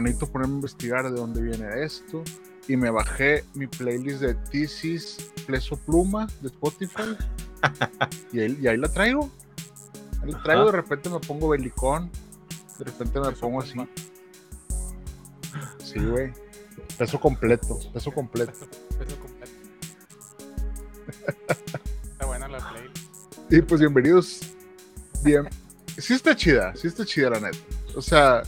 [0.00, 2.22] Necesito ponerme a investigar de dónde viene esto.
[2.68, 7.16] Y me bajé mi playlist de Thesis Peso Pluma de Spotify.
[8.32, 9.30] y, ahí, y ahí la traigo.
[10.22, 12.10] Ahí la traigo, de repente me pongo belicón.
[12.78, 13.74] De repente me pongo así.
[15.78, 16.32] Sí, güey.
[16.98, 18.52] Peso completo, peso completo.
[18.98, 19.52] Peso completo.
[22.02, 23.06] Está buena la playlist.
[23.50, 24.40] Y pues bienvenidos.
[25.22, 25.48] Bien.
[25.98, 27.58] Sí está chida, sí está chida la neta.
[27.94, 28.42] O sea,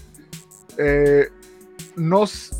[0.77, 1.31] eh,
[1.98, 2.50] nos,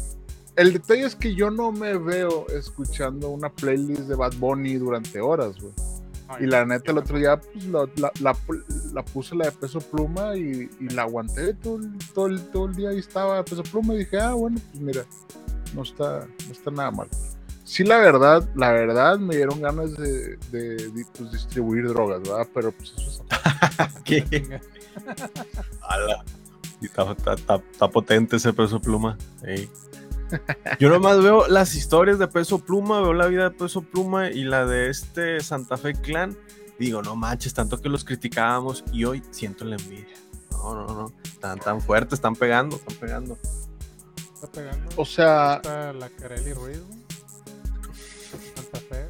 [0.57, 5.21] el detalle es que yo no me veo escuchando una playlist de Bad Bunny durante
[5.21, 5.73] horas, güey.
[6.41, 8.37] Y la neta, el otro día pues, la, la- la-
[8.93, 12.67] la puse la de peso pluma y, y la aguanté todo, el- todo, el, todo
[12.67, 15.05] el día y estaba de peso pluma y dije, ah, bueno, pues mira,
[15.75, 17.09] no está, no está nada mal.
[17.65, 22.47] Sí, la verdad, la verdad me dieron ganas de, de, de, pues, distribuir drogas, ¿verdad?
[22.53, 24.61] Pero pues eso es ¿Qué?
[26.83, 29.17] Está, está- está- está potente ese peso pluma.
[29.43, 29.69] Ey.
[30.79, 34.45] Yo nomás veo las historias de peso pluma, veo la vida de peso pluma y
[34.45, 36.37] la de este Santa Fe Clan.
[36.79, 40.15] Digo, no manches, tanto que los criticábamos y hoy siento la envidia.
[40.53, 41.13] No, no, no.
[41.25, 43.39] Están tan fuertes, están pegando, están pegando.
[44.35, 44.91] Está pegando.
[44.97, 46.81] O sea, Está la Carelli Ruiz.
[48.55, 49.09] Santa Fe.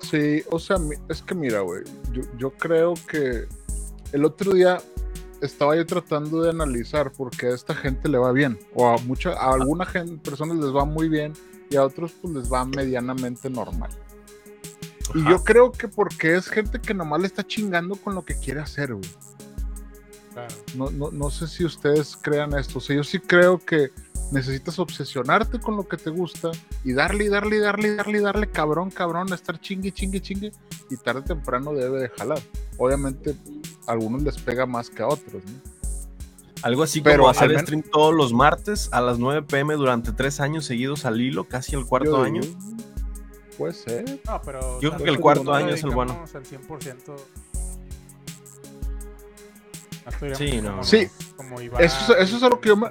[0.00, 0.76] Sí, o sea,
[1.08, 3.46] es que mira, güey, yo, yo creo que
[4.12, 4.78] el otro día
[5.42, 8.96] estaba yo tratando de analizar por qué a esta gente le va bien, o a
[8.98, 11.34] mucha, a alguna gente, personas les va muy bien
[11.68, 13.90] y a otros pues les va medianamente normal.
[15.14, 18.34] Y yo creo que porque es gente que nomás le está chingando con lo que
[18.34, 19.10] quiere hacer, güey.
[20.32, 20.54] Claro.
[20.74, 22.78] No, no, no sé si ustedes crean esto.
[22.78, 23.90] O sea, yo sí creo que
[24.32, 26.50] necesitas obsesionarte con lo que te gusta
[26.84, 30.20] y darle, y darle, y darle, y darle, y darle, cabrón, cabrón, estar chingue, chingue,
[30.20, 30.52] chingue,
[30.90, 32.40] y tarde o temprano debe de jalar.
[32.78, 33.36] Obviamente,
[33.86, 35.72] a algunos les pega más que a otros, ¿no?
[36.62, 40.12] Algo así Pero como al hacer stream todos los martes a las 9 pm durante
[40.12, 42.40] tres años seguidos al hilo, casi el cuarto Yo- año.
[43.58, 44.20] puede ser.
[44.24, 44.80] No, pero.
[44.80, 46.12] Yo creo que el cuarto año es el bueno.
[46.12, 47.16] dedicamos Al 100%.
[50.04, 50.70] No estuviéramos Sí, no.
[50.70, 51.08] como- Sí.
[51.36, 52.88] Como Iván, Eso es- eso es a lo que yo me-.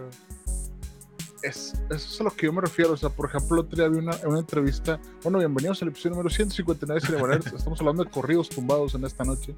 [1.42, 2.94] Es, eso es a lo que yo me refiero.
[2.94, 5.00] O sea, por ejemplo, el otro día vi una, una entrevista.
[5.24, 7.50] Bueno, bienvenidos al episodio número 159 de.
[7.58, 9.56] Estamos hablando de corridos tumbados en esta noche.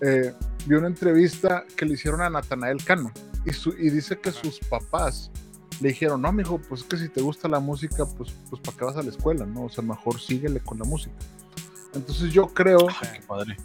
[0.00, 0.34] Eh,
[0.66, 3.12] vi una entrevista que le hicieron a Natanael Cano.
[3.46, 5.30] Y, su- y dice que sus papás
[5.80, 8.76] le dijeron: No, mijo, pues es que si te gusta la música, pues, pues ¿para
[8.76, 9.46] qué vas a la escuela?
[9.46, 9.64] ¿no?
[9.64, 11.14] O sea, mejor síguele con la música.
[11.94, 13.56] Entonces yo creo Qué padre.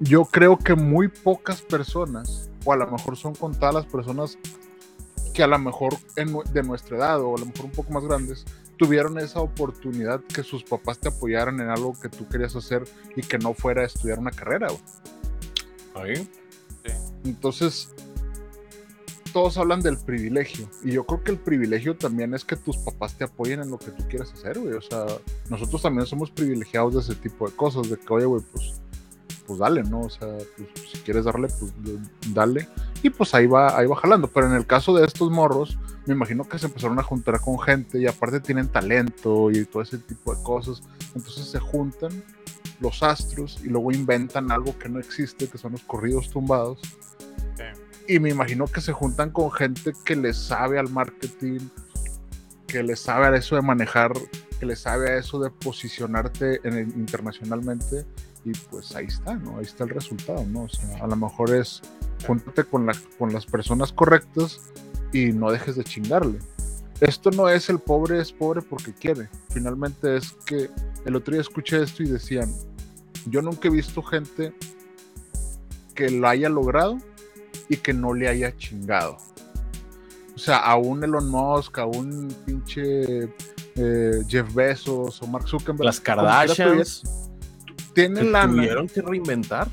[0.00, 4.38] yo creo que muy pocas personas, o a lo mejor son contadas las personas
[5.38, 8.04] que a lo mejor en de nuestra edad o a lo mejor un poco más
[8.04, 8.44] grandes,
[8.76, 12.82] tuvieron esa oportunidad que sus papás te apoyaran en algo que tú querías hacer
[13.14, 14.66] y que no fuera estudiar una carrera.
[15.94, 16.28] Ahí.
[17.24, 17.90] Entonces,
[19.32, 20.68] todos hablan del privilegio.
[20.82, 23.78] Y yo creo que el privilegio también es que tus papás te apoyen en lo
[23.78, 24.74] que tú quieras hacer, güey.
[24.74, 25.06] O sea,
[25.48, 28.80] nosotros también somos privilegiados de ese tipo de cosas, de que, oye, güey, pues,
[29.48, 30.02] pues dale, ¿no?
[30.02, 31.72] O sea, pues, si quieres darle, pues
[32.32, 32.68] dale.
[33.02, 34.28] Y pues ahí va, ahí va jalando.
[34.28, 35.76] Pero en el caso de estos morros,
[36.06, 39.82] me imagino que se empezaron a juntar con gente y aparte tienen talento y todo
[39.82, 40.82] ese tipo de cosas.
[41.16, 42.22] Entonces se juntan
[42.80, 46.78] los astros y luego inventan algo que no existe, que son los corridos tumbados.
[48.06, 51.60] Y me imagino que se juntan con gente que le sabe al marketing,
[52.66, 54.12] que le sabe a eso de manejar,
[54.60, 58.04] que le sabe a eso de posicionarte en el- internacionalmente.
[58.48, 59.58] Y pues ahí está, ¿no?
[59.58, 60.62] Ahí está el resultado, ¿no?
[60.64, 61.82] O sea, a lo mejor es
[62.26, 64.60] júntate con, la- con las personas correctas
[65.12, 66.38] y no dejes de chingarle.
[67.00, 69.28] Esto no es el pobre es pobre porque quiere.
[69.50, 70.70] Finalmente es que
[71.04, 72.52] el otro día escuché esto y decían,
[73.26, 74.54] yo nunca he visto gente
[75.94, 76.98] que lo haya logrado
[77.68, 79.18] y que no le haya chingado.
[80.34, 83.24] O sea, a un Elon Musk, a un pinche
[83.76, 85.84] eh, Jeff Bezos o Mark Zuckerberg.
[85.84, 87.02] Las Kardashians
[88.02, 89.68] Tienen se la tuvieron que reinventar.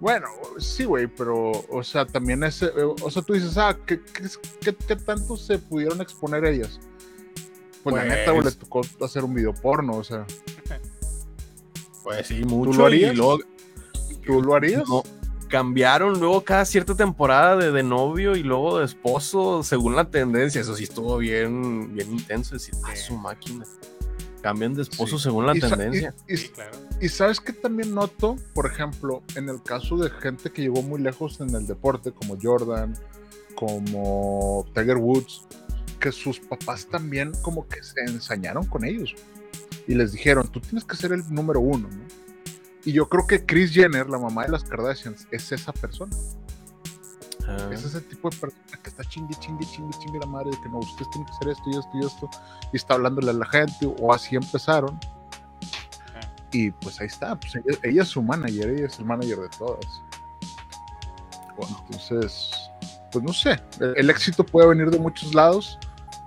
[0.00, 0.26] Bueno,
[0.58, 4.00] sí, güey, pero, o sea, también ese, eh, o sea, tú dices, ah, ¿qué,
[4.60, 6.78] qué, qué- tanto se pudieron exponer ellas?
[7.82, 10.26] Pues, la Pues- neta, güey, le tocó hacer un video porno, o sea.
[12.02, 12.82] Pues sí, lo mucho.
[12.82, 13.16] Y harías?
[13.16, 13.38] luego,
[14.26, 14.86] ¿Tú lo harías?
[14.88, 15.02] No,
[15.48, 20.60] cambiaron luego cada cierta temporada de, de novio y luego de esposo según la tendencia.
[20.60, 22.54] Eso sí estuvo bien, bien intenso.
[22.54, 23.64] Decir, "Ah, su máquina.
[24.44, 25.22] Cambian de esposo Sí.
[25.24, 26.14] según la Y sa- y- tendencia.
[26.28, 26.72] y- Sí, claro.
[27.00, 31.00] Y sabes que también noto, por ejemplo, en el caso de gente que llegó muy
[31.00, 32.94] lejos en el deporte, como Jordan,
[33.68, 35.46] como Tiger Woods,
[35.98, 39.14] que sus papás también como que se ensañaron con ellos
[39.88, 42.04] y les dijeron, tú tienes que ser el número uno, ¿no?
[42.84, 46.14] Y yo creo que Chris Jenner, la mamá de las Kardashians, es esa persona.
[47.46, 50.60] Ah, Es ese tipo de persona que está chingue, chingue, chingue, chingue la madre de
[50.62, 52.30] que no, ustedes tienen que hacer esto y esto y esto,
[52.72, 54.98] y está hablándole a la gente, o así empezaron.
[56.52, 59.48] Y pues ahí está, pues ella, ella es su manager, ella es el manager de
[59.58, 59.84] todas.
[61.58, 62.50] Entonces,
[63.12, 65.78] pues no sé, el, el éxito puede venir de muchos lados,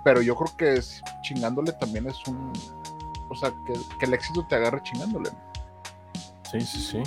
[0.04, 2.52] pero yo creo que es- chingándole también es un.
[3.30, 5.30] O sea, que, que el éxito te agarre chingándole.
[6.50, 7.02] Sí, sí, sí.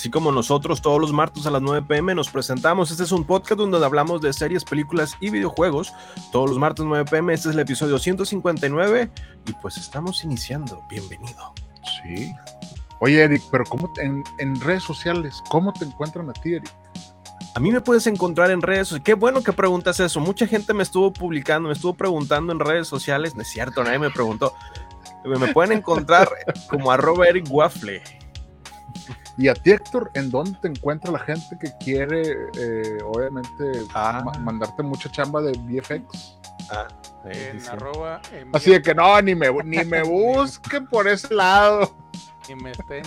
[0.00, 2.90] Así como nosotros todos los martes a las 9 pm nos presentamos.
[2.90, 5.92] Este es un podcast donde hablamos de series, películas y videojuegos.
[6.32, 7.34] Todos los martes 9 pm.
[7.34, 9.10] Este es el episodio 159
[9.46, 10.82] y pues estamos iniciando.
[10.88, 11.52] Bienvenido.
[12.02, 12.32] Sí.
[13.00, 16.74] Oye, Eric, pero ¿cómo te- en, en redes sociales, ¿cómo te encuentran a ti, Eric?
[17.54, 19.04] A mí me puedes encontrar en redes sociales.
[19.04, 20.18] Qué bueno que preguntas eso.
[20.18, 23.34] Mucha gente me estuvo publicando, me estuvo preguntando en redes sociales.
[23.34, 24.54] No es cierto, nadie me preguntó.
[25.26, 26.30] Me pueden encontrar
[26.70, 28.02] como arroba Eric Waffle.
[29.40, 32.22] Y a ti, Héctor, ¿en dónde te encuentra la gente que quiere,
[32.58, 34.20] eh, obviamente, Ah.
[34.22, 36.36] ma- mandarte mucha chamba de VFX?
[36.70, 36.86] Ah,
[37.32, 37.70] sí, En sí, sí.
[37.72, 38.20] arroba.
[38.32, 41.90] en Así de que no, ni me, ni me busquen por ese lado.
[42.50, 43.02] Y me estén.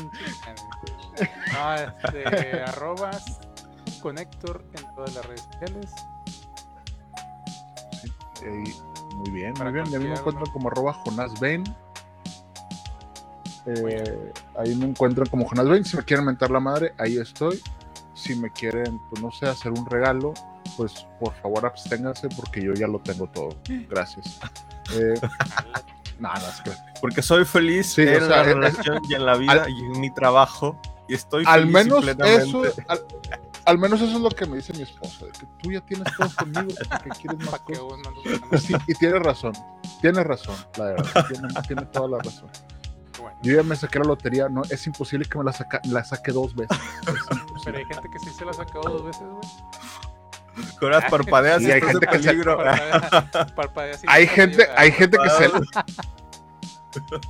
[1.53, 3.39] No, este, arrobas
[4.01, 5.91] Connector en todas las redes sociales.
[8.41, 8.63] Eh,
[9.17, 9.85] muy bien, muy bien.
[9.91, 10.23] Y a mí me ¿no?
[10.51, 11.63] como arroba Jonas Ben.
[13.65, 15.85] Eh, ahí me encuentran como Jonas Ben.
[15.85, 17.61] Si me quieren mentar la madre, ahí estoy.
[18.13, 20.33] Si me quieren, pues no sé, hacer un regalo,
[20.77, 23.49] pues por favor absténganse porque yo ya lo tengo todo.
[23.89, 24.39] Gracias.
[24.93, 25.13] Eh,
[26.19, 29.25] nada, es que Porque soy feliz Sí, o en sea, la eh, relación y en
[29.25, 30.77] la vida y en mi trabajo.
[31.07, 32.99] Y estoy al feliz menos eso, al,
[33.65, 36.07] al menos eso es lo que me dice mi esposa, de que tú ya tienes
[36.17, 38.63] todo conmigo, ¿para qué quieres más que cosas?
[38.63, 39.53] Sí, y tiene razón,
[40.01, 42.49] tiene razón, la verdad, tiene, tiene toda la razón.
[43.43, 46.31] Yo ya me saqué la lotería, no, es imposible que me la, saca, la saque
[46.31, 46.77] dos veces.
[47.55, 49.47] Es pero hay gente que sí se la ha sacado dos veces, güey.
[50.79, 52.29] Con las parpadeas Sí, y hay gente que se-
[54.07, 55.51] Hay gente, hay gente que se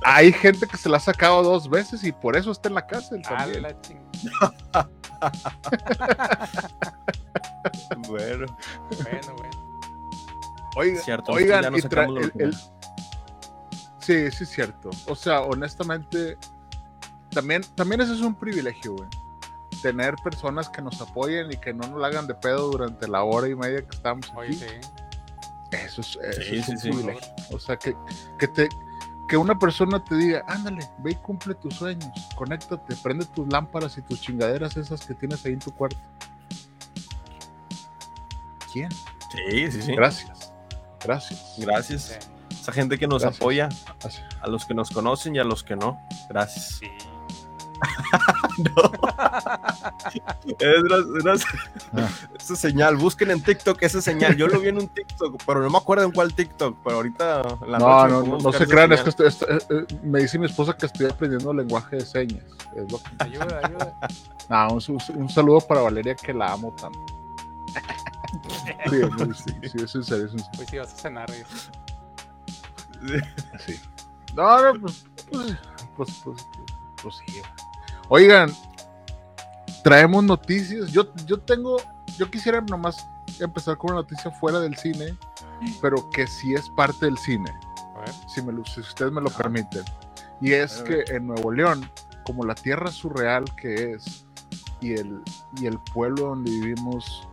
[0.02, 2.86] hay gente que se la ha sacado dos veces y por eso está en la
[2.86, 3.62] cárcel también.
[3.62, 4.90] la chingada.
[8.08, 8.46] Bueno,
[9.02, 9.50] Bueno, bueno.
[10.76, 11.32] Oiga- cierto.
[11.32, 12.54] oigan, ya nos y tra- el- el-
[14.04, 14.90] Sí, sí es cierto.
[15.06, 16.36] O sea, honestamente,
[17.30, 19.08] también, también eso es un privilegio, güey.
[19.82, 23.22] Tener personas que nos apoyen y que no nos la hagan de pedo durante la
[23.22, 24.56] hora y media que estamos Oye, aquí.
[24.58, 24.90] sí.
[25.72, 26.88] Eso es, eso Sí, es sí, un sí.
[26.90, 27.34] privilegio.
[27.52, 27.96] O sea, que,
[28.38, 28.68] que te
[29.26, 33.96] que una persona te diga, ándale, ve y cumple tus sueños, conéctate, prende tus lámparas
[33.96, 35.96] y tus chingaderas esas que tienes ahí en tu cuarto.
[38.72, 38.90] ¿Quién?
[39.32, 39.92] Sí, sí, sí.
[39.94, 40.52] Gracias.
[41.02, 41.54] Gracias.
[41.58, 42.18] Gracias.
[42.64, 43.42] Esa gente que nos Gracias.
[43.42, 43.68] apoya,
[44.40, 46.00] a los que nos conocen y a los que no.
[46.30, 46.78] Gracias.
[46.80, 46.88] Sí.
[50.58, 51.40] Es una- una-
[51.92, 52.08] Ah.
[52.40, 54.34] esa señal, busquen en TikTok esa señal.
[54.36, 56.78] Yo lo vi en un TikTok, pero no me acuerdo en cuál TikTok.
[56.82, 59.28] Pero ahorita la No, noche no, no, no se crean, es que señal.
[59.28, 62.44] estoy- estoy- eh, eh, me dice mi esposa que estoy aprendiendo lenguaje de señas.
[62.74, 63.98] Es lo que- Ayuda, ayuda.
[64.48, 67.04] Nah, un, saludo para Valeria que la amo tanto.
[68.88, 70.60] Sí, muy- sí, sí, es en serio, es en serio.
[70.60, 71.26] Hoy sí vas a cenar.
[73.66, 73.80] Sí.
[74.34, 75.56] No, no, pues, pues,
[75.96, 76.46] pues, pues,
[77.00, 77.40] pues sí.
[78.08, 78.50] Oigan,
[79.84, 80.90] traemos noticias.
[80.90, 81.76] Yo, yo tengo,
[82.18, 83.06] yo quisiera nomás
[83.38, 85.16] empezar con una noticia fuera del cine,
[85.80, 87.48] pero que sí es parte del cine,
[87.94, 88.10] A ver.
[88.26, 89.84] si, me si ustedes me lo permiten.
[90.40, 91.88] Y es que en Nuevo León,
[92.24, 94.26] como la tierra surreal que es,
[94.80, 95.22] y el,
[95.60, 97.28] y el pueblo donde vivimos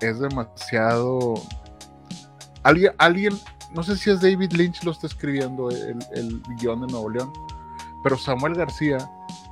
[0.00, 1.34] es demasiado...
[2.62, 3.38] Alguien, alguien,
[3.72, 7.32] no sé si es David Lynch lo está escribiendo el, el guion de Nuevo León,
[8.02, 8.98] pero Samuel García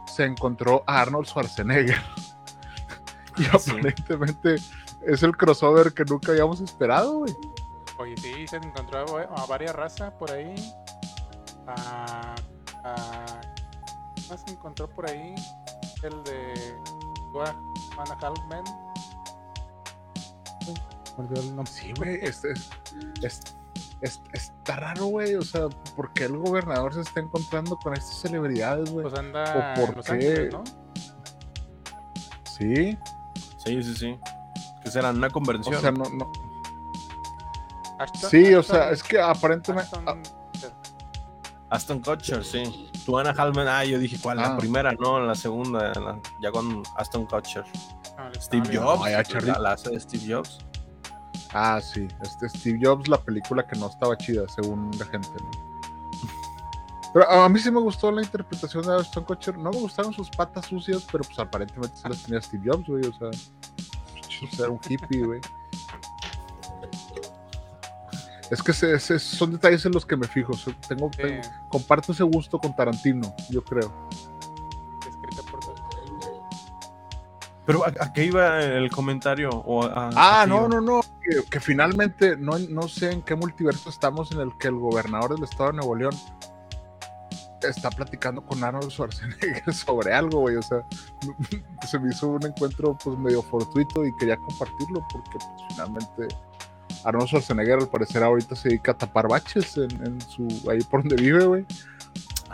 [0.07, 2.01] se encontró a Arnold Schwarzenegger.
[3.37, 3.71] y Sí.
[3.71, 4.57] aparentemente
[5.07, 7.37] es el crossover que nunca habíamos esperado, güey.
[7.99, 10.55] Oye, sí, se encontró a, a varias razas por ahí.
[11.67, 12.35] A,
[12.85, 13.41] a-
[14.15, 15.35] ¿qué más se encontró por ahí?
[16.03, 16.75] El de
[21.53, 21.67] nombre.
[21.73, 23.57] Sí, güey, es, es-
[24.03, 25.35] es- es- está raro, güey.
[25.35, 29.05] O sea, ¿por qué el gobernador se está encontrando con estas celebridades, güey?
[29.09, 30.13] Pues anda ¿O por en Los qué?
[30.13, 30.65] Ángeles, ¿no?
[32.45, 32.99] Sí.
[33.65, 34.19] Sí, sí, sí.
[34.83, 35.81] Que serán una O conversión.
[35.81, 36.31] sea, no, no.
[37.99, 39.91] Ashton- Sí, o sea, es que aparentemente.
[39.97, 40.67] Ashton- ah,
[41.71, 42.91] Aston Kutcher, sí.
[43.05, 44.37] Tú Ana Halman, ah, yo dije, ¿cuál?
[44.37, 44.57] La Ah.
[44.59, 47.65] primera, no, la segunda, la- ya con Aston Kutcher.
[48.33, 50.59] le Steve Jobs, ah, la, la hace de Steve Jobs.
[51.59, 52.07] Ah, sí.
[52.23, 55.31] Este Steve Jobs, la película que no estaba chida, según la gente.
[55.41, 55.51] ¿no?
[57.15, 59.57] Pero a mí sí me gustó la interpretación de Ashton Kutcher.
[59.57, 63.07] No me gustaron sus patas sucias, pero pues aparentemente sí las tenía Steve Jobs, güey.
[63.07, 63.31] O sea,
[64.59, 65.41] era un hippie, güey.
[68.51, 70.53] Es que se- se- son detalles en los que me fijo.
[70.87, 73.93] Tengo, tengo- comparto ese gusto con Tarantino, yo creo.
[77.67, 79.51] Pero ¿a, a qué iba el comentario?
[79.51, 81.01] O a- Ah, a no, no, no.
[81.23, 85.35] Que, que finalmente, no, no sé en qué multiverso estamos en el que el gobernador
[85.35, 86.15] del estado de Nuevo León
[87.63, 90.57] está platicando con Arnold Schwarzenegger sobre algo, güey.
[90.57, 90.79] O sea,
[91.89, 96.29] se me hizo un encuentro pues medio fortuito y quería compartirlo porque pues, finalmente
[97.05, 101.01] Arnold Schwarzenegger al parecer ahorita se dedica a tapar baches en, en su ahí por
[101.03, 101.67] donde vive, güey.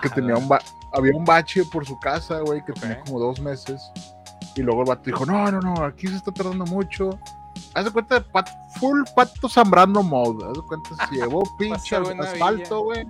[0.01, 0.63] Que tenía un ba-
[0.95, 3.81] había un bache por su casa, güey, que tenía como dos meses.
[4.57, 7.19] Y luego el vato dijo, no, no, no, aquí se está tardando mucho.
[7.75, 10.45] Haz de cuenta de pat- full pato Zambrano mode.
[10.47, 13.07] Haz de cuenta, se llevó pinche asfalto, güey.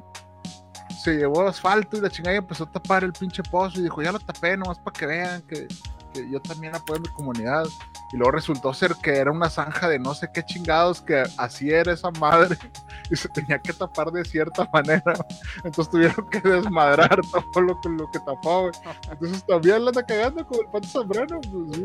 [1.03, 4.03] Se llevó asfalto y la chingada y empezó a tapar el pinche pozo y dijo,
[4.03, 5.67] ya lo tapé nomás para que vean que,
[6.13, 7.65] que yo también apoyo a mi comunidad.
[8.13, 11.71] Y luego resultó ser que era una zanja de no sé qué chingados, que así
[11.71, 12.59] era esa madre
[13.11, 15.15] y se tenía que tapar de cierta manera.
[15.65, 17.21] Entonces tuvieron que desmadrar
[17.53, 18.73] todo lo que, lo que tapó, güey.
[19.11, 21.41] Entonces también la anda cagando con el pato Zambrano.
[21.41, 21.81] Pues.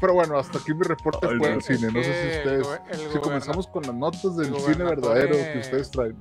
[0.00, 1.92] Pero bueno, hasta aquí mi reporte Ay, fue al cine.
[1.92, 2.66] No sé si ustedes.
[3.12, 6.18] Si comenzamos con las notas del el cine verdadero de- que ustedes traen.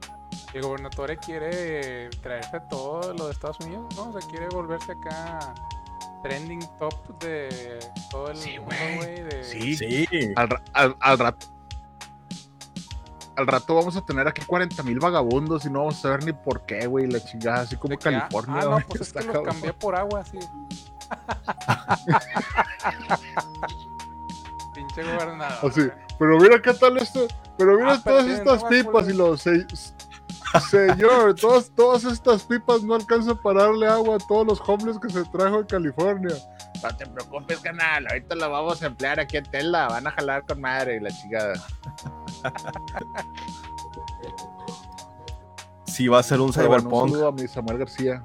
[0.53, 4.09] El gobernador quiere traerse todo lo de Estados Unidos, ¿no?
[4.09, 5.53] O sea, quiere volverse acá
[6.23, 7.79] trending top de
[8.11, 8.97] todo el Sí, mundo, güey.
[8.97, 9.23] güey.
[9.23, 10.07] de- Sí.
[10.35, 11.47] Al, ra- al, al rato.
[13.37, 16.33] Al rato vamos a tener aquí 40 mil vagabundos y no vamos a saber ni
[16.33, 18.59] por qué, güey, la chingada, así como ah, California.
[18.61, 20.37] Ah, no, pues es está que los cambié por agua, sí.
[24.73, 25.71] Pinche gobernador.
[25.71, 25.81] Así,
[26.19, 27.27] pero mira qué tal esto,
[27.57, 29.65] pero mira Ah, todas estas pipas y los se-
[30.59, 35.09] señor, todas, todas estas pipas no alcanzan para darle agua a todos los homeless que
[35.09, 36.35] se trajo de California.
[36.83, 40.45] No te preocupes, canal, ahorita la vamos a emplear aquí en Tela, van a jalar
[40.45, 41.53] con madre y la chingada.
[45.85, 47.09] Sí, va a ser un bueno, un cyberpunk.
[47.11, 48.23] saludo a mi Samuel García,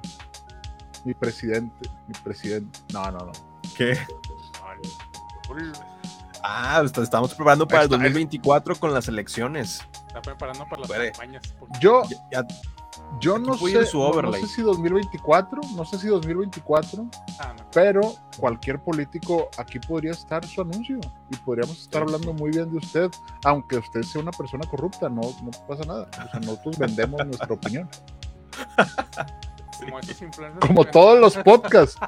[1.03, 2.79] mi presidente, mi presidente.
[2.93, 3.31] No, no, no.
[3.75, 3.97] ¿Qué?
[6.43, 9.81] Ah, est- estamos preparando para el Está- 2024 con las elecciones.
[10.17, 11.43] Está preparando para las campañas.
[11.79, 12.45] Yo, Ya-
[13.21, 17.05] yo no sé, su no- sé si 2024, no sé si 2024,
[17.39, 17.69] Ah, no.
[17.71, 22.77] pero cualquier político aquí podría estar su anuncio y podríamos estar hablando muy bien de
[22.77, 23.09] usted,
[23.45, 26.07] aunque usted sea una persona corrupta, no, no pasa nada.
[26.09, 27.87] O sea, nosotros vendemos nuestra opinión.
[29.79, 30.17] Como esos
[30.59, 31.99] Como todos los podcasts.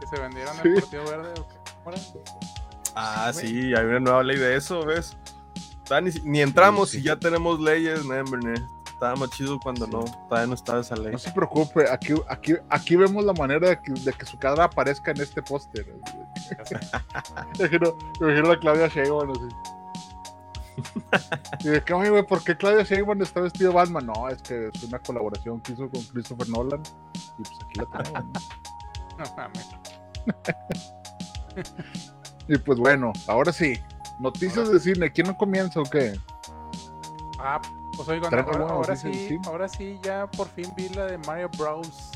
[0.00, 0.68] que se vendieron Sí.
[0.68, 1.32] el Partido Verde.
[1.40, 2.20] ¿o qué?
[2.94, 5.16] Ah, sí, hay una nueva ley de eso, ¿ves?
[6.00, 7.02] Ni, ni entramos Sí, sí.
[7.02, 8.14] y ya tenemos leyes, no.
[8.84, 11.10] Estaba más chido cuando no, todavía no estaba esa ley.
[11.12, 14.62] No se preocupe, aquí, aquí, aquí vemos la manera de que, de que su cara
[14.64, 15.84] aparezca en este póster.
[17.58, 19.48] Me imagino, me imagino a Claudia Sheinbaum así.
[21.60, 24.06] Y de que, oye, güey, ¿por qué Claudia Sheinbaum está vestido de Batman?
[24.06, 26.82] No, es que es una colaboración que hizo con Christopher Nolan.
[27.38, 28.24] Y pues aquí la tenemos.
[28.24, 28.32] ¿no?
[29.18, 29.68] No mames.
[32.48, 33.74] Y pues bueno, ahora sí.
[34.18, 35.10] Noticias de cine.
[35.12, 36.18] ¿Quién no comienza o qué?
[37.38, 37.60] Ah,
[37.96, 41.18] pues oigan, ¿Traen ahora, alguna ahora sí, ahora sí, ya por fin vi la de
[41.18, 42.10] Mario Bros.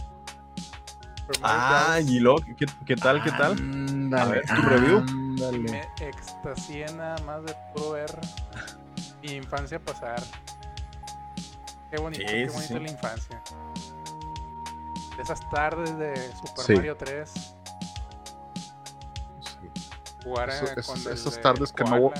[1.26, 2.08] Mario Ah, Bros.
[2.10, 3.52] y luego, ¿qué, qué tal, qué tal?
[3.52, 5.02] Ándale, A ver, tu review.
[5.62, 8.10] Me extasié nada más de puro ver
[9.22, 10.22] mi infancia pasar.
[11.90, 12.80] Qué bonito, Sí, qué bonito sí.
[12.80, 13.42] la infancia.
[15.16, 16.74] De esas tardes de Super Sí.
[16.74, 17.55] Mario 3,
[20.26, 20.30] Sí.
[20.30, 22.10] jugar Eso- eh, esas- con el esas de tardes que no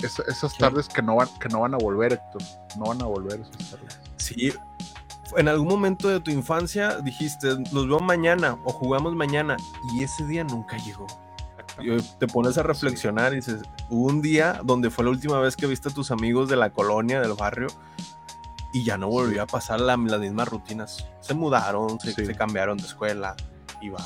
[0.00, 0.58] esas Sí.
[0.58, 2.42] tardes que no, van, que no van a volver, Héctor.
[2.78, 3.98] No van a volver esas tardes.
[4.16, 4.52] Sí.
[5.36, 9.56] En algún momento de tu infancia dijiste, los veo mañana o jugamos mañana,
[9.94, 11.06] y ese día nunca llegó.
[12.18, 15.66] Te pones a reflexionar y dices, hubo un día donde fue la última vez que
[15.66, 17.68] viste a tus amigos de la colonia, del barrio,
[18.72, 21.06] y ya no volvió a pasar la- las mismas rutinas.
[21.20, 22.26] Se mudaron, se, Sí.
[22.26, 23.36] se cambiaron de escuela,
[23.80, 24.00] y va.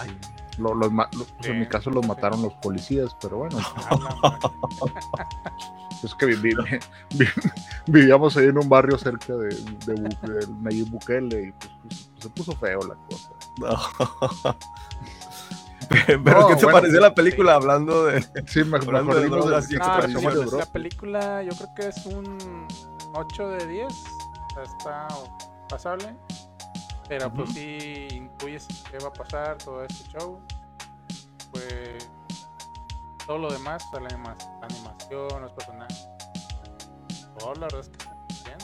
[0.59, 3.97] Lo- los ma- lo- pues en mi caso los mataron los policías, pero bueno, A
[3.97, 4.39] la madre.
[6.03, 6.55] es que vi- vi-
[7.15, 7.27] vi-
[7.87, 12.11] vivíamos ahí en un barrio cerca de, de, Bu- de Nayib Bukele y pues, pues,
[12.13, 13.31] pues, se puso feo la cosa.
[13.59, 14.55] No.
[15.89, 18.23] Pero No, ¿qué te bueno, pareció la película hablando de...
[18.47, 22.67] Sí, me- Hablando de drogas de No, la, película yo creo que es un
[23.13, 23.93] 8 de 10.
[23.93, 25.09] o sea, está
[25.69, 26.17] pasable.
[27.07, 30.41] Pero pues sí intuyes qué va a pasar, todo este show.
[31.53, 32.11] Pues
[33.27, 36.09] todo lo demás, la, anima- la animación, los personajes.
[37.39, 38.15] Todo la verdad es que está
[38.45, 38.59] bien.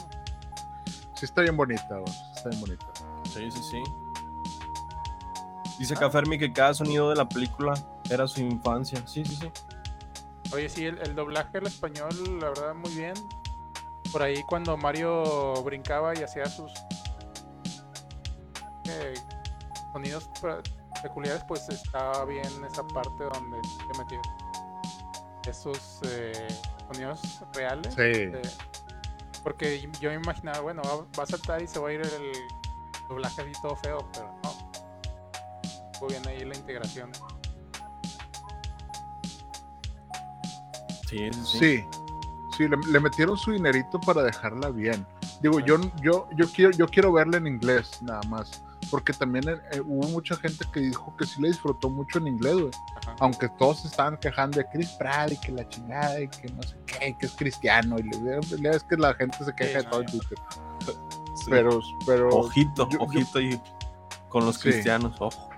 [1.15, 1.87] Sí está bien bonita,
[2.35, 2.85] está bien bonita.
[3.33, 3.83] Sí, sí, sí.
[5.79, 7.73] Dice acá Fermi que cada sonido de la película
[8.09, 9.01] era su infancia.
[9.07, 9.51] Sí, sí, sí.
[10.53, 12.09] Oye, sí, el, el doblaje al español,
[12.39, 13.13] la verdad, muy bien.
[14.11, 16.71] Por ahí cuando Mario brincaba y hacía sus
[18.89, 19.13] eh,
[19.91, 20.61] sonidos pe-
[21.01, 24.21] peculiares, pues estaba bien esa parte donde se metió
[25.47, 26.47] esos eh,
[26.91, 27.19] sonidos
[27.53, 27.93] reales.
[27.93, 28.01] Sí.
[28.01, 28.41] de-
[29.43, 32.31] porque yo me imaginaba, bueno, va, va a saltar y se va a ir el
[33.09, 34.71] doblaje así todo feo, pero no.
[35.99, 37.11] Muy bien ahí la integración.
[41.09, 41.57] Sí, sí, sí.
[41.59, 41.85] Sí,
[42.57, 45.05] sí, le, le metieron su dinerito para dejarla bien.
[45.41, 48.63] Digo, yo, yo, yo, quiero, yo quiero verla en inglés, nada más.
[48.91, 52.53] Porque también eh, hubo mucha gente que dijo que sí le disfrutó mucho en inglés,
[52.55, 52.71] güey.
[53.19, 56.61] Aunque todos se estaban quejando de Chris Pratt y que la chingada y que no
[56.61, 57.95] sé qué, que es cristiano.
[57.97, 60.07] Y le, es que la gente se queja de todo en.
[60.07, 60.37] Twitter.
[61.35, 61.45] Sí.
[61.49, 62.29] Pero, pero.
[62.29, 63.59] Ojito, yo- yo- ojito y
[64.29, 64.63] con los Sí.
[64.69, 65.49] cristianos, ojo.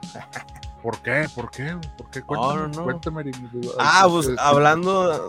[0.83, 1.27] ¿Por qué?
[1.33, 1.77] ¿Por qué?
[1.97, 2.21] ¿Por qué?
[2.21, 2.83] Cuéntame, no, no.
[2.83, 3.31] cuéntame,
[3.79, 5.27] Ah, pues este, hablando.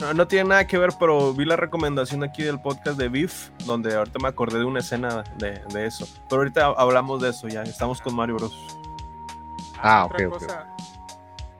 [0.00, 3.50] No, no tiene nada que ver, pero vi la recomendación aquí del podcast de Beef,
[3.66, 6.08] donde ahorita me acordé de una escena de, de eso.
[6.28, 7.62] Pero ahorita hablamos de eso ya.
[7.62, 8.56] Estamos con Mario Bros.
[9.78, 10.42] Ah, otra ok, ok.
[10.42, 10.66] cosa,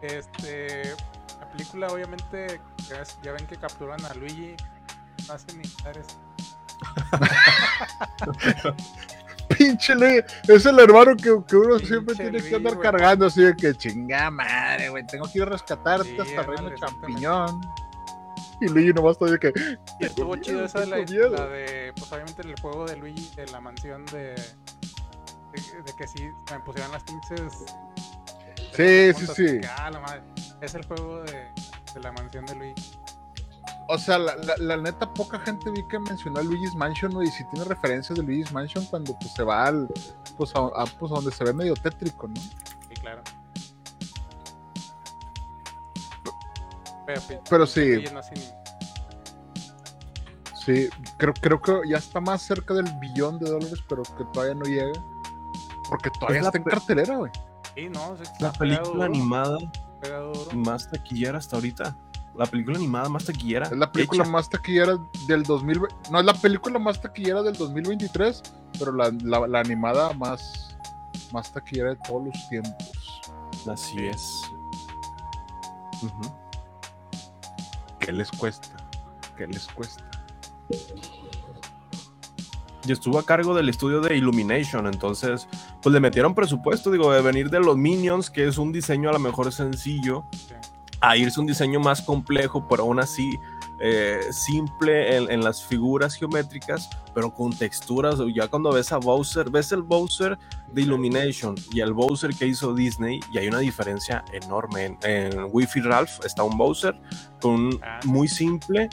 [0.00, 0.94] Este,
[1.38, 2.60] la película obviamente
[3.22, 4.56] ya, ven que capturan a Luigi,
[5.28, 5.68] no hacen ni.
[9.58, 13.54] Pinche es el hermano que, que uno Pinche siempre tiene que andar cargando así de
[13.54, 17.20] que chinga madre, güey, tengo que ir a rescatarte Sí, hasta Reino exactamente.
[18.60, 19.52] Y Luigi nomás de que
[20.00, 23.46] Y estuvo chido esa de la, la de, pues obviamente el juego de Luigi de
[23.46, 27.52] la mansión de, de, de que sí me pusieran las pinches.
[28.72, 29.60] Sí, sí, sí.
[29.60, 30.22] que, ah, la madre,
[30.60, 31.48] es el juego de,
[31.94, 32.98] de la mansión de Luigi.
[33.88, 37.26] O sea, la, la- la neta, poca gente vi que mencionó a Luigi's Mansion, güey,
[37.26, 39.88] y si tiene referencias de Luigi's Mansion cuando pues se va al,
[40.36, 42.36] pues a, a, pues, a donde se ve medio tétrico, ¿no?
[42.40, 43.22] Sí, claro.
[47.14, 48.02] Pero, pues, Pero sí.
[50.64, 54.54] Sí, creo, creo que ya está más cerca del billón de dólares, pero que todavía
[54.54, 54.92] no llega.
[55.88, 57.32] Porque todavía Es está en cartelera, güey.
[57.74, 59.58] Sí, no, La película duro, animada
[60.54, 61.96] más taquillera hasta ahorita.
[62.36, 63.66] La película animada más taquillera.
[63.66, 64.30] Es la película hecha.
[64.30, 65.80] más taquillera del 2000.
[66.10, 68.42] No, es la película más taquillera del 2023,
[68.78, 70.76] pero la, la- la animada más,
[71.32, 73.20] más taquillera de todos los tiempos.
[73.66, 74.42] Así es.
[78.10, 78.68] ¿Qué les cuesta?
[79.36, 80.02] ¿Qué les cuesta?
[82.84, 85.46] Y estuvo a cargo del estudio de Illumination, entonces,
[85.80, 89.12] pues le metieron presupuesto, digo, de venir de los Minions, que es un diseño a
[89.12, 90.24] lo mejor sencillo,
[91.00, 93.38] a irse a un diseño más complejo, pero aún así
[93.80, 98.16] eh, simple en, en las figuras geométricas, pero con texturas.
[98.34, 100.38] Ya cuando ves a Bowser, ves el Bowser
[100.72, 104.84] de Illumination y el Bowser que hizo Disney, y hay una diferencia enorme.
[104.84, 107.00] En, en Wi-Fi Ralph está un Bowser
[107.40, 108.00] con Ah.
[108.04, 108.88] muy simple.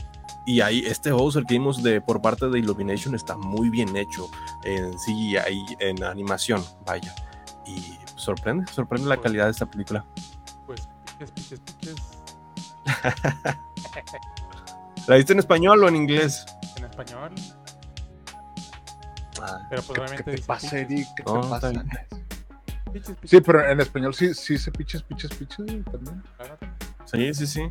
[0.45, 4.29] Y ahí este Bowser que vimos de, por parte de Illumination está muy bien hecho
[4.63, 7.13] en CGI, en animación, vaya.
[7.65, 10.05] Y sorprende, sorprende la Pues- calidad de esta película.
[10.65, 10.87] Pues
[11.19, 11.95] piches, piches, piches.
[15.07, 16.45] ¿La viste en español o en inglés?
[16.77, 17.31] En español.
[19.41, 21.07] Ah, Pero pues ¿Qué, obviamente qué te dice pasa, piches, Eric?
[21.15, 21.71] ¿Qué No, te pasa?
[21.71, 26.23] piches, piches, Sí, pero en español sí, sí se piches, piches, piches también.
[26.37, 26.57] claro.
[27.05, 27.61] Sí, sí, sí.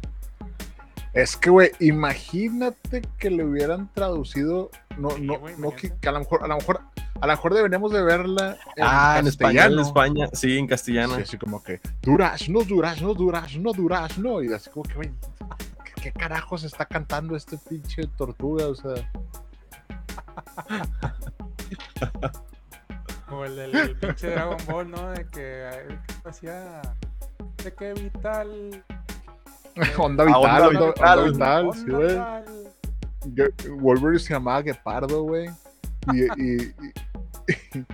[1.13, 4.71] Es que, güey, imagínate que le hubieran traducido.
[4.99, 6.81] No, Sí, no, güey, no que, que a lo mejor, a lo mejor,
[7.21, 9.83] a lo mejor deberíamos de verla en ah, en español, en castellano.
[9.83, 10.29] España.
[10.35, 11.15] Sí, en castellano.
[11.17, 14.43] Sí, así como que durazno, durazno, durazno, durazno.
[14.43, 15.11] Y así como que, güey,
[16.01, 18.67] ¿qué, carajos está cantando este pinche tortuga?
[18.69, 18.95] O sea,
[23.29, 25.11] Como el del pinche Dragon Ball, ¿no?
[25.11, 26.81] De que eh, hacía.
[27.63, 28.85] De que vital.
[29.99, 31.19] onda Ah, vital, onda onda, vital.
[31.19, 32.09] onda vital, sí, onda güey.
[32.09, 32.45] vital.
[33.35, 35.51] Ge- Wolverine se llamaba Guepardo, güey.
[36.13, 36.75] Y, y- y-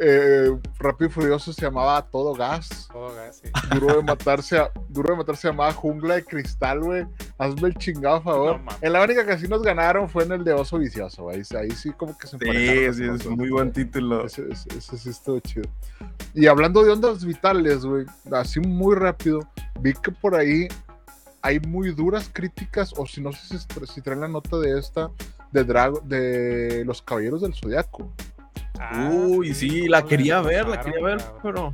[0.00, 2.88] eh, Rápido y Furioso se llamaba Todo Gas.
[2.92, 3.50] Todo gas, sí.
[3.74, 7.06] Duro de matarse, a- duro de matarse se llamaba Jungla de Cristal, güey.
[7.38, 8.60] Hazme el chingado favor.
[8.60, 11.28] No en la única que sí nos ganaron fue en el de Oso Vicioso.
[11.28, 14.24] Ahí, ahí sí como que se emparejaron Sí, sí, es muy buen título.
[14.26, 15.68] Ese, ese- ese sí estuvo chido.
[16.34, 19.40] Y hablando de ondas vitales, güey, así muy rápido,
[19.80, 20.68] vi que por ahí
[21.42, 25.10] hay muy duras críticas, o si no sé si, si traen la nota de esta,
[25.52, 28.12] de, Drago, de los Caballeros del Zodiaco.
[28.80, 31.72] Ah, Uy, sí, la quería ver, la quería ver, pero.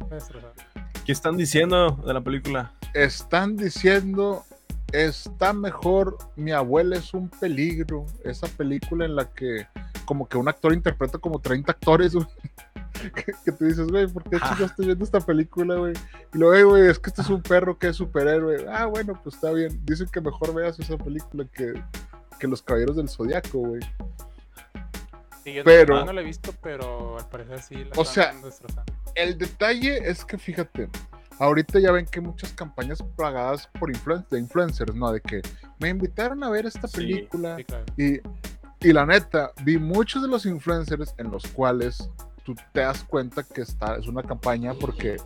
[1.04, 2.72] ¿qué están diciendo de la película?
[2.94, 4.44] Están diciendo,
[4.92, 9.66] está mejor, mi abuela es un peligro, esa película en la que
[10.06, 12.26] como que un actor interpreta como 30 actores, güey.
[13.14, 14.56] Que, que tú dices, güey, ¿por qué Ah.
[14.64, 15.92] estoy viendo esta película, güey?
[16.32, 18.64] Y luego, "Ey, güey, es que este es un perro que es superhéroe.
[18.70, 19.78] Ah, bueno, pues está bien.
[19.84, 21.74] Dicen que mejor veas esa película que,
[22.38, 23.82] que Los Caballeros del Zodiaco, güey.
[25.44, 28.32] Sí, yo Pero- no, no la he visto, pero al parecer sí la O sea,
[28.42, 28.92] destrozando.
[29.14, 30.88] El detalle es que, fíjate,
[31.38, 35.12] ahorita ya ven que muchas campañas pagadas por influen- de influencers, ¿no?
[35.12, 35.42] De que
[35.78, 37.56] me invitaron a ver esta Sí, película.
[37.58, 37.84] Sí, claro.
[37.98, 38.20] Y,
[38.80, 42.08] y la neta, vi muchos de los influencers en los cuales
[42.44, 45.16] tú te das cuenta que está, es una campaña porque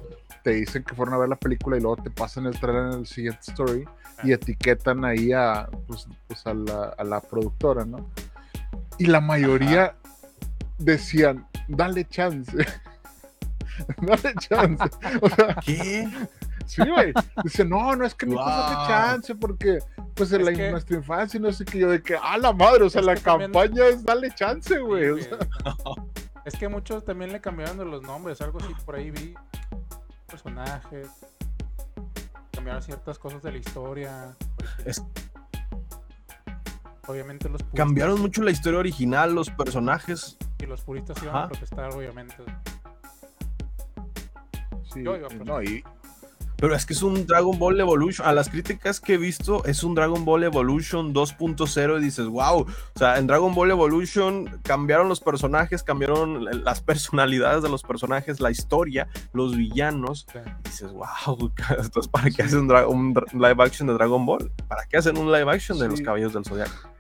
[0.45, 2.99] te dicen que fueron a ver la película y luego te pasan el trailer en
[3.01, 3.85] el siguiente story
[4.25, 4.35] y Ah.
[4.35, 8.09] etiquetan ahí a, pues, pues a, la, a la productora, ¿no?
[8.99, 9.95] Y la mayoría
[10.79, 12.53] decían, dale chance.
[13.99, 14.85] dale chance.
[15.21, 16.09] O sea, ¿Qué?
[16.67, 17.13] Sí, güey.
[17.43, 18.37] Dice, no, no es que Wow.
[18.37, 19.79] de chance, porque
[20.15, 22.53] pues en Es la, que- nuestra infancia, no sé qué, yo de que, ah, la
[22.53, 25.03] madre, o sea, Es la también- campaña es dale chance, güey.
[25.05, 25.25] Sí, o güey.
[25.25, 25.39] sea,
[26.45, 29.35] Es que muchos también le cambiaron de los nombres, algo así por ahí vi.
[30.27, 31.09] Personajes.
[32.53, 34.35] Cambiaron ciertas cosas de la historia.
[34.85, 35.03] Es-
[37.07, 37.63] Obviamente los.
[37.75, 40.37] Cambiaron mucho la historia original, los personajes.
[40.61, 41.45] Y los puristas iban Ajá.
[41.45, 42.35] a protestar, obviamente.
[44.93, 45.85] sí, Yo iba a no, y,
[46.57, 48.27] Pero es que es un Dragon Ball Evolution.
[48.27, 52.63] A las críticas que he visto, es un Dragon Ball Evolution 2.0 y dices, wow.
[52.63, 58.41] O sea, en Dragon Ball Evolution cambiaron los personajes, cambiaron las personalidades de los personajes,
[58.41, 60.27] la historia, los villanos.
[60.65, 61.53] Y dices, wow.
[61.79, 64.51] Entonces, ¿para qué hacen un, live action de Dragon Ball?
[64.67, 66.05] ¿Para qué hacen un live action de los Sí.
[66.05, 66.98] Caballeros del Zodiaco?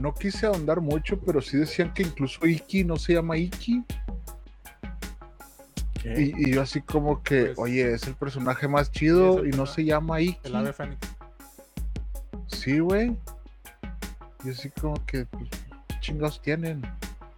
[0.00, 3.84] No quise ahondar mucho, pero sí decían que incluso Iki no se llama Iki.
[6.04, 9.66] Y, y yo así como que, Pues- oye, es el personaje más chido y no
[9.66, 10.38] se llama Iki.
[10.44, 10.98] el ave fénix.
[12.46, 13.16] Sí, güey.
[14.44, 15.48] Y así como que, pues,
[15.88, 16.82] ¿qué chingados tienen?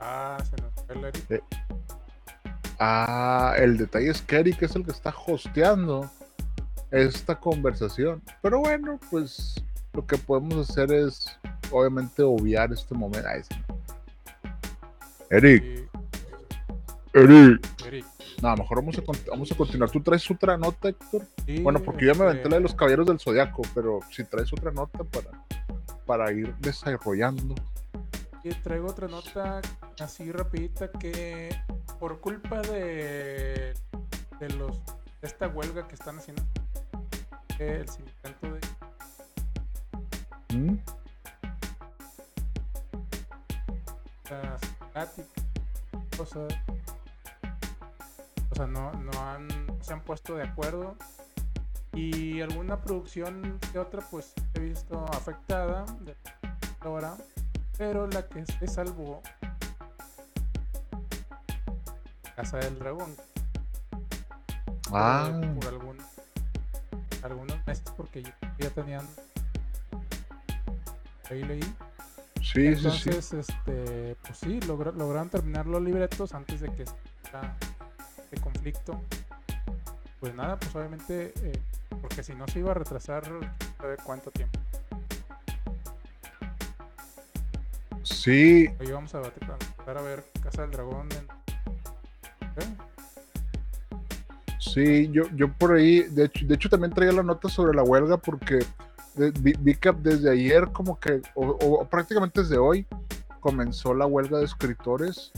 [0.00, 1.42] Ah, se nos fue el Eric.
[2.78, 6.10] Ah, el detalle es que Eric es el que está hosteando
[6.90, 8.22] esta conversación.
[8.42, 9.54] Pero bueno, pues
[9.94, 11.38] lo que podemos hacer es
[11.70, 13.28] obviamente obviar este momento.
[13.28, 13.54] Ay, sí.
[15.30, 15.88] Eric,
[17.12, 17.84] Eric.
[17.86, 18.06] Eric.
[18.42, 19.90] No, mejor vamos a, vamos a continuar.
[19.90, 21.26] ¿Tú traes otra nota, Héctor?
[21.44, 24.00] Sí, Bueno, porque yo ya me aventé la de los este, caballeros del zodiaco, pero
[24.10, 25.30] si traes otra nota para,
[26.06, 27.54] para ir desarrollando.
[28.44, 29.60] Y traigo otra nota
[29.98, 31.54] así rapidita que
[31.98, 33.74] por culpa de,
[34.38, 34.78] de los
[35.20, 36.42] de esta huelga que están haciendo
[37.58, 38.60] el sindicato de
[40.56, 40.78] ¿Mm?
[44.28, 44.60] Pláticas,
[46.16, 46.52] cosas.
[48.50, 49.48] O sea no, no han
[49.80, 50.96] se han puesto de acuerdo.
[51.94, 56.14] Y alguna producción de otra pues he visto afectada de
[56.80, 57.14] ahora
[57.76, 59.22] pero la que se salvó
[62.36, 63.14] Casa del Dragón.
[64.88, 65.98] Por- Ah, por algún,
[67.22, 68.22] algunos meses porque
[68.58, 69.06] ya tenían
[71.30, 71.74] ahí leí
[72.40, 72.86] sí, sí, sí.
[73.10, 79.00] entonces este pues sí logra- lograron terminar los libretos antes de que este conflicto
[80.20, 81.60] pues nada pues obviamente eh,
[82.00, 83.24] porque si no se iba a retrasar
[83.78, 84.58] sabe cuánto tiempo
[88.02, 89.22] Sí, hoy vamos a
[89.84, 91.28] para a ver Casa del Dragón en-
[92.62, 92.76] ¿eh?
[94.58, 97.82] Sí, yo, yo por ahí, de hecho, de hecho también traía la nota sobre la
[97.82, 98.58] huelga porque
[99.40, 102.86] vi, vi que desde ayer como que, o, o prácticamente desde hoy,
[103.40, 105.32] comenzó la huelga de escritores,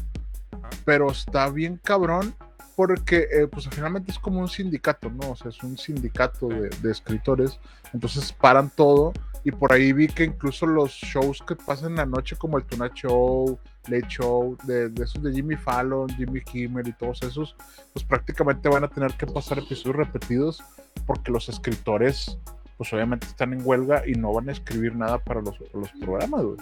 [0.84, 2.34] pero está bien cabrón
[2.76, 5.32] porque eh, pues finalmente es como un sindicato, ¿no?
[5.32, 7.58] O sea, es un sindicato de, de escritores,
[7.92, 9.12] entonces paran todo
[9.44, 12.64] y por ahí vi que incluso los shows que pasan en la noche como el
[12.64, 17.56] Tonight Show, Late Show, de, de esos de Jimmy Fallon, Jimmy Kimmel y todos esos,
[17.92, 20.62] pues prácticamente van a tener que pasar episodios repetidos
[21.06, 22.38] porque los escritores
[22.80, 26.42] pues obviamente están en huelga y no van a escribir nada para los, los programas,
[26.42, 26.56] güey.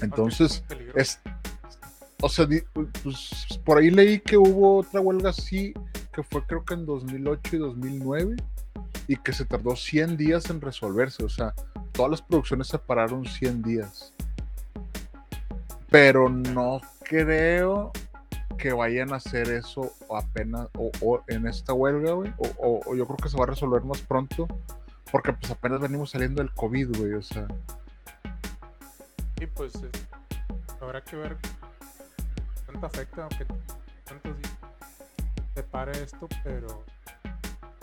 [0.00, 0.64] Entonces,
[0.94, 1.20] es,
[2.22, 5.74] o sea, pues, por ahí leí que hubo otra huelga así,
[6.10, 8.36] que fue creo que en 2008 y 2009,
[9.06, 11.22] y que se tardó 100 días en resolverse.
[11.22, 11.52] O sea,
[11.92, 14.14] todas las producciones se pararon 100 días.
[15.90, 17.92] Pero no creo
[18.56, 22.32] que vayan a hacer eso apenas o, en esta huelga, güey.
[22.38, 24.48] O, o, yo creo que se va a resolver más pronto.
[25.14, 27.12] Porque pues apenas venimos saliendo del COVID, güey.
[27.12, 27.46] O sea.
[29.38, 29.90] Sí, pues eh,
[30.80, 31.36] habrá que ver
[32.66, 34.58] cuánto afecta, aunque días
[35.54, 36.84] se pare esto, pero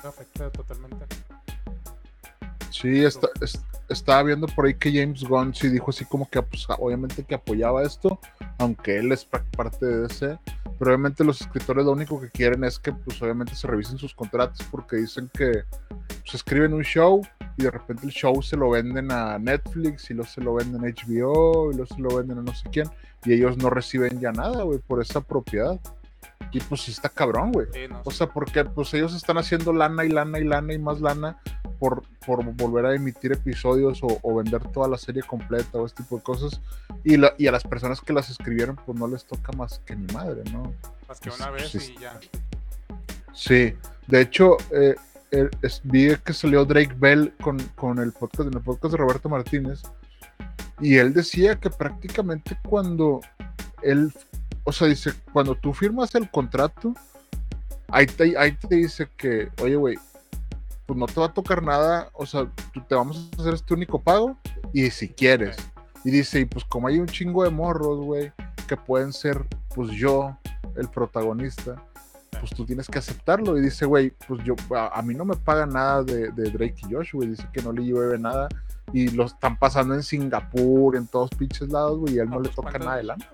[0.04, 1.06] afecta totalmente.
[2.70, 3.30] Sí, está,
[3.88, 7.36] estaba viendo por ahí que James Gunn sí dijo así como que pues, obviamente que
[7.36, 8.20] apoyaba esto,
[8.62, 10.40] aunque él es parte de ese.
[10.78, 14.16] Pero obviamente los escritores lo único que quieren es que pues obviamente se revisen sus
[14.16, 17.22] contratos porque dicen que pues, escriben un show
[17.58, 20.86] y de repente el show se lo venden a Netflix y luego se lo venden
[20.86, 22.88] a HBO y luego se lo venden a no sé quién
[23.26, 25.80] y ellos no reciben ya nada, güey, por esa propiedad.
[26.52, 27.68] Y pues sí está cabrón, güey.
[28.04, 31.38] o sea, porque pues ellos están haciendo lana y lana y lana y más lana
[31.80, 36.18] por, por volver a emitir episodios o, vender toda la serie completa o este tipo
[36.18, 36.62] de cosas.
[37.04, 40.12] Y, y a las personas que las escribieron, pues no les toca más que mi
[40.14, 40.74] madre, ¿no?
[41.08, 42.20] Más que una vez y ya.
[43.34, 43.74] Sí,
[44.08, 44.96] de hecho, eh,
[45.84, 49.82] vi que salió Drake Bell con, con el podcast, en el podcast de Roberto Martínez.
[50.80, 53.22] Y él decía que prácticamente cuando
[53.84, 54.14] él
[54.64, 56.94] o sea, dice, cuando tú firmas el contrato,
[57.88, 58.36] ahí te,
[58.70, 59.98] dice que, oye, güey,
[60.86, 63.74] pues no te va a tocar nada, o sea, tú te vamos a hacer este
[63.74, 64.38] único pago
[64.74, 65.58] y si quieres.
[66.04, 68.32] Y dice, y pues como hay un chingo de morros, güey,
[68.68, 69.46] que pueden ser,
[69.76, 70.38] pues yo,
[70.76, 71.84] el protagonista,
[72.42, 73.58] pues tú tienes que aceptarlo.
[73.58, 76.94] Y dice, güey, pues yo, a, mí no me paga nada de, de Drake y
[76.94, 78.50] Josh, güey, dice que no le llueve nada
[78.94, 82.50] y lo están pasando en Singapur, en todos pinches lados, güey, y él no, le
[82.50, 83.30] pues, toca nada de lana.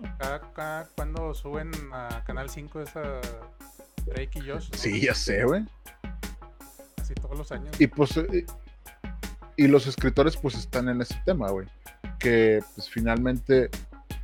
[0.54, 3.02] Cada, cuando suben a Canal 5 esa
[4.06, 4.70] Drake y Josh.
[4.74, 5.66] Sí, ya sé, güey.
[7.02, 7.80] Así todos los años.
[7.80, 8.46] Y pues, eh,
[9.56, 11.68] y, los escritores pues están en ese tema, güey.
[12.20, 13.70] Que pues finalmente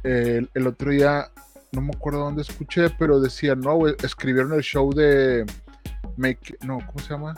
[0.03, 1.31] el, el otro día,
[1.73, 5.45] no me acuerdo dónde escuché, pero decía, no, escribieron el show de
[6.17, 7.35] Make, no, ¿cómo se llama?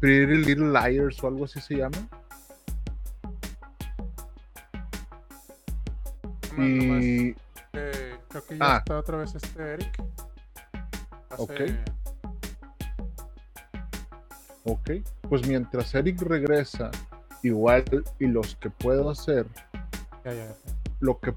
[0.00, 1.98] Pretty Little Liars o algo así se llama
[6.58, 7.34] y...
[8.28, 8.78] creo que ya ah.
[8.78, 10.02] está otra vez este Eric.
[11.36, 11.60] Ok.
[14.64, 14.90] Ok.
[15.28, 16.90] Pues mientras Eric regresa,
[17.42, 17.84] igual
[18.18, 19.46] y los que puedo hacer,
[21.00, 21.32] Lo, que,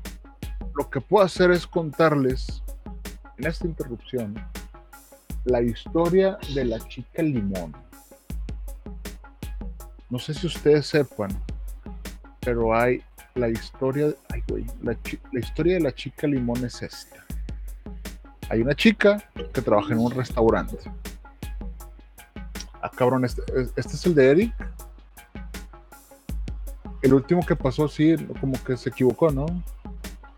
[0.75, 2.63] lo que puedo hacer es contarles
[3.37, 4.35] en esta interrupción
[5.45, 7.75] la historia de la chica limón.
[10.09, 11.31] No sé si ustedes sepan,
[12.41, 13.01] pero hay
[13.35, 14.95] la historia, ay, güey, la,
[15.39, 17.17] historia de la chica limón es esta.
[18.49, 20.77] Hay una chica que trabaja en un restaurante.
[22.81, 23.41] Ah, cabrón, este,
[23.75, 24.53] este es el de Eric.
[27.01, 29.45] El último que pasó, sí, como que se equivocó, ¿no?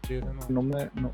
[0.07, 0.33] Sí, no.
[0.49, 0.89] no me.
[0.95, 1.11] No.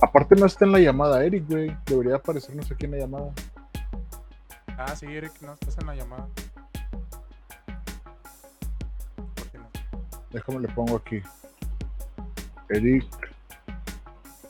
[0.00, 1.76] Aparte, no está en la llamada, Eric, güey.
[1.86, 3.32] Debería aparecernos aquí en la llamada.
[4.76, 6.28] Ah, sí, Eric, no estás en la llamada.
[10.30, 11.22] Déjame le pongo aquí.
[12.68, 13.06] Eric,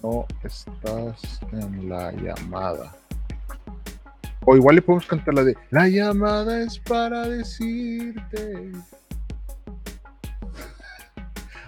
[0.02, 2.96] no estás en la llamada.
[4.46, 8.72] O igual le podemos cantar la de La llamada es para decirte.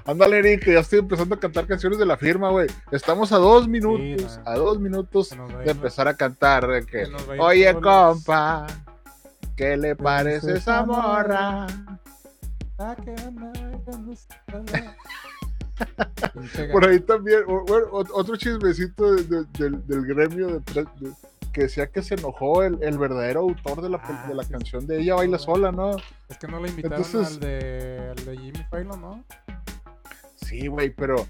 [0.07, 2.69] Ándale, Eric, ya estoy empezando a cantar canciones de la firma, güey.
[2.93, 5.31] Estamos a dos minutos, a dos minutos
[5.65, 6.69] de empezar a cantar.
[7.39, 8.69] Oye, compa,
[9.57, 11.67] ¿qué le parece esa morra?
[16.73, 20.63] Por ahí también, bueno, otro chismecito del, gremio
[21.53, 25.01] que decía que se enojó el, verdadero autor de la, ah, de la canción de
[25.01, 25.97] Ella Baila Sola, ¿no?
[26.29, 29.25] Es que no le invitaron al, de, al de Jimmy Fallon, ¿no?
[30.47, 31.27] Sí, güey, pero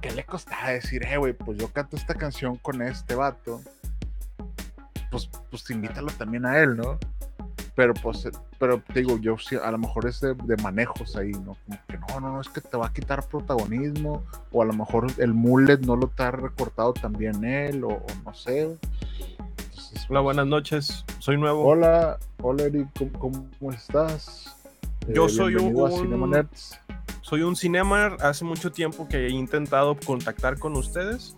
[0.00, 3.60] ¿qué le costaba decir, eh, güey, pues yo canto esta canción con este vato?
[5.10, 6.98] Pues, pues invítalo también a él, ¿no?
[7.78, 11.56] pero pues, pero te digo, yo sí, a lo mejor es de, manejos ahí, ¿no?
[11.64, 14.72] Como que no, no, no, es que te va a quitar protagonismo, o a lo
[14.72, 18.64] mejor el mullet no lo está recortado también él, o, no sé.
[18.64, 18.78] hola,
[20.08, 21.64] pues, buenas noches, soy nuevo.
[21.64, 24.56] Hola, hola Eric, ¿cómo, estás?
[25.06, 25.72] Yo eh, soy un...
[27.20, 31.36] Soy un Cinemar, hace mucho tiempo que he intentado contactar con ustedes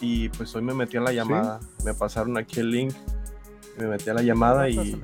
[0.00, 2.94] y pues hoy me metí en la llamada, me pasaron aquí el link,
[3.78, 5.02] me metí a la llamada y...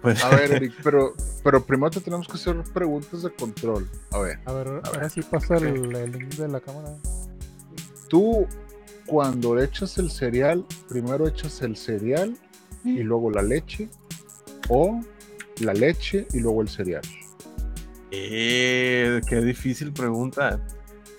[0.00, 0.24] Pues...
[0.24, 3.88] A ver, Eric, pero, pero primero te tenemos que hacer preguntas de control.
[4.12, 4.38] A ver.
[4.46, 6.96] A ver, ahora sí pasa el, link de la cámara.
[8.08, 8.46] Tú,
[9.06, 12.36] cuando echas el cereal, primero echas el cereal
[12.84, 13.88] y luego la leche.
[14.68, 15.00] o
[15.60, 17.02] la leche y luego el cereal?
[18.16, 20.60] Eh, qué difícil pregunta.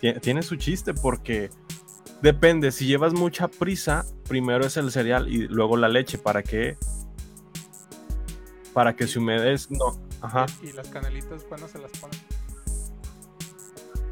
[0.02, 1.50] Tie- Tiene su chiste porque
[2.22, 2.72] depende.
[2.72, 6.18] Si llevas mucha prisa, primero es el cereal y luego la leche.
[6.18, 6.78] ¿Para qué?
[8.74, 9.76] Para que se humedezca.
[9.78, 10.00] No.
[10.22, 10.46] Ajá.
[10.64, 12.20] ¿Y las canelitas cuándo se las ponen?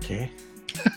[0.06, 0.32] ¿Qué?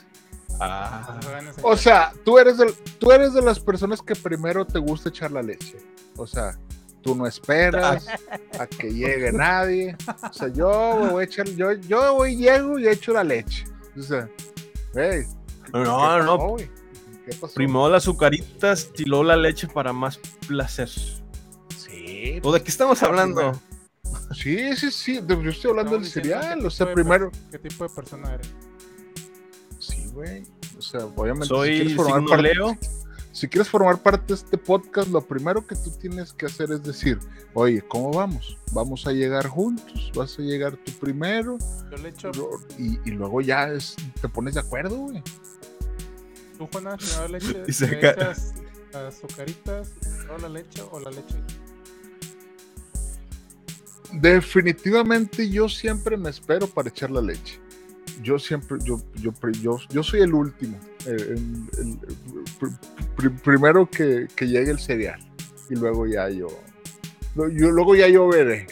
[0.58, 1.20] Ah.
[1.62, 2.56] O sea, tú eres,
[2.98, 5.76] tú eres de las personas que primero te gusta echar la leche.
[6.16, 6.58] O sea,
[7.06, 8.06] tú no esperas
[8.58, 9.96] a que llegue nadie.
[10.28, 13.64] O sea, yo me voy a echar, yo, yo voy, llego y echo la leche.
[13.96, 14.28] O sea,
[14.94, 15.22] hey,
[15.64, 16.38] ¿qué- No, qué no, pasó, no.
[16.48, 16.70] güey?
[17.24, 17.54] ¿Qué pasó?
[17.54, 20.88] Primero las azucaritas y luego la leche para más placer.
[21.76, 23.52] Sí, ¿O de qué estamos hablando?
[24.34, 25.20] sí, sí, sí.
[25.26, 26.66] Yo estoy hablando No, del cereal.
[26.66, 27.30] O sea, primero.
[27.50, 28.50] ¿Qué tipo de persona eres?
[29.78, 30.42] Sí, güey.
[30.76, 31.46] O sea, obviamente.
[31.46, 32.78] si Soy quieres formar signo parte- Leo.
[33.36, 36.82] Si quieres formar parte de este podcast, lo primero que tú tienes que hacer es
[36.82, 37.18] decir,
[37.52, 38.56] oye, ¿cómo vamos?
[38.72, 40.10] ¿Vamos a llegar juntos?
[40.14, 41.58] ¿Vas a llegar tú primero?
[41.90, 42.30] Yo le echo,
[42.78, 45.22] Y, y luego ya es- te pones de acuerdo, güey.
[46.56, 48.54] tú Juana, primero leche, Y se le echas
[48.94, 49.90] las azucaritas,
[50.38, 51.36] la leche o la leche.
[54.12, 57.60] Definitivamente yo siempre me espero para echar la leche.
[58.22, 60.78] Yo siempre, yo, yo, yo, yo soy el último.
[61.06, 62.00] el- el- el-
[62.58, 62.78] pr-
[63.16, 65.20] pr- primero que, que llegue el cereal.
[65.70, 66.48] Y luego ya yo.
[67.34, 68.66] luego ya yo veré.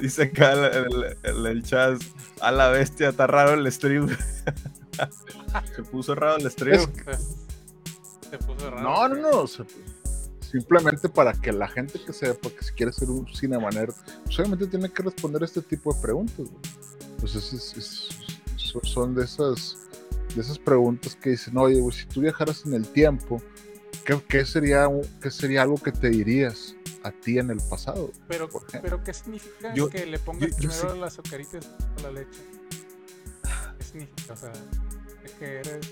[0.00, 2.00] Dice acá el, el- el- el chat.
[2.40, 4.08] A la bestia, está raro el stream.
[5.76, 6.80] Se puso raro el stream.
[7.06, 7.36] Es-
[8.30, 8.82] se puso raro.
[8.82, 9.46] No, no, no.
[10.52, 13.92] Simplemente para que la gente que sepa que si quiere ser un cinemaner,
[14.24, 16.46] pues obviamente tiene que responder este tipo de preguntas.
[17.12, 18.08] Entonces es- es-
[18.82, 19.76] son- de esas,
[20.34, 23.42] de esas preguntas que dicen, oye, si tú viajaras en el tiempo,
[24.04, 24.88] ¿qué, qué sería,
[25.20, 28.12] qué sería algo que te dirías a ti en el pasado?
[28.28, 28.48] Pero,
[28.82, 30.96] pero ¿qué significa Yo- que le pongas yo- yo primero sé.
[30.98, 32.40] las azucaritas o la leche?
[33.78, 34.32] ¿Qué significa?
[34.32, 35.86] O sea, ¿de que eres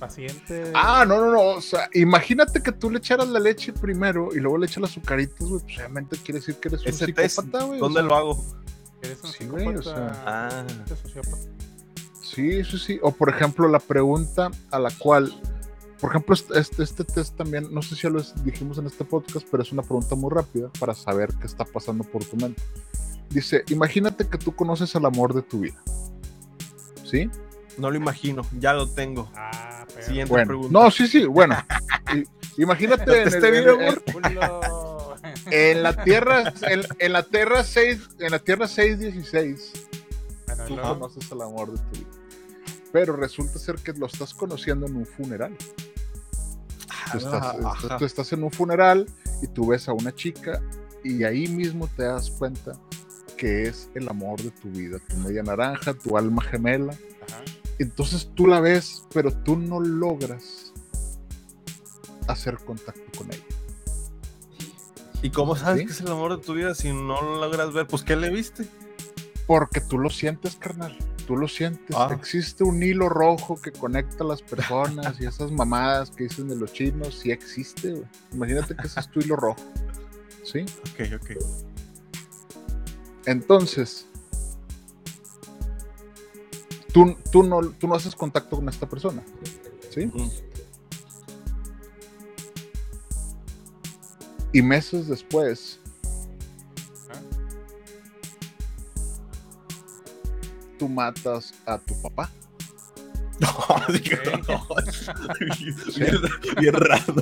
[0.00, 0.72] paciente?
[0.74, 1.40] Ah, no, no, no.
[1.50, 4.90] O sea, imagínate que tú le echaras la leche primero y luego le echas las
[4.90, 5.60] azucaritas, güey.
[5.62, 7.78] Pues obviamente quiere decir que eres un Ese psicópata, güey.
[7.78, 8.44] o ¿dónde sea, lo hago?
[9.02, 10.14] ¿Eres un sí, güey, o psicópata?
[10.14, 10.66] sea, Ah.
[12.22, 12.98] Sí, sí, sí.
[13.02, 15.32] O por ejemplo, la pregunta a la cual,
[16.00, 19.04] por ejemplo, este, este, este test también, no sé si ya lo dijimos en este
[19.04, 22.62] podcast, pero es una pregunta muy rápida para saber qué está pasando por tu mente.
[23.30, 25.80] Dice, imagínate que tú conoces al amor de tu vida.
[27.04, 27.28] ¿Sí?
[27.78, 29.30] No lo imagino, ya lo tengo.
[29.34, 29.69] Ah.
[30.00, 30.46] Siguiente Bueno.
[30.46, 30.72] pregunta.
[30.72, 31.56] No, sí, sí, bueno.
[32.56, 34.00] Imagínate en, el- bien,
[35.50, 39.72] en- la Tierra, en, en la Tierra 6, en la Tierra 616,
[40.46, 42.10] Bueno, tú conoces al amor de tu vida.
[42.92, 45.56] Pero resulta ser que lo estás conociendo en un funeral.
[47.12, 47.96] Tú estás, Ah, estás- ajá.
[47.98, 49.06] tú estás en un funeral
[49.42, 50.60] y tú ves a una chica
[51.04, 52.72] y ahí mismo te das cuenta
[53.36, 56.92] que es el amor de tu vida, tu media naranja, tu alma gemela.
[56.92, 57.42] Ajá.
[57.80, 60.74] Entonces tú la ves, pero tú no logras
[62.28, 63.44] hacer contacto con ella.
[65.22, 65.86] ¿Y cómo sabes ¿Sí?
[65.86, 67.86] que es el amor de tu vida si no lo logras ver?
[67.86, 68.66] Pues, ¿qué le viste?
[69.46, 70.94] Porque tú lo sientes, carnal.
[71.26, 71.96] Tú lo sientes.
[71.96, 72.10] Ah.
[72.14, 76.56] Existe un hilo rojo que conecta a las personas y esas mamadas que dicen de
[76.56, 77.92] los chinos, sí existe.
[77.92, 78.04] güey.
[78.32, 79.60] Imagínate que ese es tu hilo rojo.
[80.44, 80.66] ¿Sí?
[80.92, 81.30] Ok, ok.
[83.24, 84.06] Entonces,
[86.92, 89.22] tú, tú, no, tú no haces contacto con esta persona.
[89.90, 90.06] ¿Sí?
[90.06, 90.30] Mm.
[94.52, 95.78] Y meses después,
[100.78, 102.30] tú matas a tu papá.
[103.40, 104.66] No, dije, no.
[105.96, 106.20] bien,
[106.58, 107.14] bien raro.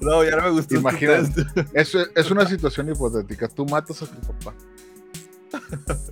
[0.00, 0.74] No, ya no me gustó.
[0.74, 1.46] este Imagínate.
[1.72, 3.46] Es, es una situación hipotética.
[3.46, 4.54] Tú matas a tu papá.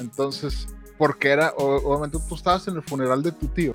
[0.00, 3.74] Entonces, porque era, obviamente tú estabas en el funeral de tu tío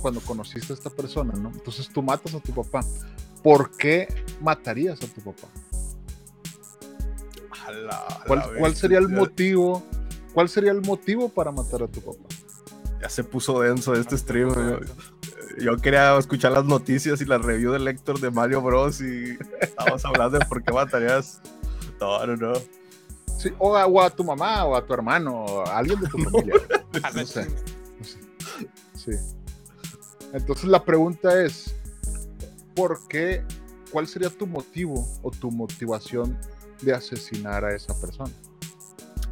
[0.00, 1.50] cuando conociste a esta persona, ¿no?
[1.50, 2.80] Entonces tú matas a tu papá.
[3.42, 5.48] ¿Por qué matarías a tu papá?
[7.66, 8.80] A la- a ¿Cuál, la cuál bestia.
[8.80, 9.82] sería el motivo?
[10.34, 12.28] ¿Cuál sería el motivo para matar a tu papá?
[13.00, 14.50] Ya se puso denso este stream.
[15.58, 19.00] Yo, quería escuchar las noticias y la review del Héctor de Mario Bros.
[19.00, 21.40] Y estábamos hablando de por qué matarías.
[22.00, 22.52] No, no, no.
[23.36, 26.08] Sí, o, a, o a tu mamá, o a tu hermano, o a alguien de
[26.08, 26.54] tu familia.
[27.14, 27.46] No sé.
[28.94, 29.12] Sí.
[30.32, 31.74] Entonces la pregunta es,
[32.74, 33.44] ¿por qué?
[33.92, 36.38] ¿Cuál sería tu motivo o tu motivación
[36.82, 38.32] de asesinar a esa persona?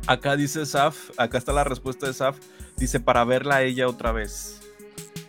[0.07, 2.39] Acá dice Saf, acá está la respuesta de Saf.
[2.77, 4.61] Dice para verla a ella otra vez.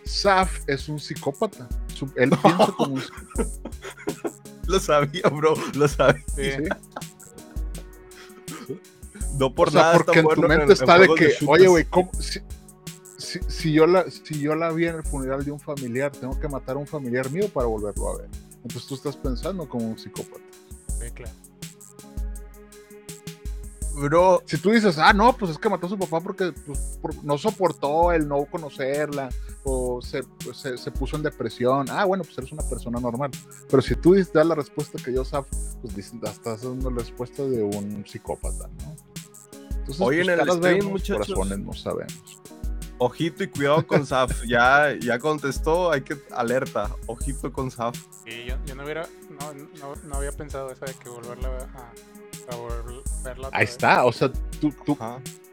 [0.04, 1.68] Saf es un psicópata.
[2.16, 3.70] Él piensa como un psicópata.
[4.66, 5.54] Lo sabía, bro.
[5.74, 6.24] Lo sabía.
[6.34, 6.52] Sí.
[9.38, 9.94] No por o sea, nada.
[9.98, 12.40] porque en tu mente en está de que, oye, güey, ¿cómo- si,
[13.18, 16.38] si, si yo la, si yo la vi en el funeral de un familiar, tengo
[16.38, 18.28] que matar a un familiar mío para volverlo a ver.
[18.62, 20.40] Entonces tú estás pensando como un psicópata.
[21.00, 21.32] Sí, claro.
[23.98, 26.98] Bro, Si tú dices, ah, no, pues es que mató a su papá porque pues,
[27.00, 29.30] por- no soportó el no conocerla
[29.64, 33.30] o se, pues, se, se puso en depresión, ah, bueno, pues eres una persona normal.
[33.70, 35.46] Pero si tú dices, das la respuesta que yo sab,
[35.80, 38.96] pues dices, estás dando la respuesta de un psicópata, ¿no?
[39.88, 41.26] Entonces, Oye, pues, en el stream, vemos, muchachos.
[41.34, 42.40] corazones no sabemos.
[42.98, 44.32] ojito y cuidado con Saf.
[44.48, 46.90] Ya, ya contestó, hay que alerta.
[47.06, 47.96] Ojito con Saf.
[48.24, 49.06] Sí, yo, yo no hubiera,
[49.40, 53.48] no, no, no había pensado esa de que volverla a, ver- a, a volver- verla
[53.48, 53.70] otra Ahí vez.
[53.70, 54.30] está, o sea,
[54.60, 54.96] tú, tú,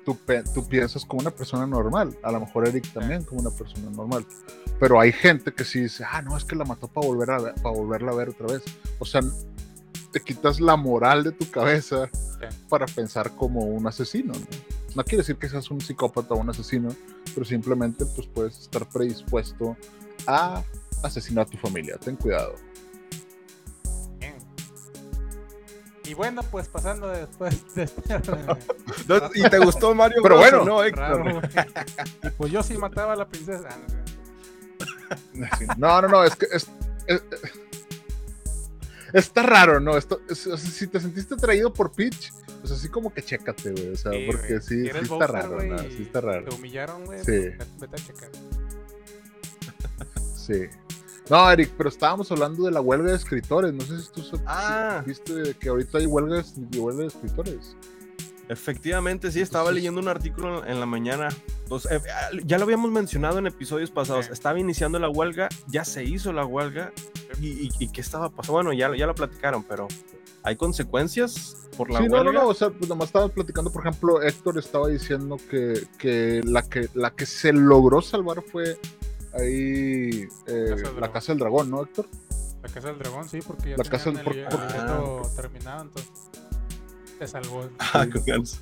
[0.05, 0.17] tú,
[0.53, 2.17] tú piensas como una persona normal.
[2.23, 4.25] A lo mejor Eric también como una persona normal.
[4.79, 7.37] Pero hay gente que sí dice, ah, no, es que la mató para volver a
[7.55, 8.63] para volverla a ver otra vez.
[8.99, 9.21] O sea,
[10.13, 12.07] te quitas la moral de tu cabeza
[12.69, 14.31] para pensar como un asesino.
[14.33, 14.45] ¿no?
[14.95, 16.89] No quiere decir que seas un psicópata o un asesino,
[17.33, 19.75] pero simplemente pues puedes estar predispuesto
[20.27, 20.61] a
[21.01, 21.97] asesinar a tu familia.
[21.97, 22.53] Ten cuidado.
[24.19, 24.35] Bien.
[26.05, 28.03] Y bueno, pues pasando después de este
[29.35, 30.51] ¿Y te gustó Mario Pero Bros.
[30.51, 30.63] bueno.
[30.65, 31.25] no, Héctor?
[31.25, 31.41] raro,
[32.23, 33.69] y pues yo sí mataba a la princesa.
[35.77, 36.67] No, no, no, es que es,
[37.07, 37.23] es-
[39.13, 39.97] está raro, ¿no?
[39.97, 43.71] Esto, es- o sea, si te sentiste atraído por Peach, pues así como que chécate,
[43.71, 43.89] güey.
[43.89, 45.59] O sea, Sí, porque sí, sí está Bowser, raro,
[45.89, 46.45] Sí está raro.
[46.49, 47.19] Te humillaron, güey.
[47.23, 47.31] Sí.
[47.31, 48.29] vete- a checar.
[50.35, 50.63] Sí.
[51.29, 53.73] No, Eric, pero estábamos hablando de la huelga de escritores.
[53.73, 55.01] No sé si tú Ah.
[55.05, 57.77] viste de que ahorita hay huelgas de huelga de escritores.
[58.49, 61.29] Efectivamente, sí, estaba Entonces- leyendo un artículo en la mañana.
[61.29, 64.29] Eh, ah, ya lo habíamos mencionado en episodios pasados.
[64.29, 66.91] Estaba iniciando la huelga, ya se hizo la huelga.
[67.41, 68.53] ¿Y, y- y qué estaba pasando?
[68.53, 69.87] Bueno, ya, ya lo platicaron, pero
[70.43, 72.31] ¿hay consecuencias por la Sí, no, huelga?
[72.31, 76.41] no, no, o sea, pues nomás estábamos platicando, por ejemplo, Héctor estaba diciendo que, que,
[76.43, 78.77] la que la que se logró salvar fue
[79.33, 81.11] ahí eh, Casa la.
[81.11, 82.07] Casa del Dragón, ¿no, Héctor?
[82.61, 85.81] La casa del dragón, sí, porque ya La Casa el, por- el por- libreto terminado,
[85.81, 86.11] entonces
[87.19, 87.69] se salvó.
[87.79, 88.59] Ah, con ganas.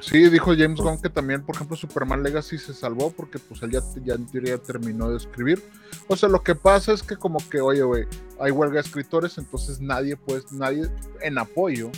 [0.00, 3.70] Sí, dijo James Gunn que también, por ejemplo, Superman Legacy se salvó porque pues él
[3.72, 5.62] ya, ya en teoría terminó de escribir.
[6.08, 8.06] O sea, lo que pasa es que como que, oye, güey,
[8.40, 10.88] hay huelga de escritores, entonces nadie, pues, nadie,
[11.20, 11.90] en apoyo,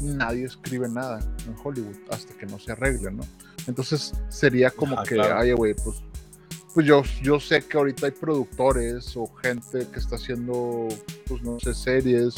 [0.00, 3.24] nadie escribe nada en Hollywood hasta que no se arregle, ¿no?
[3.66, 5.40] Entonces sería como Ah, que, claro.
[5.40, 5.96] oye, güey, pues,
[6.72, 10.88] pues yo, yo sé que ahorita hay productores o gente que está haciendo,
[11.26, 12.34] pues, no sé, series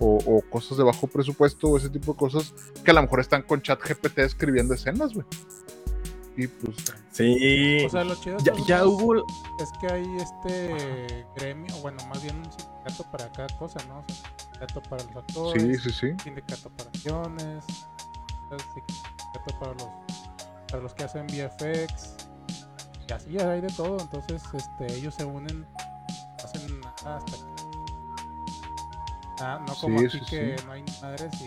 [0.00, 2.52] o, o cosas de bajo presupuesto o ese tipo de cosas
[2.84, 5.26] que a lo mejor están con chat GPT escribiendo escenas, güey.
[6.36, 6.76] Y pues,
[7.12, 7.84] Sí.
[7.84, 9.16] O sea, lo chido ya, ya es- hubo.
[9.16, 13.98] es que hay este gremio, bueno, más bien un sindicato para cada cosa, ¿no?
[13.98, 16.16] O sea, sindicato para los actores, sí, sí, sí.
[16.22, 17.64] sindicato para acciones,
[18.50, 19.88] sindicato para los,
[20.70, 22.14] para los que hacen VFX,
[23.08, 25.66] y así hay de todo, entonces este, ellos se unen,
[26.44, 27.57] hacen hasta que...
[29.40, 30.66] Ah, no como Sí, aquí sí, que sí.
[30.66, 31.46] no hay madres y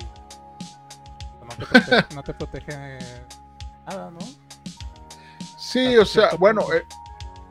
[1.45, 2.99] no te protege, no te protege
[3.85, 4.19] nada, ¿no?
[5.57, 6.83] Sí, Hasta o sea, bueno, eh,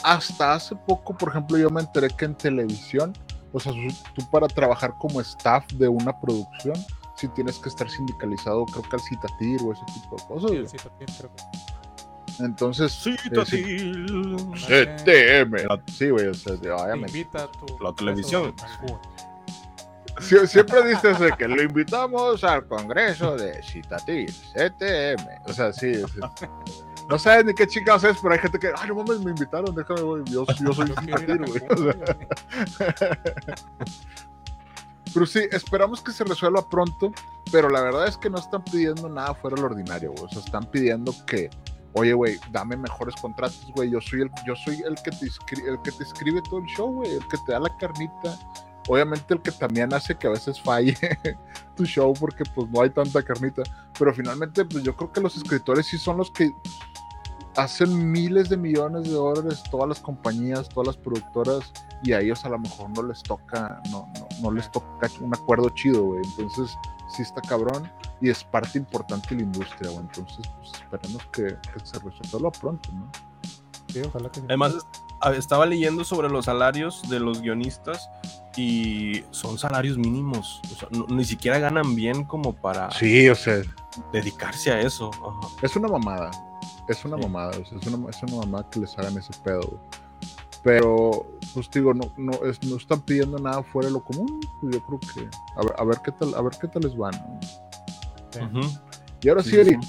[0.03, 3.13] hasta hace poco, por ejemplo, yo me enteré que en televisión,
[3.53, 3.73] o sea,
[4.15, 6.75] tú para trabajar como staff de una producción,
[7.17, 10.51] sí tienes que estar sindicalizado, creo que al citatir o ese tipo de cosas.
[10.51, 12.93] Sí, el Citatir, creo que- Entonces.
[14.67, 15.65] CTM.
[15.69, 17.19] La- Sí, güey, o sea, obviamente.
[17.19, 18.55] invita a tu La televisión.
[20.21, 25.27] Siempre dices de que lo invitamos al congreso de Citatir, CTM.
[25.47, 26.21] O sea, sí, sí.
[27.09, 29.75] No sabes ni qué chingados es, pero hay gente que, ay, no mames, me invitaron,
[29.75, 30.23] déjame, güey.
[30.27, 31.61] Yo, yo soy Citatir, güey.
[35.13, 37.13] Pero sí, esperamos que se resuelva pronto,
[37.51, 40.25] pero la verdad es que no están pidiendo nada fuera del ordinario, güey.
[40.25, 41.51] O sea, están pidiendo que,
[41.95, 43.91] oye, güey, dame mejores contratos, güey.
[43.91, 45.27] Yo soy el, yo soy el que te
[45.69, 48.39] el que te escribe todo el show, güey, el que te da la carnita.
[48.91, 50.97] Obviamente el que también hace que a veces falle
[51.77, 53.63] tu show porque pues no hay tanta carnita.
[53.97, 56.51] Pero finalmente, pues yo creo que los escritores sí son los que
[57.55, 61.73] hacen miles de millones de dólares todas las compañías, todas las productoras
[62.03, 65.35] y a ellos a lo mejor no les toca, no, no, no les toca un
[65.35, 66.23] acuerdo chido, güey.
[66.25, 66.77] Entonces,
[67.15, 67.89] sí está cabrón
[68.21, 70.01] y es parte importante de la industria, güey.
[70.01, 73.09] Entonces, pues esperemos que, que se resuelva pronto, ¿no?
[73.87, 74.41] Sí, ojalá que.
[74.41, 74.75] Además,
[75.37, 78.11] estaba leyendo sobre los salarios de los guionistas
[78.61, 80.61] y son salarios mínimos.
[80.73, 83.63] O sea, no- ni siquiera ganan bien como para Sí, o sea,
[84.13, 85.11] dedicarse a eso.
[85.15, 85.49] Ajá.
[85.63, 86.31] es una mamada.
[86.89, 87.23] Es una Sí.
[87.23, 89.81] mamada, o sea, es una, es una mamada que les hagan ese pedo, güey.
[90.63, 94.41] Pero, pues digo, no, no, es- no están pidiendo nada fuera de lo común.
[94.61, 95.21] Pues yo creo que
[95.57, 97.15] a ver, a ver qué tal, a ver qué tal les van.
[99.23, 99.81] Y ahora sí, Sí, Eric,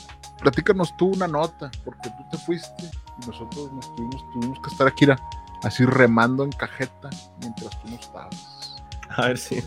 [0.42, 2.90] platícanos tú una nota, porque tú te fuiste
[3.22, 5.06] y nosotros nos tuvimos, tuvimos que estar aquí,
[5.64, 7.10] así remando en cajeta
[7.40, 8.51] mientras tú no estabas.
[9.18, 9.64] A ver si.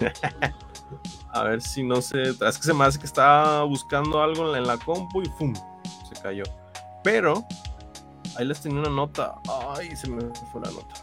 [1.32, 2.22] A ver si no sé.
[2.22, 5.54] Es que se me hace que estaba buscando algo en la, compu y ¡pum!
[6.08, 6.44] Se cayó.
[7.02, 7.44] Pero.
[8.36, 9.34] Ahí les tenía una nota.
[9.76, 10.22] Ay, se me
[10.52, 10.94] fue la nota.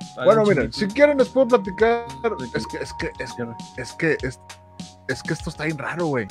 [0.00, 2.06] Está Bueno, miren, si quieren les puedo platicar.
[2.54, 4.40] Es que, es que, es, que, es,
[5.08, 6.26] es que esto está bien raro, güey.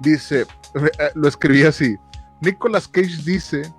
[0.00, 0.42] Dice,
[0.74, 1.96] eh, lo escribí así.
[2.40, 3.72] Nicolas Cage dice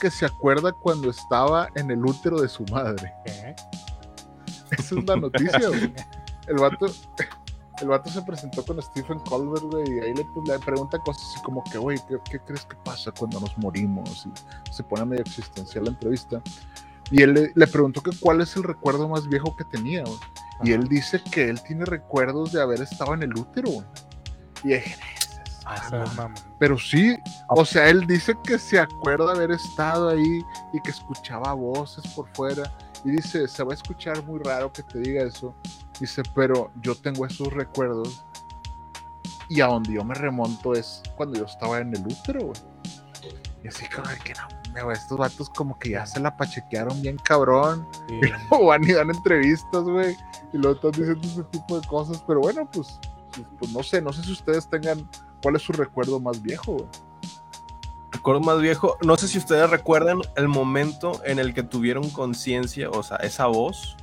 [0.00, 3.12] que se acuerda cuando estaba en el útero de su madre.
[3.24, 3.54] ¿Qué?
[4.70, 5.92] Esa es la noticia, güey.
[6.48, 6.86] El vato,
[7.80, 11.24] el vato se presentó con Stephen Colbert, güey, y ahí le, pues, le pregunta cosas
[11.32, 14.26] así como que, güey, ¿qué, qué crees que pasa cuando nos morimos?
[14.26, 16.42] Y se pone medio existencial la entrevista.
[17.10, 20.18] Y él le, le preguntó que cuál es el recuerdo más viejo que tenía, güey.
[20.62, 23.86] Y él dice que él tiene recuerdos de haber estado en el útero, güey.
[24.64, 24.96] Y dije,
[25.64, 26.34] Ah, mamón.
[26.58, 27.16] pero sí,
[27.48, 32.28] o sea, él dice que se acuerda haber estado ahí y que escuchaba voces por
[32.34, 32.72] fuera.
[33.04, 35.56] Y dice, se va a escuchar muy raro que te diga eso.
[36.00, 38.24] Dice, pero yo tengo esos recuerdos.
[39.48, 42.60] Y a donde yo me remonto es cuando yo estaba en el útero, güey.
[43.64, 47.16] Y así como que no, güey, estos vatos como que ya se la pachequearon bien
[47.16, 47.88] cabrón.
[48.08, 48.20] Sí.
[48.50, 50.16] o van y dan entrevistas, güey,
[50.52, 52.98] y luego están diciendo ese tipo de cosas, pero bueno, pues,
[53.34, 55.08] pues, pues, no sé, no sé si ustedes tengan
[55.42, 56.88] cuál es su recuerdo más viejo, güey.
[58.12, 62.90] recuerdo más viejo, no sé si ustedes recuerdan el momento en el que tuvieron conciencia,
[62.90, 63.96] o sea, esa voz.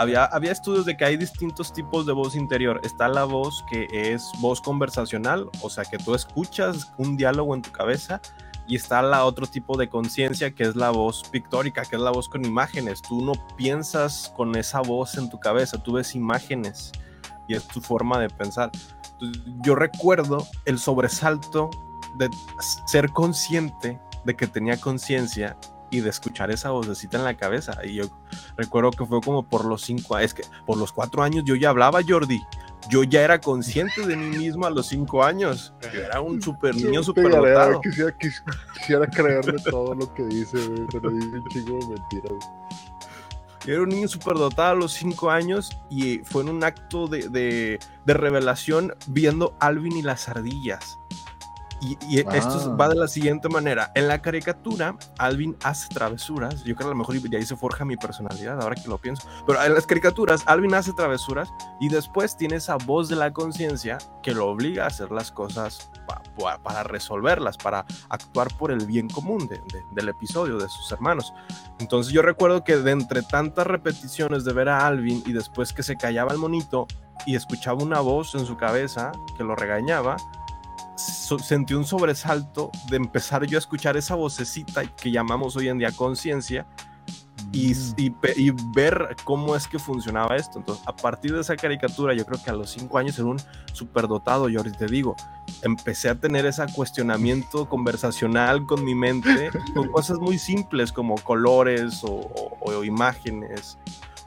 [0.00, 2.80] Había, había estudios de que hay distintos tipos de voz interior.
[2.82, 7.60] Está la voz que es voz conversacional, o sea, que tú escuchas un diálogo en
[7.60, 8.22] tu cabeza.
[8.66, 12.12] Y está la otro tipo de conciencia que es la voz pictórica, que es la
[12.12, 13.02] voz con imágenes.
[13.02, 16.92] Tú no piensas con esa voz en tu cabeza, tú ves imágenes
[17.46, 18.70] y es tu forma de pensar.
[19.66, 21.68] Yo recuerdo el sobresalto
[22.16, 22.30] de
[22.86, 25.58] ser consciente de que tenía conciencia
[25.90, 27.78] y de escuchar esa vocecita en la cabeza.
[27.84, 28.04] Y yo
[28.56, 31.54] recuerdo que fue como por los cinco años, es que por los cuatro años yo
[31.56, 32.40] ya hablaba, Jordi.
[32.88, 35.74] Yo ya era consciente de mí mismo a los cinco años.
[35.92, 37.24] Yo era un super niño super
[37.54, 37.80] dotado.
[37.82, 38.42] Quisiera, quis-
[38.78, 42.50] quisiera creerle todo lo que dice, güey, pero dice un chingo de mentiras.
[43.66, 47.28] Yo era un niño superdotado a los 5 años y fue en un acto de,
[47.28, 50.96] de- de revelación viendo Alvin y las ardillas.
[51.82, 53.90] Y, y esto va de la siguiente manera.
[53.94, 56.56] En la caricatura, Alvin hace travesuras.
[56.64, 58.98] Yo creo que a lo mejor de ahí se forja mi personalidad, ahora que lo
[58.98, 59.26] pienso.
[59.46, 61.48] Pero en las caricaturas, Alvin hace travesuras
[61.80, 65.90] y después tiene esa voz de la conciencia que lo obliga a hacer las cosas
[66.06, 70.68] pa- pa- para resolverlas, para actuar por el bien común de- de- del episodio, de
[70.68, 71.32] sus hermanos.
[71.78, 75.82] Entonces yo recuerdo que de entre tantas repeticiones de ver a Alvin y después que
[75.82, 76.86] se callaba el monito
[77.26, 80.16] y escuchaba una voz en su cabeza que lo regañaba,
[81.00, 85.78] so- sentí un sobresalto de empezar yo a escuchar esa vocecita que llamamos hoy en
[85.78, 86.66] día conciencia
[87.52, 90.58] y, y pe- y ver cómo es que funcionaba esto.
[90.58, 93.40] Entonces, a partir de esa caricatura, yo creo que a los cinco años era un
[93.72, 95.16] superdotado, y ahorita te digo,
[95.62, 102.04] empecé a tener ese cuestionamiento conversacional con mi mente, con cosas muy simples como colores
[102.04, 103.78] o, o- o imágenes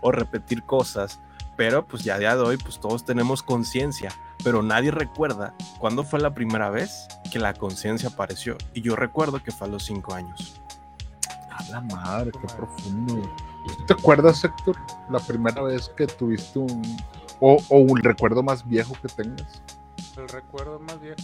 [0.01, 1.19] o repetir cosas.
[1.55, 4.11] Pero pues ya a día de hoy, pues todos tenemos conciencia,
[4.43, 8.57] pero nadie recuerda cuándo fue la primera vez que la conciencia apareció.
[8.73, 10.61] Y yo recuerdo que fue a los cinco años.
[11.49, 13.15] A la madre, qué profundo.
[13.15, 13.29] güey.
[13.77, 14.75] ¿Tú ¿Te acuerdas, Héctor,
[15.09, 16.97] la primera vez que tuviste un.
[17.39, 19.61] o, o un recuerdo más viejo que tengas?
[20.17, 21.17] El recuerdo más viejo,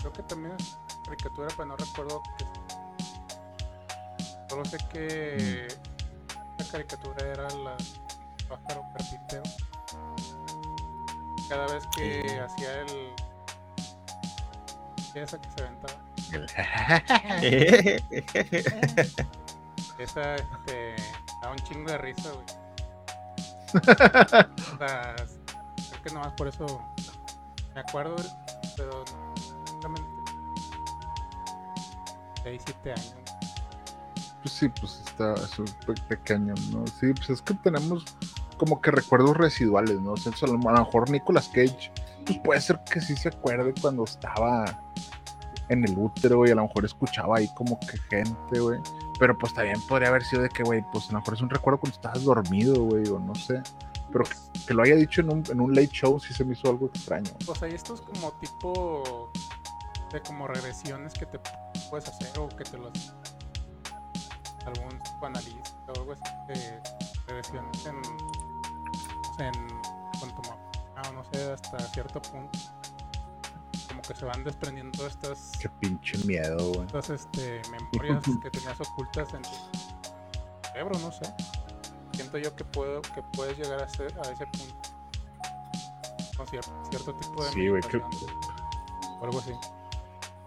[0.00, 2.44] creo que también es caricatura, pero no recuerdo que.
[4.48, 5.68] Solo sé que
[6.58, 7.76] la caricatura era la
[8.48, 9.42] pájaro carpintero.
[11.48, 13.12] Cada vez que hacía el.
[15.14, 15.94] Esa que se aventaba.
[19.98, 20.96] Esa, este.
[21.42, 22.46] Da un chingo de risa, güey.
[23.74, 26.80] O sea, creo que nomás por eso
[27.74, 28.14] me acuerdo,
[28.76, 29.34] pero no,
[29.80, 30.08] realmente.
[32.44, 33.14] 6, 7 años.
[34.42, 36.86] Pues sí, pues está es pe- pequeño, ¿no?
[36.86, 38.04] Sí, pues es que tenemos
[38.54, 40.12] como que recuerdos residuales, ¿no?
[40.12, 41.92] O sea, a lo mejor Nicolas Cage,
[42.26, 44.82] pues puede ser que sí se acuerde cuando estaba
[45.68, 48.80] en el útero y a lo mejor escuchaba ahí como que gente, güey.
[49.18, 51.50] Pero pues también podría haber sido de que, güey, pues a lo mejor es un
[51.50, 53.62] recuerdo cuando estabas dormido, güey, o no sé.
[54.12, 54.24] Pero
[54.66, 57.30] que, lo haya dicho en un, late show sí se me hizo algo extraño.
[57.46, 59.32] Pues hay estos como tipo
[60.12, 61.40] de como regresiones que te
[61.90, 62.92] puedes hacer o que te los
[64.66, 66.80] algún psicoanalista o algo así te,
[67.26, 67.96] regresiones en,
[69.38, 69.52] en
[70.20, 70.62] con tu mamá,
[71.08, 72.58] o no sé, hasta cierto punto.
[73.88, 76.86] Como que se van desprendiendo estas, Qué pinche miedo, güey.
[76.86, 81.32] estas este, memorias que tenías ocultas en tu cerebro, no sé.
[82.12, 84.74] Siento yo que puedo, que puedes llegar a, ser, a ese punto.
[86.36, 89.52] Con cierto, cierto tipo de Sí, güey, que- O algo así.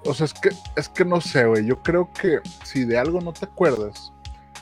[0.05, 1.65] O sea, es que, es que no sé, güey.
[1.65, 4.13] Yo creo que si de algo no te acuerdas,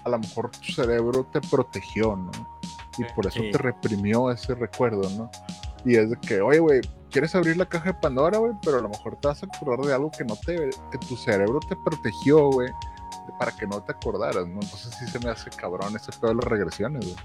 [0.03, 2.31] a lo mejor tu cerebro te protegió, ¿no?
[2.97, 3.51] Y por eso Sí.
[3.51, 5.29] te reprimió ese recuerdo, ¿no?
[5.83, 6.81] Y es de que, oye, güey,
[7.11, 9.85] quieres abrir la caja de Pandora, güey, pero a lo mejor te vas a acordar
[9.85, 10.55] de algo que no te,
[10.91, 12.69] que tu cerebro te protegió, güey,
[13.33, 14.61] para que no te acordaras, ¿no?
[14.61, 17.15] Entonces sí se me hace cabrón ese pedo de las regresiones, güey.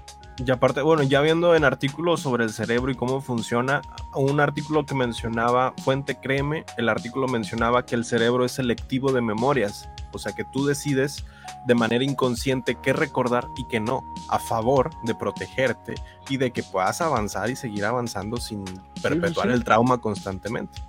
[0.45, 3.81] Y aparte, bueno, ya viendo en artículos sobre el cerebro y cómo funciona,
[4.15, 9.21] un artículo que mencionaba, Fuente Créeme, el artículo mencionaba que el cerebro es selectivo de
[9.21, 11.23] memorias, o sea que tú decides
[11.67, 15.95] de manera inconsciente qué recordar y qué no, a favor de protegerte
[16.29, 18.63] y de que puedas avanzar y seguir avanzando sin
[19.01, 19.53] perpetuar sí.
[19.53, 20.81] el trauma constantemente.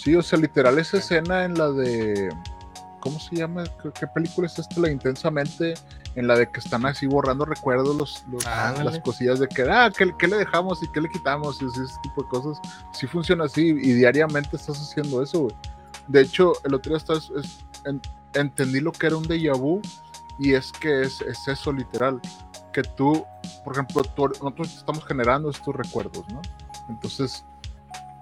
[0.00, 2.30] Sí, o sea, literal esa escena en la de.
[3.00, 3.64] ¿Cómo se llama?
[3.82, 4.80] ¿Qué, qué película es esta?
[4.80, 5.74] La de Intensamente,
[6.14, 8.84] en la de que están así borrando recuerdos, los, los- Ándale.
[8.90, 11.60] las cosillas de que, ah, ¿qué, qué le dejamos y qué le quitamos?
[11.62, 12.60] Y ese tipo de cosas.
[12.92, 15.54] Sí funciona así y diariamente estás haciendo eso, güey.
[16.08, 18.00] De hecho, el otro día estás, es- en-
[18.34, 19.80] entendí lo que era un déjà vu
[20.38, 22.20] y es que es, es eso literal.
[22.72, 23.24] Que tú,
[23.64, 26.40] por ejemplo, tú- nosotros estamos generando estos recuerdos, ¿no?
[26.88, 27.44] Entonces,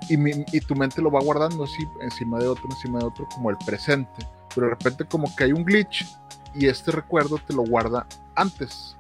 [0.08, 3.26] y, mi- y tu mente lo va guardando así, encima de otro, encima de otro,
[3.34, 4.26] como el presente.
[4.59, 6.04] Pero de repente como que hay un glitch
[6.52, 8.96] y este recuerdo te lo guarda antes.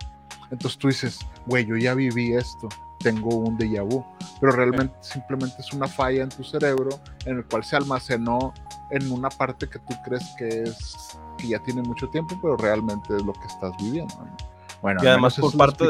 [0.52, 2.68] Entonces tú dices, güey, yo ya viví esto,
[3.00, 4.04] tengo un déjà vu.
[4.40, 6.90] Pero realmente simplemente es una falla en tu cerebro
[7.26, 8.54] en el cual se almacenó
[8.90, 13.16] en una parte que tú crees que es que ya tiene mucho tiempo, pero realmente
[13.16, 14.14] es lo que estás viviendo.
[14.14, 14.36] ¿no?
[14.80, 15.86] Bueno, Y además por parte.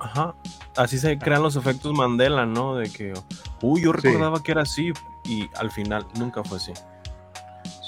[0.00, 0.34] Ajá.
[0.76, 2.76] Así se crean los efectos Mandela, ¿no?
[2.76, 3.12] De que,
[3.60, 3.98] uy, yo Sí.
[4.08, 4.92] recordaba que era así
[5.24, 6.72] y al final nunca fue así.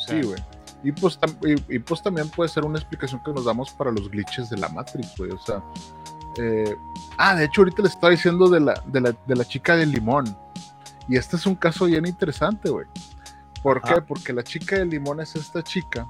[0.07, 0.43] Sí, güey.
[0.83, 4.11] Y pues, y, y, pues también puede ser una explicación que nos damos para los
[4.11, 5.31] glitches de la Matrix, güey.
[5.31, 5.63] O sea,
[6.39, 6.77] eh,
[7.17, 9.87] ah, de hecho ahorita le estaba diciendo de la, de la, de la chica de
[9.87, 10.37] limón.
[11.09, 12.87] Y este es un caso bien interesante, güey.
[13.63, 14.01] ¿Por qué?
[14.01, 16.07] Porque la chica de limón es esta chica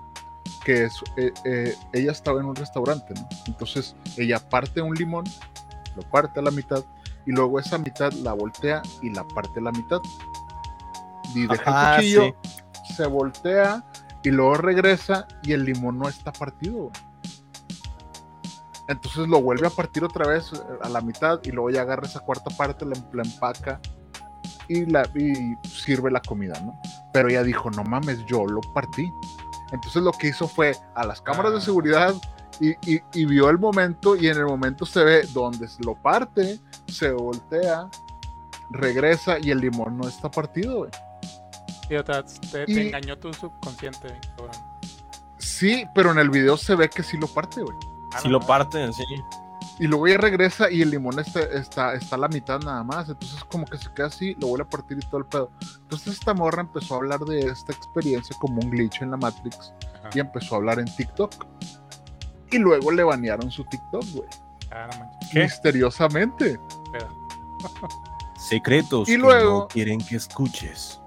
[0.65, 3.29] que es, eh, eh, ella estaba en un restaurante, ¿no?
[3.47, 5.25] Entonces ella parte un limón,
[5.95, 6.85] lo parte a la mitad,
[7.25, 10.01] y luego esa mitad la voltea y la parte a la mitad.
[11.35, 12.37] Y deja Ajá, el cuchillo,
[12.85, 12.95] sí.
[12.95, 13.85] se voltea
[14.27, 16.77] y luego regresa y el limón no está partido.
[16.77, 16.93] güey.
[18.89, 22.07] Entonces lo vuelve a partir otra vez eh, a la mitad y luego ya agarra
[22.07, 23.81] esa cuarta parte, la, la empaca
[24.69, 26.79] y, la, y sirve la comida, ¿no?
[27.13, 29.11] Pero ella dijo, no mames, yo lo partí.
[29.73, 31.63] Entonces lo que hizo fue a las cámaras de Ah.
[31.63, 32.15] seguridad
[32.61, 36.61] y, y- y vio el momento y en el momento se ve donde lo parte,
[36.87, 37.89] se voltea,
[38.71, 40.91] regresa y el limón no está partido, güey.
[41.89, 42.25] Sí, o sea,
[42.67, 44.51] te, engañó tu subconsciente, cabrón.
[45.39, 47.77] Sí, pero en el video se ve que sí lo parte, güey.
[48.13, 49.05] Ah, no, lo parten, sí.
[49.79, 53.09] Y luego ya regresa y el limón está, está, está a la mitad nada más.
[53.09, 55.51] Entonces como que se queda así, lo vuelve a partir y todo el pedo.
[55.83, 59.73] Entonces esta morra empezó a hablar de esta experiencia como un glitch en la Matrix.
[59.99, 60.11] Ajá.
[60.15, 61.47] Y empezó a hablar en TikTok.
[62.51, 64.29] Y luego le banearon su TikTok, güey.
[64.71, 64.89] Ah.
[65.35, 66.59] Misteriosamente.
[68.49, 71.01] Secretos Y que luego- no quieren que escuches.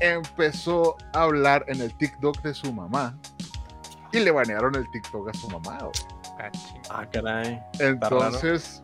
[0.00, 3.16] Empezó a hablar en el TikTok de su mamá.
[4.12, 6.50] Y le banearon el TikTok a su mamá, ah.
[6.90, 7.60] Ah, caray.
[7.78, 8.82] Entonces,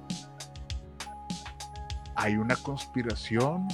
[2.15, 3.67] hay una conspiración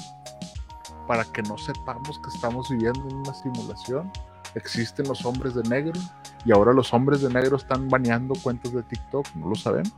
[1.07, 4.11] para que no sepamos que estamos viviendo en una simulación.
[4.55, 5.99] Existen los hombres de negro
[6.45, 9.93] y ahora los hombres de negro están baneando cuentas de TikTok, no lo sabemos.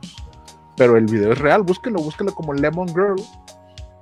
[0.75, 3.21] Pero el video es real, búsquenlo, búsquenlo como Lemon Girl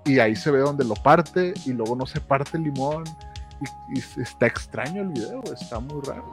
[0.05, 3.03] y ahí se ve donde lo parte y luego no se parte el limón
[3.89, 6.32] y, y está extraño el video, está muy raro.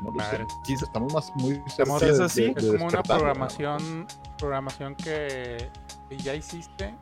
[0.00, 0.46] No sé.
[0.72, 2.42] Estamos más muy Sí, es así.
[2.42, 3.02] de- Es como una despertar, ¿no?
[3.16, 4.06] programación,
[4.38, 5.70] programación que,
[6.08, 6.94] que ya hiciste,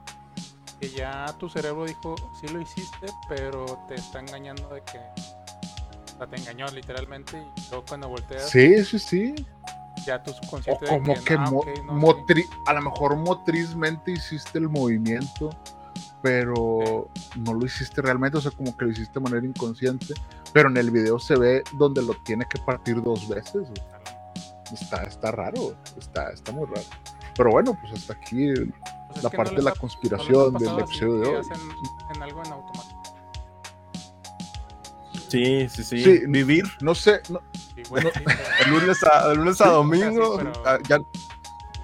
[0.81, 6.17] que ya tu cerebro dijo, sí lo hiciste, pero te está engañando de que, o
[6.19, 9.35] sea, te engañó literalmente y luego cuando volteas Sí, sí, sí.
[10.07, 12.07] ya tu O subconsciente de como que, "Ah, mo- ok, no, sí".
[12.07, 15.51] motri- a lo mejor motrizmente hiciste el movimiento,
[16.27, 20.13] pero no lo hiciste realmente, o sea, como que lo hiciste de manera inconsciente,
[20.53, 23.69] pero en el video se ve donde lo tiene que partir dos veces.
[24.73, 26.83] Está, está raro, está, está muy raro.
[27.37, 28.73] Pero bueno, pues hasta aquí el-
[29.07, 31.37] Pues es la no parte de la ha- no conspiración del episodio de hoy.
[31.37, 31.61] hacen
[32.17, 33.03] en algo en automático.
[35.29, 36.03] sí, sí, sí.
[36.05, 36.21] Sí.
[36.27, 37.41] Vivir No sé, no,
[37.75, 40.37] Sí, bueno, sí, pero- de lunes a, de lunes a Sí, domingo.
[40.39, 40.99] pero- ah, ya-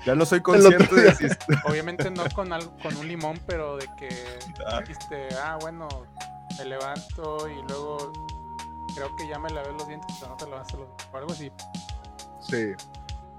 [0.04, 1.26] Ya no soy consciente de si
[1.66, 4.08] Obviamente no con algo, con un limón, pero de que
[4.66, 4.80] Ah.
[4.80, 5.88] dijiste, ah, bueno,
[6.58, 8.12] me levanto y luego
[8.94, 11.50] creo que ya me lavé los dientes, pero no te lavaste los o algo así.
[12.40, 12.72] Sí.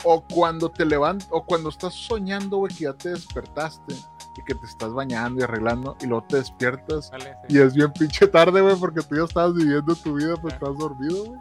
[0.05, 3.95] O cuando te levantas, o cuando estás soñando, güey, que ya te despertaste
[4.35, 7.91] y que te estás bañando y arreglando y luego te despiertas Dale, y es bien
[7.93, 10.57] pinche tarde, güey, porque tú ya estabas viviendo tu vida, pues Ah.
[10.61, 11.37] estás dormido, güey.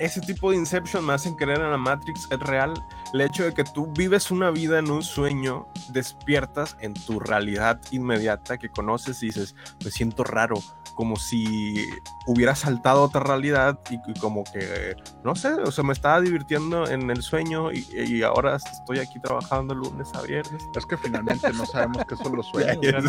[0.00, 2.72] Ese tipo de Inception me hacen creer en la Matrix es real.
[3.12, 7.78] El hecho de que tú vives una vida en un sueño, despiertas en tu realidad
[7.90, 10.54] inmediata que conoces y dices, me siento raro,
[10.94, 11.86] como si
[12.26, 16.20] hubiera saltado a otra realidad y, y como que, no sé, o sea, me estaba
[16.20, 20.62] divirtiendo en el sueño y, y ahora estoy aquí trabajando lunes a viernes.
[20.74, 23.04] Es que finalmente no sabemos qué son los sueños.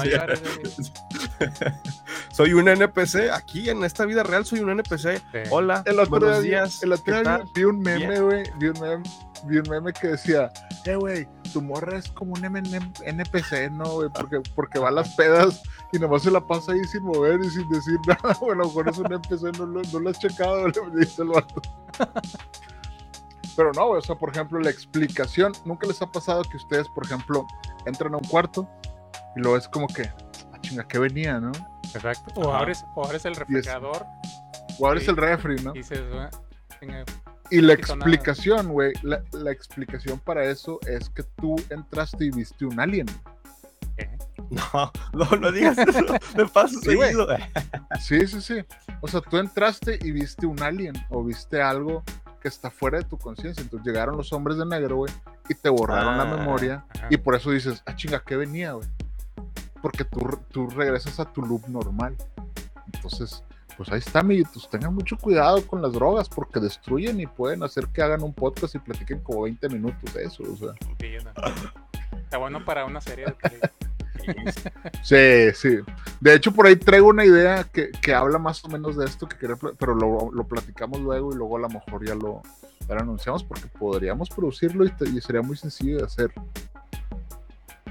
[2.31, 5.17] Soy un NPC, aquí en esta vida real soy un NPC.
[5.17, 5.39] Sí.
[5.49, 6.80] Hola, El otro buenos día, días.
[6.83, 8.43] El otro ¿qué día vi un meme, güey.
[8.57, 9.03] Vi un meme,
[9.45, 10.51] vi un meme que decía,
[10.85, 14.09] eh, güey, tu morra es como un NPC, ¿no, güey?
[14.09, 15.61] Porque, porque va a las pedas
[15.91, 18.33] y nomás se la pasa ahí sin mover y sin decir nada.
[18.39, 18.51] güey.
[18.51, 21.29] a lo mejor es un NPC, no lo, no lo has checado, le dice el
[21.29, 21.61] vato.
[23.55, 26.87] Pero no, güey, o sea, por ejemplo, la explicación, ¿nunca les ha pasado que ustedes,
[26.89, 27.45] por ejemplo,
[27.85, 28.67] entran a un cuarto
[29.35, 31.51] y luego es como que, ah, chinga, ¿qué venía, no?
[31.93, 32.39] Exacto.
[32.39, 34.05] O abres, o abres el refrigerador
[34.79, 35.09] O abres Sí.
[35.09, 35.71] el refri, ¿no?
[35.75, 35.99] y dices,
[36.81, 37.03] "Ah, chinga,
[37.49, 38.09] Y la quito nada".
[38.11, 43.07] explicación, güey, la, la explicación para eso es que tú entraste y viste un alien.
[44.49, 46.03] No, no, no digas eso.
[46.35, 47.27] Me pasa Sí, seguido.
[48.01, 48.65] Sí, sí, sí.
[49.01, 52.03] O sea, tú entraste y viste un alien o viste algo
[52.41, 53.61] que está fuera de tu conciencia.
[53.61, 55.13] Entonces llegaron los hombres de negro, güey,
[55.47, 56.85] y te borraron la Ah, memoria.
[56.95, 57.07] Ajá.
[57.11, 58.87] Y por eso dices, ah, chinga, ¿qué venía, güey?
[59.81, 60.19] Porque tú,
[60.49, 62.15] tú regresas a tu loop normal.
[62.93, 63.43] Entonces,
[63.81, 64.69] pues ahí está, amiguitos.
[64.69, 68.75] Tengan mucho cuidado con las drogas porque destruyen y pueden hacer que hagan un podcast
[68.75, 70.43] y platiquen como 20 minutos de eso.
[70.43, 70.69] O sea.
[72.23, 73.69] Está bueno para una serie de.
[75.03, 75.79] Sí, sí.
[76.19, 79.27] De hecho, por ahí traigo una idea que, que habla más o menos de esto,
[79.27, 82.43] que quería, pero lo, lo platicamos luego y luego a lo mejor ya lo,
[82.87, 86.31] ya lo anunciamos porque podríamos producirlo y, te- y sería muy sencillo de hacer.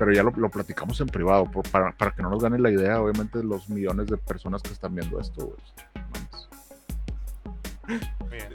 [0.01, 2.71] Pero ya lo, lo platicamos en privado por- para, para que no nos gane la
[2.71, 5.45] idea, obviamente, de los millones de personas que están viendo esto.
[5.47, 5.59] güey.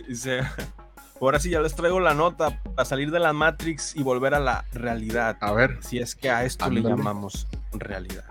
[0.07, 0.41] Dice,
[1.21, 4.39] ahora sí ya les traigo la nota para salir de la Matrix y volver a
[4.39, 5.37] la realidad.
[5.41, 6.95] A ver, Si es que a esto le Ándale.
[6.97, 8.23] llamamos realidad.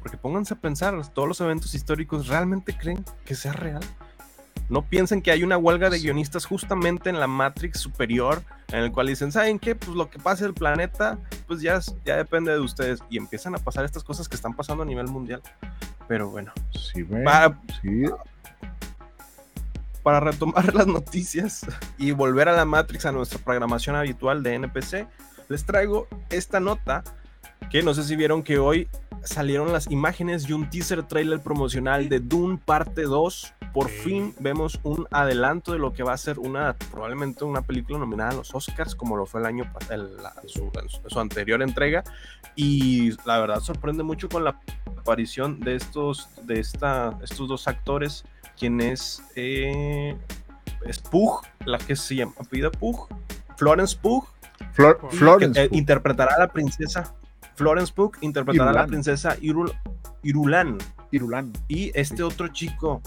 [0.00, 3.82] Porque pónganse a pensar, todos los eventos históricos realmente creen que sea real.
[4.68, 8.92] No piensen que hay una huelga de guionistas justamente en la Matrix superior, en el
[8.92, 9.74] cual dicen, ¿saben qué?
[9.74, 13.02] Pues lo que pase el planeta, pues ya, ya depende de ustedes.
[13.08, 15.42] Y empiezan a pasar estas cosas que están pasando a nivel mundial.
[16.06, 18.04] Pero bueno, sí, ven, para, sí.
[20.02, 21.66] para retomar las noticias
[21.96, 25.06] y volver a la Matrix, a nuestra programación habitual de NPC,
[25.48, 27.04] les traigo esta nota
[27.70, 28.88] que no sé si vieron que hoy
[29.22, 33.54] salieron las imágenes y un teaser trailer promocional de Dune parte 2.
[33.74, 37.98] Por fin vemos un adelanto de lo que va a ser una probablemente una película
[37.98, 40.70] nominada a los Oscars como lo fue el año el- la- su,
[41.06, 42.02] su anterior entrega
[42.56, 44.58] y la verdad sorprende mucho con la
[44.98, 48.24] aparición de estos de esta estos dos actores
[48.58, 50.16] quien es eh,
[50.86, 52.32] es Pug, la que se llama
[52.80, 53.08] Pug,
[53.56, 54.26] Florence Pug,
[54.72, 55.62] Flor- Que, que Florence.
[55.64, 57.14] eh, interpretará a la princesa
[57.58, 59.72] Florence Pug, interpretará a la princesa Irul,
[60.22, 60.78] Irulan
[61.10, 61.52] Irulan.
[61.66, 63.02] y este otro chico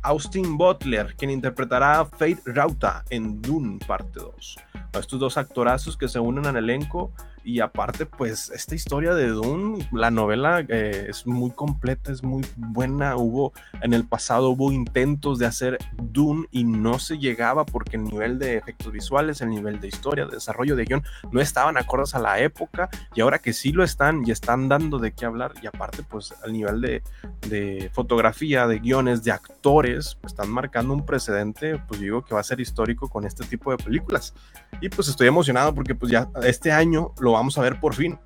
[0.00, 4.56] Austin Butler, quien interpretará a Fate Rauta en Dune parte 2.
[4.98, 7.12] Estos dos actorazos que se unen al elenco
[7.44, 12.44] y aparte pues esta historia de Dune, la novela eh, es muy completa, es muy
[12.56, 13.16] buena.
[13.16, 18.04] Hubo en el pasado hubo intentos de hacer Dune y no se llegaba porque el
[18.04, 22.14] nivel de efectos visuales, el nivel de historia, de desarrollo de guion no estaban acordes
[22.14, 25.52] a la época y ahora que sí lo están y están dando de qué hablar
[25.62, 27.02] y aparte pues al nivel de,
[27.48, 32.44] de fotografía, de guiones, de actores, están marcando un precedente, pues digo que va a
[32.44, 34.34] ser histórico con este tipo de películas.
[34.80, 38.18] Y pues estoy emocionado porque pues ya este año lo vamos a ver por fin.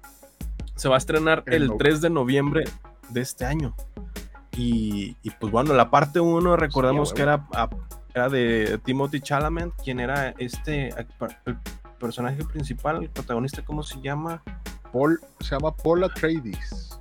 [0.75, 2.65] Se va a estrenar El el no- 3 de noviembre
[3.09, 3.75] de este año.
[4.57, 7.69] Y, y, pues bueno, la parte 1 recordemos Sí, a que era, a-
[8.15, 10.89] era de Timothy Chalamet, quien era este
[11.47, 11.57] el
[11.99, 14.43] personaje principal, el protagonista, ¿cómo se llama?
[14.93, 16.99] Paul, se llama Paul Atreides.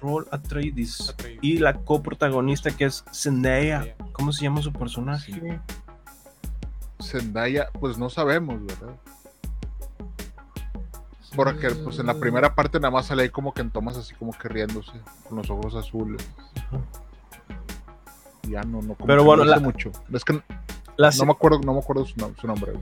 [0.00, 1.10] Paul Atreides.
[1.10, 1.38] Atreides.
[1.42, 3.94] Y la coprotagonista que es Zendaya.
[4.12, 5.32] ¿Cómo se llama su personaje?
[5.32, 5.40] Sí.
[7.02, 8.94] Zendaya, pues no sabemos, ¿verdad?
[11.36, 14.14] Porque pues en la primera parte nada más sale ahí como que en tomas así
[14.14, 14.92] como que riéndose,
[15.28, 16.26] con los ojos azules.
[18.48, 19.92] Ya no, no, como Pero bueno, no la- mucho.
[20.12, 20.42] Es que
[20.96, 22.72] La, no me acuerdo, no me acuerdo su, nom- su nombre.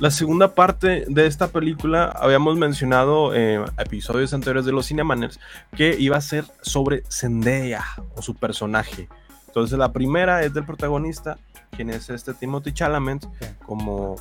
[0.00, 5.38] La segunda parte de esta película, habíamos mencionado en eh, episodios anteriores de los Cinemaners,
[5.76, 7.84] que iba a ser sobre Zendaya
[8.16, 9.08] o su personaje.
[9.46, 11.38] Entonces la primera es del protagonista,
[11.70, 13.24] quien es este Timothy Chalamet,
[13.64, 14.16] como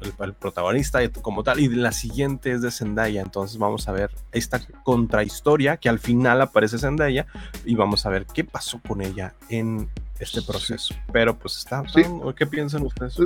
[0.00, 3.22] el, protagonista como tal, y la siguiente es de Zendaya.
[3.22, 7.26] Entonces vamos a ver esta contrahistoria que al final aparece Zendaya
[7.64, 9.88] y vamos a ver qué pasó con ella en
[10.18, 10.94] este proceso.
[11.12, 11.82] Pero pues está,
[12.36, 13.18] ¿qué piensan ustedes?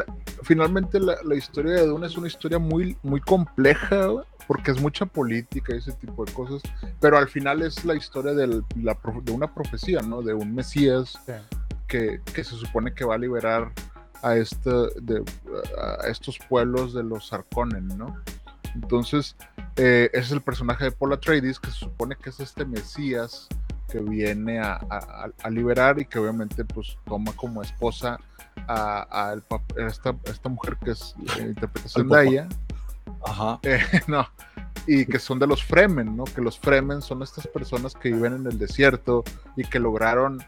[0.43, 4.09] finalmente la, historia de Dune es una historia muy, muy compleja
[4.47, 6.63] porque es mucha política y ese tipo de cosas,
[6.99, 10.23] pero al final es la historia de, la, de una profecía, ¿no?
[10.23, 11.19] De un Mesías
[11.87, 13.73] que, que se supone que va a liberar
[14.23, 15.25] a, este, de,
[15.79, 18.17] a estos pueblos de los Sarkonen, ¿no?
[18.75, 19.37] Entonces,
[19.77, 23.49] eh, ese es el personaje de Paul Atreides, que se supone que es este Mesías
[23.91, 24.79] que viene a,
[25.51, 28.21] liberar y que obviamente pues toma como esposa
[28.69, 29.35] a,
[29.77, 32.49] esta, esta, mujer que es eh, interpretación de ella.
[33.27, 33.59] Ajá.
[33.65, 34.29] Eh, no,
[34.87, 36.25] y que son de los Fremen, ¿no?
[36.25, 39.25] Que los Fremen son estas personas que viven en el desierto
[39.57, 40.43] y que lograron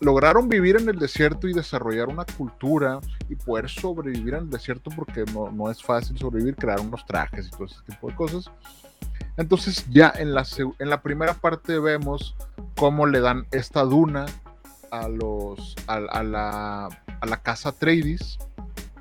[0.00, 4.90] lograron vivir en el desierto y desarrollar una cultura y poder sobrevivir en el desierto
[4.94, 8.50] porque no, no es fácil sobrevivir, crear unos trajes y todo ese tipo de cosas.
[9.36, 10.46] Entonces ya en la,
[10.78, 12.36] en la primera parte vemos
[12.76, 14.26] cómo le dan esta duna
[14.90, 18.38] a, los, a, la, a la casa Tradis,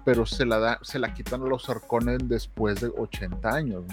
[0.06, 3.84] pero se la, da, se la quitan a los Arconen después de 80 años.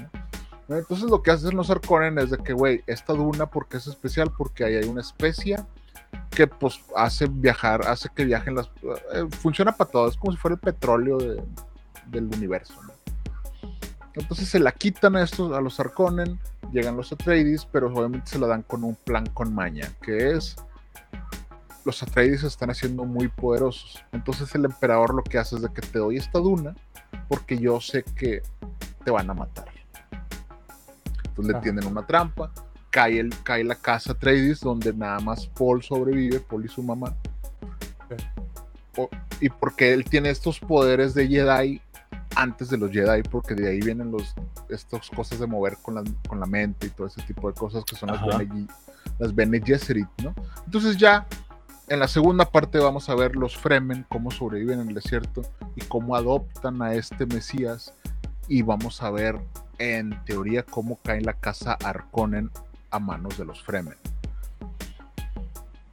[0.69, 4.33] Entonces lo que hacen los Arconen es de que, güey, esta duna porque es especial,
[4.37, 5.57] porque ahí hay una especie
[6.39, 8.69] que pues hace viajar, hace que viajen las...
[9.13, 12.75] Eh, funciona para todo, es como si fuera el petróleo del universo.
[14.15, 16.39] Entonces se la quitan a estos, a los Arconen,
[16.71, 20.55] llegan los Atreides, pero obviamente se la dan con un plan con maña, que es
[21.85, 24.05] los Atreides se están haciendo muy poderosos.
[24.13, 26.77] Entonces el emperador lo que hace es de que te doy esta duna
[27.27, 28.43] porque yo sé que
[29.05, 29.67] te van a matar.
[31.25, 32.53] Entonces le tienen una trampa,
[32.99, 37.15] cae, el, cae la casa Atreides donde nada más Paul sobrevive, Paul y su mamá.
[39.41, 41.81] y porque él tiene estos poderes de Jedi
[42.35, 44.35] antes de los Jedi, porque de ahí vienen los,
[44.69, 47.85] estas cosas de mover con la, con la mente y todo ese tipo de cosas
[47.85, 48.67] que son las Bene,
[49.21, 50.35] las Bene Gesserit, ¿no?
[50.65, 51.25] Entonces ya
[51.87, 55.43] en la segunda parte vamos a ver los Fremen, cómo sobreviven en el desierto
[55.77, 57.95] y cómo adoptan a este Mesías
[58.49, 59.41] y vamos a ver
[59.79, 62.51] en teoría cómo cae la casa Arconen
[62.91, 63.97] a manos de los Fremen.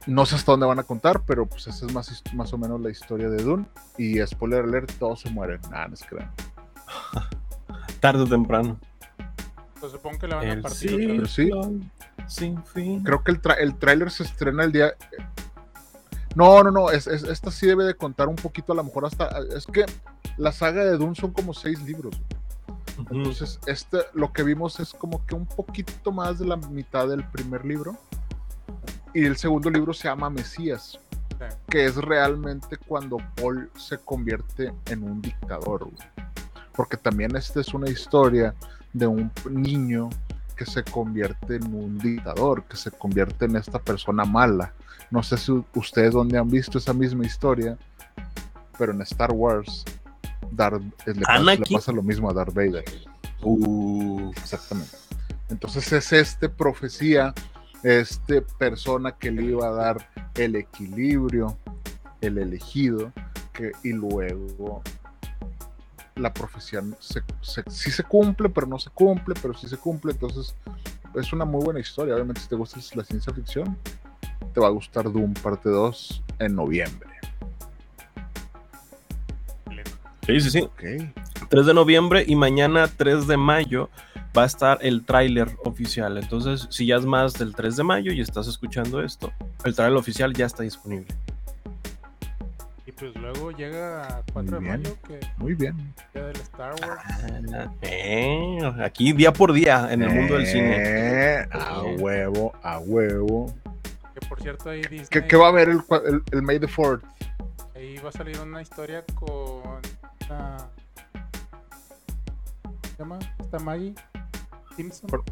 [0.06, 2.80] No sé hasta dónde van a contar, pero pues esa es más, más o menos
[2.80, 3.66] la historia de Dune.
[3.98, 5.60] Y spoiler alert, todos se mueren.
[5.70, 6.30] Nada, no es crean.
[8.00, 8.78] Tarde o temprano.
[9.80, 11.26] Pues supongo que le van a partir.
[11.26, 11.50] Sí,
[12.28, 13.02] Sin fin.
[13.02, 14.94] Creo que el, el tráiler se estrena el día...
[16.36, 19.28] No, no, no, es, esta sí debe de contar un poquito, a lo mejor hasta...
[19.56, 19.86] Es que
[20.36, 22.20] la saga de Dune son como seis libros.
[22.98, 27.24] Entonces, este, lo que vimos es como que un poquito más de la mitad del
[27.28, 27.96] primer libro
[29.14, 30.98] y el segundo libro se llama Mesías,
[31.68, 35.88] que es realmente cuando Paul se convierte en un dictador.
[36.74, 38.54] Porque también esta es una historia
[38.92, 40.10] de un niño
[40.56, 44.72] que se convierte en un dictador, que se convierte en esta persona mala.
[45.10, 47.78] No sé si ustedes donde han visto esa misma historia,
[48.78, 49.84] pero en Star Wars
[50.56, 52.84] Darth, le, pasa, lo mismo a Darth Vader.
[53.42, 54.30] Uh.
[54.36, 54.96] exactamente.
[55.48, 57.32] Entonces es este profecía
[57.82, 61.56] este persona que le iba a dar el equilibrio,
[62.20, 63.12] el elegido,
[63.52, 64.82] que, y luego
[66.16, 67.22] la profecía se,
[67.68, 70.56] sí se cumple, pero no se cumple, pero sí se cumple, entonces
[71.14, 72.14] es una muy buena historia.
[72.14, 73.78] Obviamente, si te gusta la ciencia ficción,
[74.52, 77.10] te va a gustar Doom parte 2 en noviembre.
[80.26, 80.68] Sí, sí, sí.
[81.48, 83.88] 3 de noviembre y mañana 3 de mayo
[84.36, 86.18] va a estar el tráiler oficial.
[86.18, 89.32] Entonces, si ya es más del 3 de mayo y estás escuchando esto,
[89.64, 91.06] el tráiler oficial ya está disponible.
[92.86, 95.94] Y pues luego llega 4 de mayo que muy bien.
[96.12, 97.02] Día del Star Wars.
[97.54, 100.74] Ah, eh, aquí día por día en el mundo del cine.
[100.76, 103.54] Eh, a huevo, a huevo.
[104.12, 105.82] Que por cierto ahí Disney, ¿Qué, va a haber el,
[106.32, 107.02] el, May the 4th?
[107.76, 109.85] Ahí va a salir una historia con
[110.26, 110.70] esta,
[112.62, 113.18] ¿Cómo se llama?
[113.38, 113.94] Esta Maggie
[114.74, 115.22] Simpson.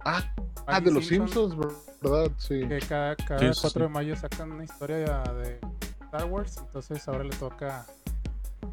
[0.00, 0.22] Ah,
[0.66, 1.56] ah, de los Simpsons,
[2.00, 2.30] ¿verdad?
[2.38, 2.66] Sí.
[2.66, 5.60] Que cada, cada 4 de mayo sacan una historia de
[6.06, 6.56] Star Wars.
[6.58, 7.86] Entonces ahora le toca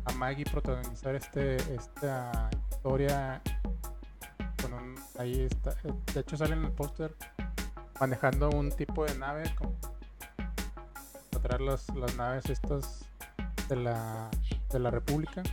[0.05, 3.41] a Maggie protagonizar este esta historia.
[4.61, 5.75] Con un, ahí está.
[6.13, 7.15] De hecho, sale en el póster
[7.99, 9.53] manejando un tipo de nave.
[9.57, 9.73] Como,
[11.31, 13.05] para traer las naves estas
[13.67, 14.29] de la,
[14.71, 15.43] de la República.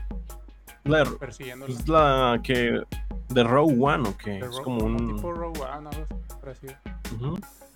[0.84, 2.80] La, es la que.
[3.28, 4.32] De Rogue One, ¿o qué?
[4.32, 5.16] De Es como un.
[5.16, 6.06] Tipo Rogue One, algo
[6.40, 6.74] parecido.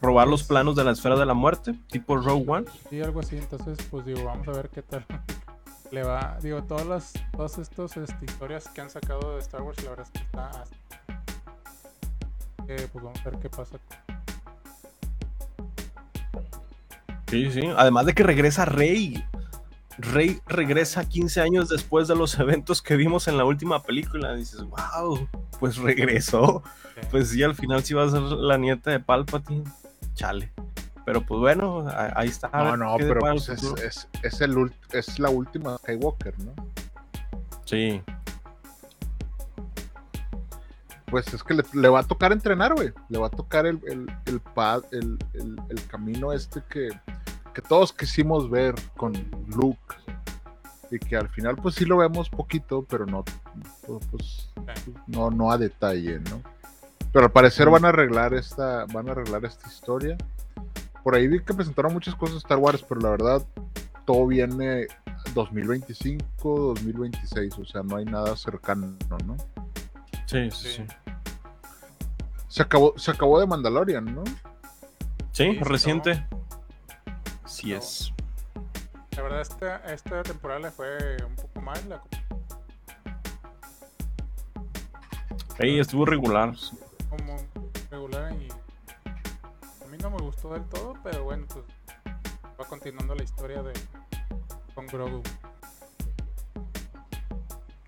[0.01, 2.67] Robar los planos de la esfera de la muerte, tipo Rogue One.
[2.89, 3.37] Sí, algo así.
[3.37, 5.05] Entonces, pues digo, vamos a ver qué tal
[5.91, 6.39] le va.
[6.43, 10.07] Digo, todas las todas estas este, historias que han sacado de Star Wars, la verdad
[10.07, 10.49] es que está.
[10.49, 10.75] así.
[12.69, 13.77] Eh, pues vamos a ver qué pasa.
[17.29, 17.63] Sí, sí.
[17.77, 19.25] Además de que regresa Rey.
[20.03, 24.35] Rey regresa 15 años después de los eventos que vimos en la última película.
[24.35, 25.29] Dices, wow,
[25.61, 26.63] pues regresó.
[27.11, 29.65] Pues sí, al final sí va a ser la nieta de Palpatine.
[30.15, 30.53] Chale.
[31.05, 32.49] Pero pues bueno, ahí está.
[32.53, 36.55] No, no, pero el pues es, es, es el ult- es la última Skywalker, ¿no?
[37.65, 38.01] Sí.
[41.07, 42.93] Pues es que le, le va a tocar entrenar, güey.
[43.09, 46.89] Le va a tocar el, el, el, pad- el, el- el camino este que,
[47.53, 49.13] que todos quisimos ver con
[49.49, 49.97] Luke.
[50.91, 53.25] Y que al final, pues sí lo vemos poquito, pero no,
[54.11, 54.51] pues,
[55.07, 56.43] no, no a detalle, ¿no?
[57.13, 60.19] Pero al parecer van a arreglar esta, van a arreglar esta historia.
[61.03, 63.47] Por ahí vi que presentaron muchas cosas de Star Wars, pero la verdad,
[64.05, 64.87] todo viene
[65.35, 68.97] 2025, 2026, o sea, no hay nada cercano,
[69.27, 69.37] ¿no?
[70.27, 70.85] Sí, sí, sí.
[72.49, 74.25] Se acabó, se acabó de Mandalorian, ¿no?
[75.33, 76.27] Sí, reciente.
[77.53, 77.85] Sí acabó.
[77.85, 78.13] es.
[79.17, 81.89] La verdad, esta, esta temporada le fue un poco mal.
[81.89, 82.03] La,
[85.59, 86.55] Ey, estuvo regular.
[87.11, 87.37] como
[87.91, 91.65] regular y a mí no me gustó del todo, pero bueno, pues
[92.61, 93.73] va continuando la historia de
[94.75, 95.23] con Grogu.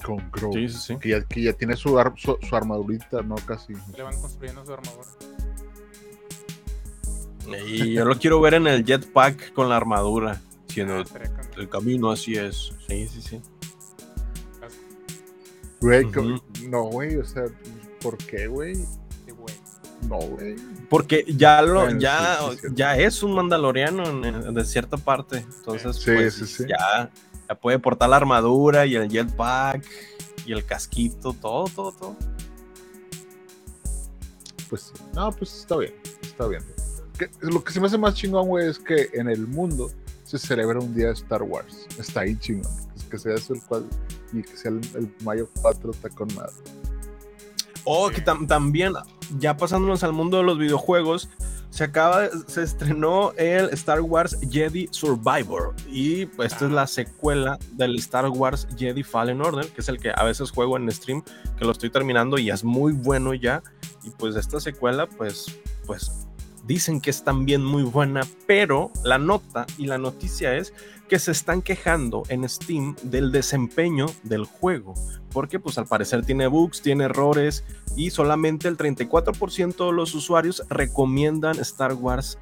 [0.05, 0.53] Con Grogu.
[0.53, 0.97] Sí, sí, sí.
[0.99, 3.35] Que, ya, que ya tiene su, ar- su, su armadurita, ¿no?
[3.47, 3.73] Casi.
[3.97, 5.09] Le van construyendo su armadura.
[7.67, 10.41] Y yo lo quiero ver en el jetpack con la armadura.
[10.69, 11.05] Sí, en Ah,
[11.57, 12.73] el, camino así es.
[12.89, 13.41] Sí, sí, sí.
[15.81, 16.07] Güey,
[16.69, 17.45] no, güey, o sea,
[18.01, 18.75] ¿por qué, güey?
[20.09, 20.57] No, güey.
[20.91, 22.77] Porque ya lo, Bueno, ya, sí, sí, cierto.
[22.77, 25.39] ya es un mandaloriano en- en- de cierta parte.
[25.39, 26.65] Entonces, Sí, pues, sí, sí.
[26.69, 27.11] Ya,
[27.49, 29.83] ya puede portar la armadura y el jetpack
[30.45, 32.17] y el casquito, todo, todo, todo.
[34.69, 35.03] Pues sí.
[35.15, 36.63] No, pues está bien, está bien.
[37.19, 39.91] Que- lo que se me hace más chingón, güey, es que en el mundo
[40.25, 41.87] se celebra un día de Star Wars.
[41.99, 42.73] Está ahí chingón.
[42.97, 43.85] Es que sea eso el cual
[44.33, 46.53] y que sea el, el mayo 4 está con madre.
[47.85, 48.17] Oh, Sí.
[48.17, 48.95] que tam- también,
[49.39, 51.29] ya pasándonos al mundo de los videojuegos,
[51.71, 55.75] se acaba, se estrenó el Star Wars Jedi Survivor.
[55.89, 59.99] Y pues, esta es la secuela del Star Wars Jedi Fallen Order, que es el
[59.99, 61.23] que a veces juego en stream,
[61.59, 63.63] que lo estoy terminando y es muy bueno ya.
[64.03, 65.47] Y pues esta secuela, pues,
[65.87, 66.11] pues
[66.67, 70.73] dicen que es también muy buena, pero la nota y la noticia es
[71.09, 74.95] que se están quejando en Steam del desempeño del juego,
[75.33, 77.65] porque pues al parecer tiene bugs, tiene errores
[77.97, 82.39] y solamente el 34% de los usuarios recomiendan Star Wars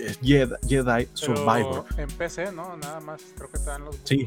[0.00, 1.84] eh, Jedi, Jedi Survivor.
[1.96, 2.76] en PC, ¿no?
[2.76, 3.22] Nada más.
[3.36, 3.96] Creo que están los.
[4.02, 4.26] Sí.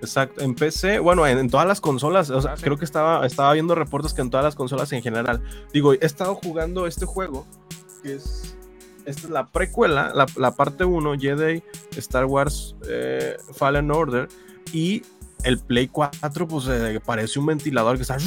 [0.00, 2.62] Exacto, en PC, bueno, en, en todas las consolas, o sea, Ah, sí.
[2.62, 5.42] creo que estaba, estaba viendo reportes que en todas las consolas en general.
[5.72, 7.46] Digo, he estado jugando este juego,
[8.08, 8.56] que es,
[9.04, 11.62] esta es la precuela, la, la parte 1, Jedi,
[11.96, 14.28] Star Wars eh, Fallen Order,
[14.72, 15.02] y
[15.44, 18.16] el Play 4, pues eh, parece un ventilador que está...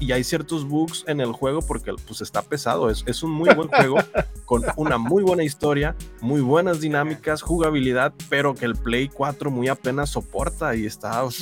[0.00, 3.54] Y hay ciertos bugs en el juego porque pues está pesado, es, es un muy
[3.54, 3.96] buen juego,
[4.44, 9.68] con una muy buena historia, muy buenas dinámicas, jugabilidad, pero que el Play 4 muy
[9.68, 11.22] apenas soporta y está.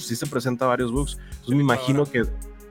[0.00, 1.18] Sí se presenta varios bugs.
[1.20, 2.24] Entonces me imagino que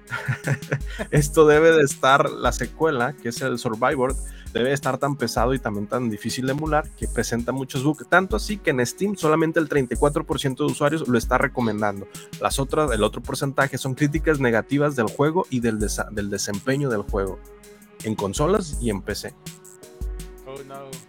[1.11, 4.15] esto debe de estar, la secuela, que es el Survivor,
[4.53, 8.07] debe de estar tan pesado y también tan difícil de emular que presenta muchos bugs.
[8.09, 12.07] Tanto así que en Steam solamente el 34% de usuarios lo está recomendando.
[12.41, 17.03] Las otras, el otro porcentaje son críticas negativas del juego y del, del desempeño del
[17.03, 17.39] juego
[18.03, 19.33] en consolas y en PC.
[20.45, 21.08] Oh, no.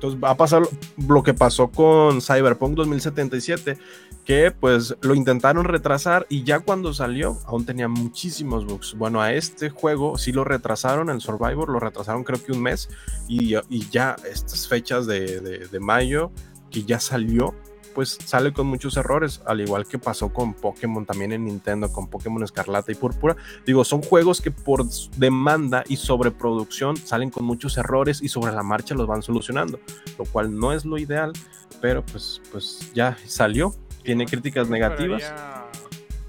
[0.00, 0.62] Entonces va a pasar
[0.96, 3.76] lo que pasó con Cyberpunk 2077,
[4.24, 8.94] que pues lo intentaron retrasar y ya cuando salió aún tenía muchísimos bugs.
[8.94, 12.88] Bueno, a este juego sí lo retrasaron, el Survivor lo retrasaron creo que un mes
[13.28, 13.50] y,
[13.90, 16.32] ya estas fechas de mayo
[16.70, 17.54] que ya salió,
[17.94, 22.08] pues sale con muchos errores, al igual que pasó con Pokémon también en Nintendo, con
[22.08, 23.36] Pokémon Escarlata y Púrpura.
[23.66, 24.86] Digo, son juegos que por
[25.16, 29.80] demanda y sobreproducción salen con muchos errores y sobre la marcha los van solucionando,
[30.18, 31.32] lo cual no es lo ideal,
[31.80, 35.22] pero pues, pues ya salió, tiene críticas negativas.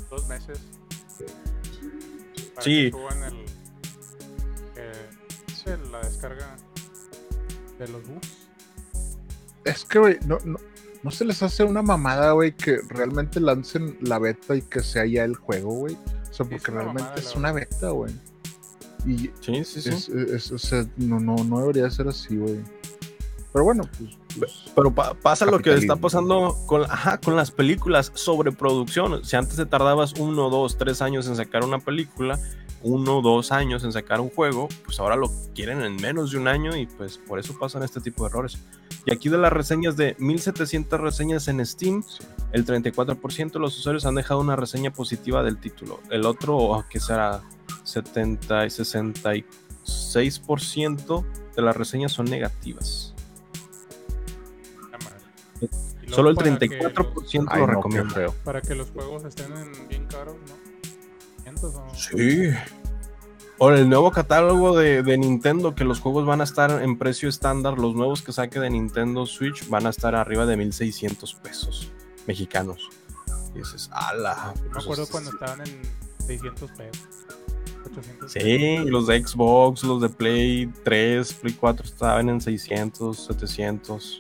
[0.09, 0.59] Dos meses.
[2.53, 2.91] para Sí.
[2.91, 3.45] que suban el,
[4.75, 6.55] eh, la descarga
[7.79, 8.41] de los bugs.
[9.63, 10.57] Es que, güey, no, no,
[11.03, 15.05] ¿No se les hace una mamada, güey, que realmente lancen la beta y que sea
[15.05, 15.95] ya el juego, güey?
[16.29, 18.13] O sea, porque realmente mamada, es una beta, güey.
[19.05, 19.89] Y Sí, sí, sí.
[19.89, 22.59] es, es- o sea, no, no, no debería ser así, güey.
[23.51, 24.17] Pero bueno, pues.
[24.39, 29.25] pues, Pero pa- pasa lo que está pasando con, ajá, con las películas, sobreproducción.
[29.25, 32.39] Si antes te tardabas uno, dos, tres años en sacar una película,
[32.83, 36.47] uno, dos años en sacar un juego, pues ahora lo quieren en menos de un
[36.47, 38.57] año y pues por eso pasan este tipo de errores.
[39.05, 42.03] Y aquí de las reseñas de 1700 reseñas en Steam,
[42.51, 45.99] el 34% de los usuarios han dejado una reseña positiva del título.
[46.09, 47.41] El otro, que será
[47.83, 51.25] 70 y 66%
[51.55, 53.13] de las reseñas son negativas.
[56.01, 58.13] Luego Solo el para que 34% Ay, lo no, recomienda.
[58.13, 58.25] feo.
[58.25, 60.60] los- Para que los juegos estén en bien caros, ¿no?
[61.61, 62.49] 500 o- Sí.
[63.63, 67.29] O el nuevo catálogo de, de Nintendo, que los juegos van a estar en precio
[67.29, 71.91] estándar, los nuevos que saque de Nintendo Switch van a estar arriba de 1600 pesos
[72.25, 72.89] mexicanos.
[73.53, 74.53] Y dices, ala.
[74.63, 75.79] Me pues, acuerdo es- cuando estaban en
[76.25, 77.07] 600 pesos.
[77.85, 83.25] 800 Sí, y los de Xbox, los de Play 3, Play 4 estaban en 600,
[83.27, 84.19] 700.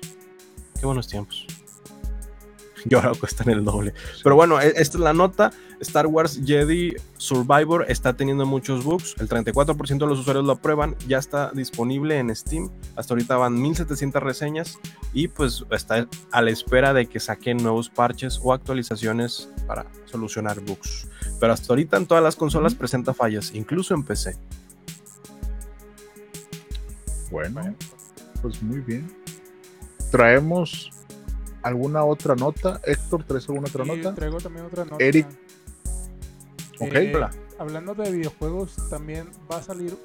[0.79, 1.47] Qué buenos tiempos.
[2.85, 3.93] Y ahora cuestan el doble.
[4.23, 5.51] Pero bueno, e- esta es la nota.
[5.81, 9.15] Star Wars Jedi Survivor está teniendo muchos bugs.
[9.19, 10.95] El 34% de los usuarios lo aprueban.
[11.07, 12.69] Ya está disponible en Steam.
[12.95, 14.79] Hasta ahorita van 1700 reseñas.
[15.13, 20.59] Y pues está a la espera de que saquen nuevos parches o actualizaciones para solucionar
[20.61, 21.07] bugs.
[21.39, 24.37] Pero hasta ahorita en todas las consolas presenta fallas, incluso en PC.
[27.31, 27.75] Bueno,
[28.41, 29.11] pues muy bien.
[30.11, 30.91] Traemos
[31.63, 32.81] alguna otra nota.
[32.85, 34.13] Héctor, ¿traes alguna otra Y nota?
[34.13, 35.03] traigo también otra nota.
[35.03, 35.27] Eric.
[36.87, 36.93] Ok.
[36.95, 37.13] Eh,
[37.59, 39.97] hablando de videojuegos, también va a salir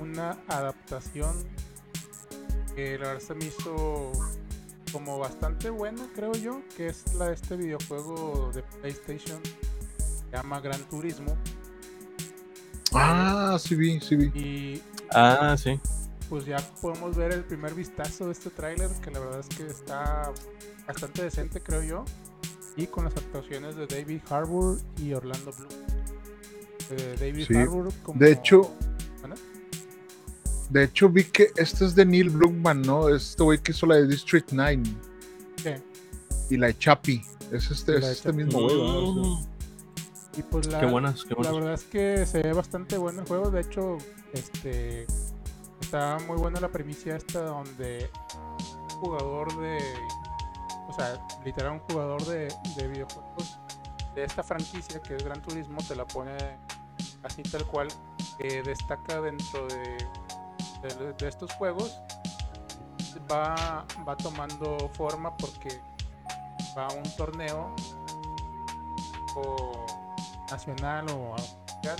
[0.00, 1.32] una adaptación
[2.74, 4.12] que la verdad se me hizo
[4.92, 9.40] como bastante buena, creo yo, que es la de este videojuego de PlayStation,
[9.98, 11.36] se llama Gran Turismo.
[12.92, 14.26] Ah, sí vi, sí vi.
[14.38, 14.82] Y
[15.12, 15.80] Ah, sí.
[16.28, 19.66] pues ya podemos ver el primer vistazo de este tráiler, que la verdad es que
[19.66, 20.32] está
[20.86, 22.04] bastante decente, creo yo.
[22.76, 25.83] Y con las actuaciones de David Harbour y Orlando Bloom.
[27.18, 27.54] David Sí.
[27.56, 28.18] Harbour como...
[28.18, 28.72] De hecho,
[30.70, 33.08] de hecho vi que este es de Neil Druckmann, ¿no?
[33.14, 34.82] Este güey que hizo la de District 9
[35.62, 35.70] Sí.
[36.50, 37.22] y la de Chappie.
[37.52, 38.44] Es este, La es este Chappie.
[38.44, 38.96] mismo güey, ¿verdad?
[38.96, 39.48] O sea,
[40.36, 41.54] Y pues la, Qué buenas, qué la buenas.
[41.54, 43.50] verdad es que se ve bastante bueno el juego.
[43.50, 43.98] De hecho,
[44.32, 45.06] este
[45.80, 49.78] está muy buena la primicia esta donde un jugador de.
[50.88, 53.58] O sea, literal un jugador de, de videojuegos
[54.14, 56.36] de esta franquicia que es Gran Turismo te la pone
[57.24, 57.88] así tal cual
[58.38, 60.08] que destaca dentro de,
[60.82, 61.98] de, de estos juegos
[63.30, 65.80] va, va tomando forma porque
[66.76, 67.74] va a un torneo
[69.36, 69.86] o
[70.50, 71.34] nacional o
[71.72, 71.96] mundial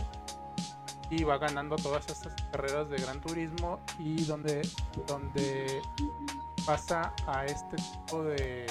[1.10, 4.62] y va ganando todas estas carreras de gran turismo y donde
[5.06, 5.82] donde
[6.64, 8.66] pasa a este tipo de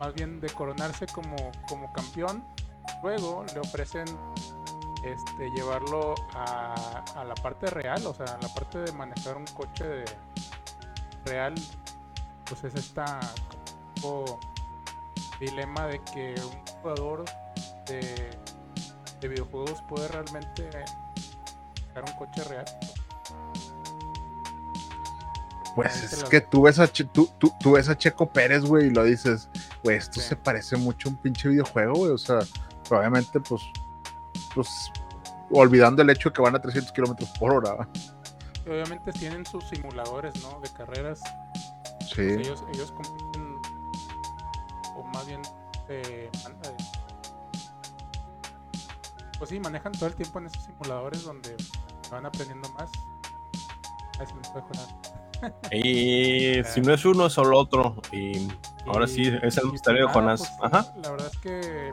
[0.00, 1.36] más bien de coronarse como,
[1.68, 2.44] como campeón.
[3.02, 4.06] Luego le ofrecen
[5.04, 9.44] este llevarlo a, a la parte real o sea a la parte de manejar un
[9.46, 10.04] coche de
[11.26, 11.54] real
[12.48, 13.20] pues es esta
[14.00, 14.38] como
[15.40, 17.24] dilema de que un jugador
[17.86, 18.30] de,
[19.20, 20.70] de videojuegos puede realmente
[21.88, 22.64] sacar un coche real.
[25.74, 28.86] Pues es que tú ves a, Che- tú, tú, tú ves a Checo Pérez, güey,
[28.86, 29.48] y lo dices,
[29.82, 30.28] güey, esto Sí.
[30.28, 32.12] se parece mucho a un pinche videojuego, güey.
[32.12, 32.38] O sea,
[32.88, 33.60] probablemente, pues,
[34.54, 34.68] pues,
[35.58, 37.88] olvidando el hecho de que van a 300 kilómetros por hora.
[38.66, 40.60] Y obviamente tienen sus simuladores, ¿no?
[40.60, 41.20] De carreras.
[42.00, 42.16] Sí.
[42.16, 43.56] Pues ellos, ellos compiten,
[44.96, 45.42] o más bien,
[45.88, 46.76] eh, eh,
[49.38, 51.56] pues sí, manejan todo el tiempo en esos simuladores donde
[52.10, 52.90] van aprendiendo más.
[54.18, 54.94] Ahí se me fue Jonás.
[55.72, 57.96] Y si no es uno, es el otro.
[58.12, 58.48] Y
[58.86, 60.52] ahora sí, es el misterio de pues Jonás.
[60.58, 60.94] pues, Ajá.
[61.02, 61.90] La verdad es que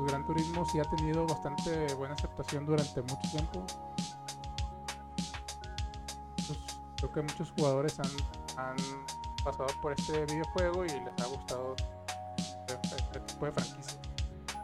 [0.00, 3.66] pues, Gran Turismo sí ha tenido bastante buena aceptación durante mucho tiempo.
[6.46, 6.58] Pues,
[6.96, 8.76] creo que muchos jugadores han,
[9.44, 11.74] pasado por este videojuego y les ha gustado
[12.66, 14.00] este, este tipo de franquicia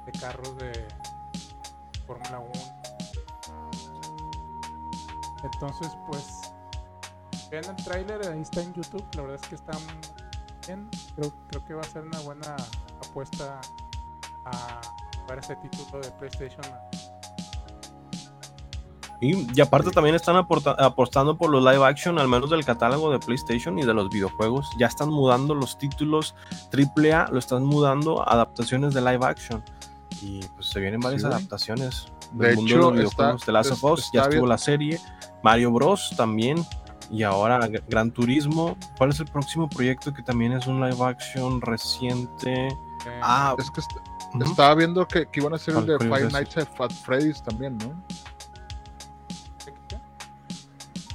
[0.05, 0.89] de carros de
[2.07, 2.53] Fórmula 1.
[5.45, 6.53] Entonces, pues,
[7.51, 9.73] vean el tráiler, ahí está en YouTube, la verdad es que está
[10.67, 10.89] bien.
[11.15, 12.57] Creo, creo que va a ser una buena
[13.03, 13.61] apuesta
[14.45, 14.95] a
[15.27, 16.62] para ese título de PlayStation.
[19.20, 23.11] Y, y aparte también están aporta- apostando por los live action, al menos del catálogo
[23.11, 24.69] de PlayStation y de los videojuegos.
[24.78, 26.35] Ya están mudando los títulos
[26.70, 29.65] AAA, lo están mudando a adaptaciones de live action.
[30.20, 33.35] Y pues se vienen varias Sí, adaptaciones De del mundo hecho, de los videojuegos.
[33.40, 34.48] está- The Last of Us, ya estuvo bien.
[34.51, 35.01] la serie.
[35.43, 36.12] Mario Bros.
[36.16, 36.65] también.
[37.11, 38.77] Y ahora Gran Turismo.
[38.98, 42.69] ¿Cuál es el próximo proyecto que también es un live action reciente?
[42.69, 43.81] Eh, Ah, Es que
[44.45, 46.33] estaba viendo que, que iban a hacer el ¿Cuál- de Five?
[46.33, 46.69] Nights at
[47.05, 47.95] Freddy's también, ¿no?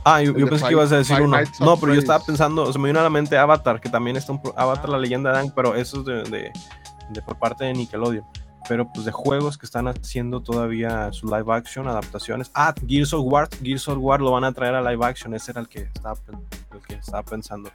[0.03, 1.37] Ah, yo, pensé que ibas a decir Five uno.
[1.37, 4.17] Nights No, pero yo estaba pensando, se me vino a la mente Avatar, que también
[4.17, 4.91] está un Avatar, Ah.
[4.93, 6.51] la leyenda de Aang, pero eso es de, de-
[7.09, 8.25] de por parte de Nickelodeon.
[8.67, 12.49] Pero pues de juegos que están haciendo todavía su live action, adaptaciones.
[12.55, 15.51] Ah, Gears of War, Gears of War lo van a traer a live action, ese
[15.51, 16.15] era el que estaba,
[16.71, 17.69] el que estaba pensando.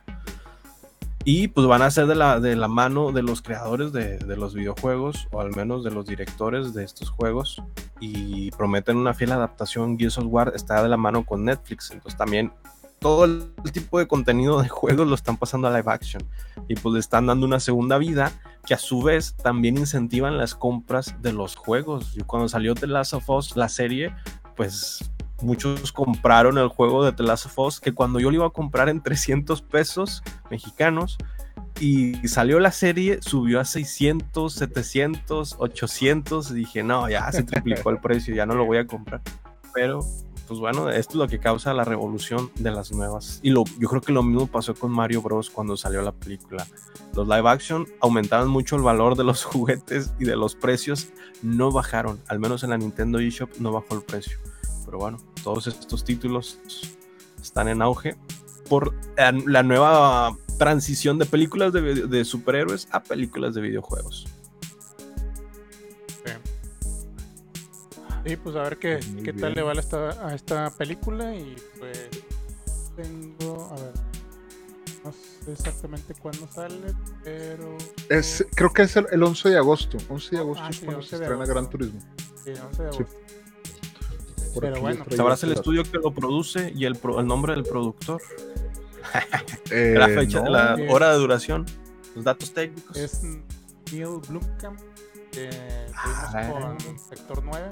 [1.29, 4.37] Y pues van a ser de la, de la mano de los creadores de, de
[4.37, 7.61] los videojuegos, o al menos de los directores de estos juegos.
[7.99, 9.99] Y prometen una fiel adaptación.
[9.99, 11.91] Gears of War está de la mano con Netflix.
[11.91, 12.53] Entonces también
[13.01, 16.23] todo el tipo de contenido de juegos lo están pasando a live action.
[16.69, 18.31] Y pues le están dando una segunda vida
[18.65, 22.17] que a su vez también incentivan las compras de los juegos.
[22.17, 24.15] Y cuando salió The Last of Us, la serie,
[24.55, 25.11] pues
[25.43, 28.51] muchos compraron el juego de The Last of Us, que cuando yo lo iba a
[28.51, 31.19] comprar en 300 pesos mexicanos,
[31.79, 37.91] y salió la serie, subió a 600, 700, 800, y dije, no, ya se triplicó
[37.91, 39.21] el precio, ya no lo voy a comprar.
[39.75, 40.01] Pero,
[40.49, 43.41] pues bueno, esto es lo que causa la revolución de las nuevas.
[43.43, 45.51] Y lo, yo creo que lo mismo pasó con Mario Bros.
[45.51, 46.67] cuando salió la película.
[47.15, 51.09] Los live action aumentaron mucho el valor de los juguetes y de los precios
[51.43, 54.39] no bajaron, al menos en la Nintendo eShop no bajó el precio.
[54.87, 56.59] Pero bueno, todos estos títulos
[57.43, 58.17] están en auge
[58.69, 58.95] por
[59.47, 64.27] la nueva transición de películas de, video- de superhéroes a películas de videojuegos.
[68.25, 71.55] Sí, pues a ver qué, qué tal le va a esta, a esta película y
[71.79, 72.09] pues
[72.97, 73.93] tengo, a ver,
[75.05, 76.93] no sé exactamente cuándo sale,
[77.23, 77.77] pero...
[78.09, 79.99] Es, creo que es el, el 11 de agosto.
[80.09, 81.55] 11 de agosto Ah, es sí, cuando 11 se estrena agosto.
[81.55, 82.01] Gran Turismo.
[82.43, 82.99] Sí, 11 de Sí.
[83.03, 83.05] agosto.
[83.05, 83.46] Por
[84.61, 88.21] Pero bueno, Sabrás el estudio que lo produce y el, pro- el nombre del productor,
[89.13, 89.55] dato.
[89.71, 91.67] Eh, la fecha, no, la es- hora de duración,
[92.15, 92.97] los datos técnicos.
[92.97, 93.23] Es
[93.93, 94.79] Neil Blomkamp,
[95.33, 95.51] que
[95.95, 96.31] Ah.
[96.33, 97.69] tuvimos con Sector 9.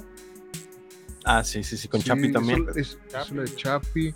[1.24, 2.66] Ah, sí, sí, sí, con sí, Chapi también.
[2.77, 4.15] Es, la de Chapi.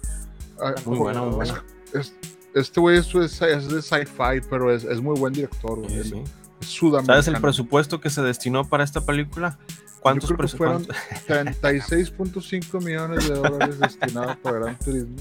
[0.61, 1.65] Ah, Muy buena, muy buena.
[1.95, 2.15] es-
[2.55, 5.79] este güey es, es- es de sci-fi, pero es, es muy buen director.
[5.79, 5.91] güey.
[5.91, 6.23] Sí, Es- sí.
[6.61, 7.23] es sudamericano.
[7.23, 9.59] ¿Sabes el presupuesto que se destinó para esta película?
[10.01, 15.17] ¿Cuántos Yo creo que presu- fueron cuánto- 36.5 millones de dólares destinados para Gran Turismo.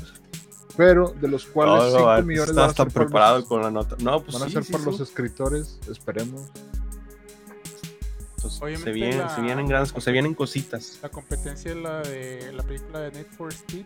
[0.76, 3.06] Pero de los cuales No, no, 5 va, millones está van a hasta ser para
[3.06, 3.95] preparado los, con la nota.
[3.99, 4.90] No, pues van a ser sí, para sí.
[4.91, 6.41] los escritores, esperemos.
[8.36, 10.99] Entonces, se, vienen, la- se vienen grandes cosas, se vienen cositas.
[11.02, 13.86] La competencia es la de la película de Need for Speed.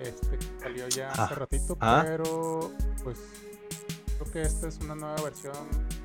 [0.00, 1.36] Este salió ya hace Ah.
[1.36, 2.04] ratito, Ah.
[2.06, 2.70] pero
[3.02, 3.18] pues
[4.18, 5.54] creo que esta es una nueva versión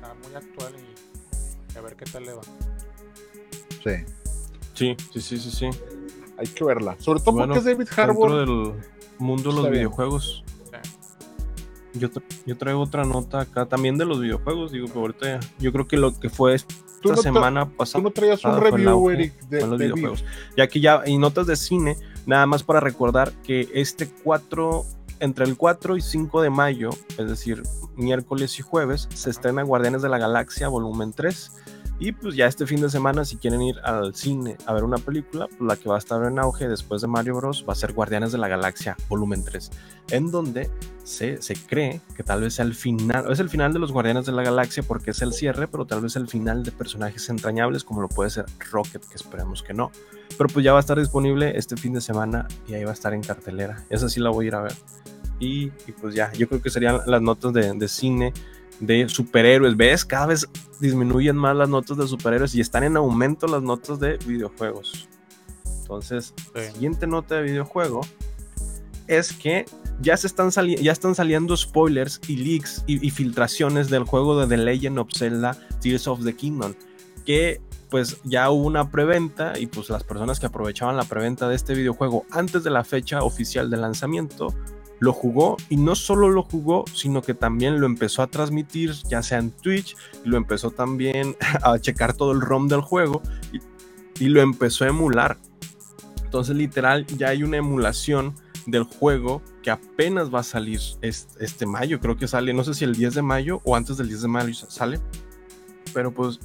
[0.02, 2.40] ah, muy actual y a ver qué tal le va.
[3.84, 3.90] Sí,
[4.74, 5.70] Sí, sí, sí, sí, sí.
[6.38, 6.96] hay que verla.
[6.98, 8.30] Sobre todo Bueno, porque es David Dentro Harbour.
[8.40, 8.72] del
[9.18, 9.72] mundo de los bien.
[9.74, 10.42] videojuegos.
[11.96, 14.72] Yo, tra- yo traigo otra nota acá también de los videojuegos.
[14.72, 18.02] Digo que ahorita yo creo que lo que fue esta Tú no, semana tú pasada
[18.02, 20.24] no traías un review, Eric, de, con los de videojuegos.
[20.56, 21.96] Ya que ya, y notas de cine,
[22.26, 24.84] nada más para recordar que este 4,
[25.20, 27.62] entre el 4 y 5 de mayo, es decir,
[27.96, 31.52] miércoles y jueves, se estrena Guardianes de la Galaxia volumen 3.
[32.00, 34.98] Y pues ya este fin de semana, si quieren ir al cine a ver una
[34.98, 37.64] película, pues la que va a estar en auge después de Mario Bros.
[37.68, 39.70] va a ser Guardianes de la Galaxia volumen 3,
[40.10, 40.70] en donde
[41.04, 44.24] se, se cree que tal vez sea el final, es el final de los Guardianes
[44.26, 47.84] de la Galaxia porque es el cierre, pero tal vez el final de personajes entrañables
[47.84, 49.92] como lo puede ser Rocket, que esperemos que no.
[50.36, 52.94] Pero pues ya va a estar disponible este fin de semana y ahí va a
[52.94, 53.84] estar en cartelera.
[53.90, 54.72] Esa sí la voy a ir a ver.
[55.38, 58.32] Y, y pues ya, yo creo que serían las notas de, de cine
[58.80, 59.76] de superhéroes.
[59.76, 60.04] ¿Ves?
[60.04, 60.48] Cada vez
[60.80, 65.08] disminuyen más las notas de superhéroes y están en aumento las notas de videojuegos.
[65.82, 66.72] Entonces, Sí.
[66.72, 68.00] siguiente nota de videojuego
[69.06, 69.66] es que
[70.00, 74.62] ya, se están, ya están saliendo spoilers y leaks y, filtraciones del juego de The
[74.62, 76.74] Legend of Zelda Tears of the Kingdom.
[77.24, 77.60] Que
[77.90, 81.74] pues ya hubo una preventa y pues las personas que aprovechaban la preventa de este
[81.74, 84.48] videojuego antes de la fecha oficial de lanzamiento
[85.00, 89.22] lo jugó y no solo lo jugó, sino que también lo empezó a transmitir, ya
[89.22, 93.22] sea en Twitch, lo empezó también a checar todo el ROM del juego
[93.52, 95.36] y, y lo empezó a emular.
[96.24, 98.34] Entonces, literal, ya hay una emulación
[98.66, 102.00] del juego que apenas va a salir este, este mayo.
[102.00, 104.28] Creo que sale, no sé si el 10 de mayo o antes del 10 de
[104.28, 105.00] mayo sale.
[105.92, 106.40] Pero pues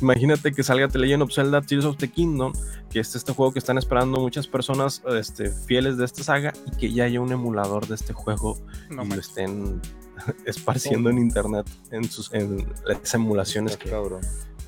[0.00, 2.52] imagínate que salga The Legend of Zelda Tears of the Kingdom,
[2.90, 6.76] que es este juego que están esperando muchas personas este, fieles de esta saga y
[6.76, 8.58] que ya haya un emulador de este juego
[8.90, 9.80] No y lo estén
[10.46, 13.90] esparciendo en internet en sus en las emulaciones que,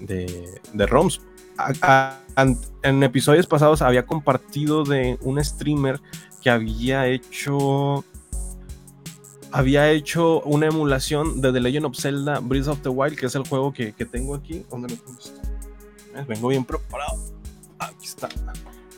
[0.00, 1.20] de, de ROMs.
[1.58, 2.20] A-
[2.84, 6.00] en episodios pasados había compartido de un streamer
[6.42, 8.04] que había hecho
[9.50, 13.34] había hecho una emulación de The Legend of Zelda Breath of the Wild, que es
[13.34, 14.64] el juego que, que tengo aquí.
[14.70, 15.18] ¿Dónde lo tengo
[16.26, 17.16] Vengo bien preparado.
[17.78, 18.28] Aquí está.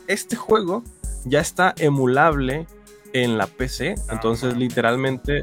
[0.07, 0.83] Este juego
[1.25, 2.67] ya está emulable
[3.13, 5.41] en la PC, entonces literalmente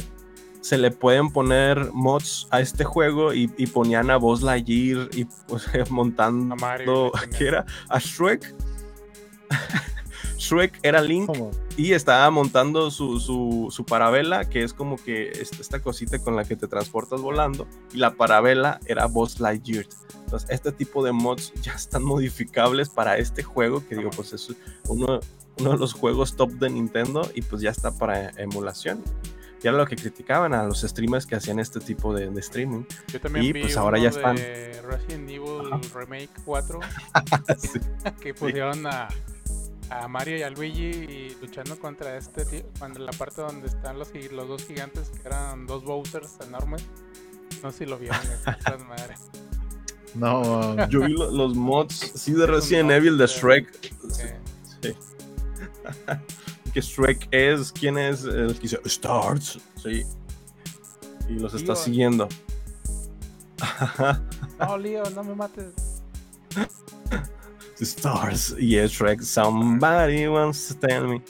[0.61, 5.25] se le pueden poner mods a este juego y, y ponían a Buzz Lightyear y
[5.47, 7.13] pues, montando A Mario.
[7.37, 7.65] ¿qué era?
[7.89, 8.55] a Shrek.
[10.39, 11.51] Shrek era Link ¿Cómo?
[11.77, 16.37] y estaba montando su, su, su parabela, que es como que es- esta cosita con
[16.37, 19.87] la que te transportas volando, y la parabela era Buzz Lightyear.
[20.25, 24.49] Entonces, este tipo de mods ya están modificables para este juego, que digo, pues es
[24.89, 25.21] uno,
[25.59, 29.03] uno de los juegos top de Nintendo y pues ya está para emulación.
[29.61, 32.85] Y era lo que criticaban a los streamers que hacían este tipo de, de streaming.
[33.13, 34.37] Yo también Y, vi pues, ahora ya están.
[34.37, 35.81] de Resident Evil Ajá.
[35.95, 36.79] Remake 4
[37.59, 37.81] Sí.
[38.21, 39.09] que pusieron a,
[39.91, 43.99] a Mario y a Luigi y luchando contra este tío, cuando la parte donde están
[43.99, 46.85] los, los dos gigantes que eran dos Bowsers enormes.
[47.63, 49.21] No sé si lo vieron, estas madres.
[50.15, 53.93] No, Yo vi lo- los mods, sí, de Resident Evil, de Shrek.
[54.21, 54.41] Eh,
[54.83, 54.97] Sí.
[56.73, 59.59] que Shrek es quien es el que dice Stars.
[59.83, 60.05] Sí.
[61.29, 62.27] Y los está siguiendo.
[64.59, 65.75] no, Leo, no me mates.
[67.81, 68.55] Stars.
[68.59, 69.21] Y es Shrek.
[69.23, 71.23] Somebody wants to tell me.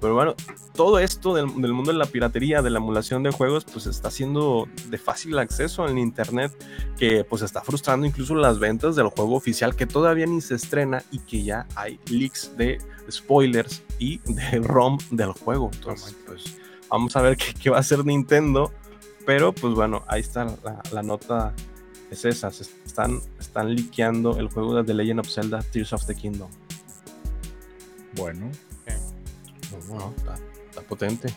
[0.00, 0.34] Pero bueno,
[0.74, 4.10] todo esto del, del mundo de la piratería, de la emulación de juegos, pues está
[4.10, 6.52] siendo de fácil acceso en internet,
[6.96, 11.02] que pues está frustrando incluso las ventas del juego oficial que todavía ni se estrena
[11.10, 12.78] y que ya hay leaks de
[13.10, 15.70] spoilers y de ROM del juego.
[15.74, 16.56] Entonces, pues
[16.88, 18.72] vamos a ver qué, qué va a hacer Nintendo.
[19.26, 21.52] Pero pues bueno, ahí está la, la nota.
[22.10, 26.04] Es esa, se están, están liqueando el juego de The Legend of Zelda Tears of
[26.06, 26.50] the Kingdom.
[28.16, 28.50] bueno.
[29.88, 30.34] Bueno, está,
[30.68, 31.32] está potente.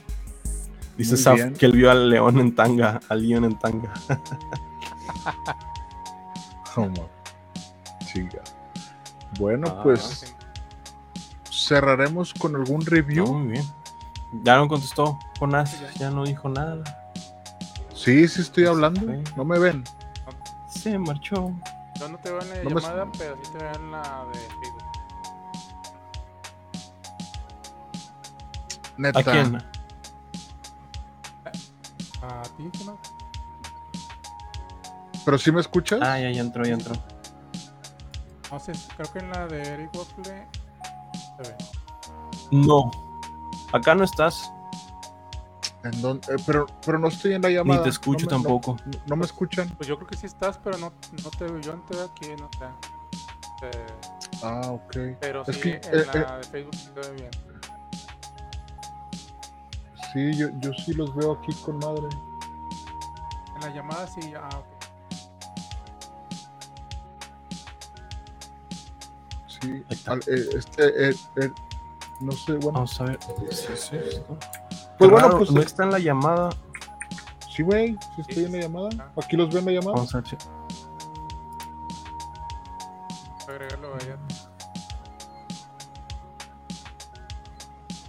[0.98, 3.94] Dice Saf que él vio al león en tanga, al león en tanga.
[6.76, 7.10] ¿Cómo?
[8.12, 8.42] Chica.
[9.40, 10.36] Bueno, Ah, pues
[11.52, 13.26] cerraremos con algún review.
[13.26, 13.66] No, muy bien.
[14.44, 16.84] Ya no contestó Jonás, ya no dijo nada.
[17.94, 19.02] Sí, sí estoy hablando.
[19.02, 19.24] Sí.
[19.36, 19.84] No me ven.
[20.84, 21.52] Se marchó.
[22.00, 24.26] Yo no te veo en la No me- llamada, pero sí te veo en la
[24.34, 24.84] de Facebook.
[28.98, 29.20] Neta.
[29.20, 29.56] ¿A quién?
[32.22, 32.98] A ti, ¿no?
[35.26, 36.00] ¿Pero sí me escuchas?
[36.02, 36.94] Ah, ya, ya entró, ya entró.
[38.52, 41.56] No sé, creo que en la de Eric Waffle se ve.
[42.52, 42.92] No.
[43.72, 44.52] Acá no estás,
[45.84, 46.34] ¿En dónde?
[46.34, 47.84] Eh, pero, pero no estoy en la ni llamada.
[47.84, 48.78] te escucho No me- no- tampoco.
[48.86, 49.70] No, no me escuchan.
[49.78, 50.94] Pues yo creo que sí estás, pero no,
[51.24, 51.60] no te veo.
[51.60, 52.66] Yo no te veo aquí, no sé.
[53.68, 53.86] Eh,
[54.42, 54.98] Ah, ok.
[55.22, 57.32] pero Es sí, que, en eh, la de Facebook sí te ve bien.
[60.14, 62.08] Sí, yo, yo sí los veo aquí con madre.
[63.56, 64.66] En la llamada sí, ah, ok.
[69.48, 69.70] Sí.
[69.72, 70.12] Ahí está.
[70.14, 71.52] Al- eh, este, eh, eh,
[72.20, 72.72] no sé, bueno.
[72.80, 73.20] Vamos a ver.
[73.52, 74.38] Sí, sí, esto.
[74.98, 76.50] Pues bueno, pues no está en la llamada.
[77.50, 77.98] sí, güey.
[78.16, 79.12] Sí estoy Sí, en la llamada.
[79.22, 79.94] Aquí los veo en la llamada.
[79.98, 80.38] Vamos a ver si-
[83.50, 84.18] Agregarlo allá.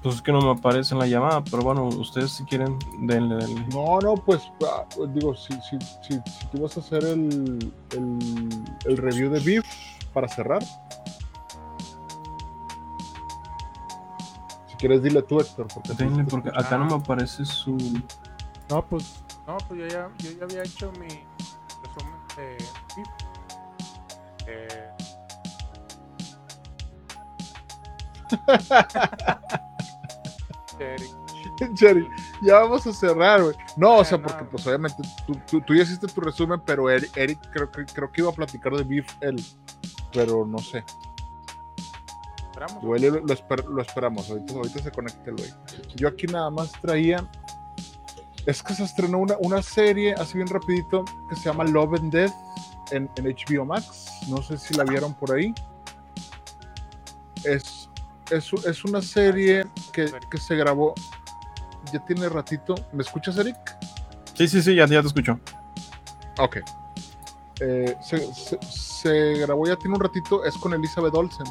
[0.02, 3.36] Pues es que no me aparece en la llamada, pero bueno, ustedes si quieren, denle,
[3.36, 3.66] denle.
[3.73, 4.85] No, no, pues ah,
[5.15, 9.65] digo, si, si, si, si tú vas a hacer el, el, el review de Beef
[10.12, 10.62] para cerrar.
[14.85, 15.66] Quieres, dile tú, Héctor.
[15.73, 17.78] Porque Denle, porque acá no me aparece su.
[18.69, 21.09] No, pues, no, pues yo ya, yo ya había hecho mi
[21.82, 22.59] resumen de
[22.97, 23.09] VIP.
[24.47, 24.90] Eh,
[30.81, 31.11] Eric.
[31.77, 32.06] Jerry,
[32.43, 33.55] ya vamos a cerrar, güey.
[33.77, 36.90] No, o sea, Eh, porque pues obviamente tú, tú, tú ya hiciste tu resumen, pero
[36.90, 39.43] Eric, Eric creo, que creo que iba a platicar de Beef él.
[40.12, 40.85] Pero no sé.
[42.55, 42.83] Esperamos.
[42.85, 44.31] Igual lo, lo esper- lo esperamos.
[44.31, 45.51] Ahorita, ahorita se conecta el güey.
[45.97, 47.29] Yo aquí nada más traía.
[48.47, 52.13] Es que se estrenó una, una serie así bien rapidito que se llama Love and
[52.13, 52.33] Death
[52.93, 54.07] en, en HBO Max.
[54.29, 55.53] No sé si la vieron por ahí.
[57.45, 57.89] Es,
[58.31, 60.95] es, es una serie que, que se grabó.
[61.93, 62.75] Ya tiene ratito.
[62.93, 63.57] ¿Me escuchas, Eric?
[64.35, 65.39] Sí, sí, sí, ya, ya te escucho.
[66.39, 66.59] Ok.
[67.61, 71.47] eh, se, se- se grabó ya tiene un ratito, es con Elizabeth Olsen.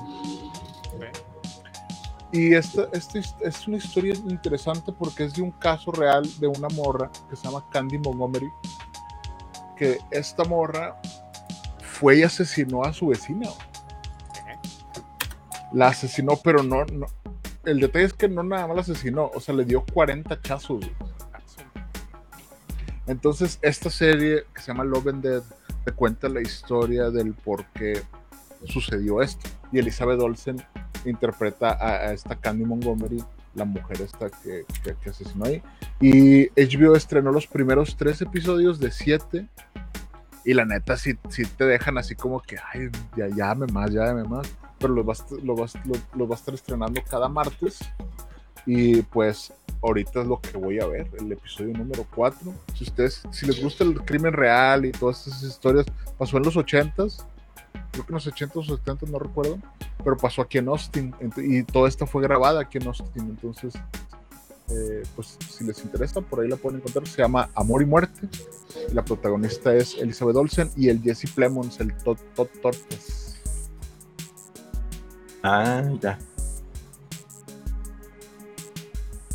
[2.34, 6.68] Y esta, esta es una historia interesante porque es de un caso real de una
[6.70, 8.50] morra que se llama Candy Montgomery.
[9.78, 11.00] Que esta morra
[11.80, 13.50] fue y asesinó a su vecina.
[15.72, 17.06] La asesinó, pero no, no.
[17.66, 20.84] El detalle es que no nada más la asesinó, o sea, le dio 40 chazos.
[23.06, 25.44] Entonces, esta serie que se llama Love and Dead
[25.86, 28.02] te cuenta la historia del por qué
[28.66, 29.48] sucedió esto.
[29.72, 30.64] Y Elizabeth Olsen
[31.10, 33.24] interpreta a, esta Candy Montgomery,
[33.56, 35.62] la mujer esta que, que- que asesinó ahí.
[36.00, 39.48] Y HBO estrenó los primeros tres episodios de siete.
[40.46, 44.06] Y la neta, si sí, te dejan así como que, ay, ya llame más, ya
[44.08, 44.48] llame más.
[44.80, 45.56] Pero lo va, a est- lo,
[46.28, 47.80] va, a estar estrenando cada martes.
[48.66, 52.54] Y pues ahorita es lo que voy a ver, el episodio número 4.
[52.76, 55.86] Si ustedes, si les gusta el crimen real y todas esas historias,
[56.18, 57.26] pasó en los 80s,
[57.94, 59.60] creo que en los 80s o 70s, no recuerdo,
[60.04, 63.30] pero pasó aquí en Austin y toda esta fue grabada aquí en Austin.
[63.30, 63.76] Entonces,
[64.70, 67.08] eh, pues si les interesa, por ahí la pueden encontrar.
[67.08, 68.28] Se llama Amor y Muerte.
[68.90, 73.40] Y la protagonista es Elizabeth Olsen y el Jesse Plemons, el Todd, Todd Tortes.
[75.44, 76.18] Ah, ya.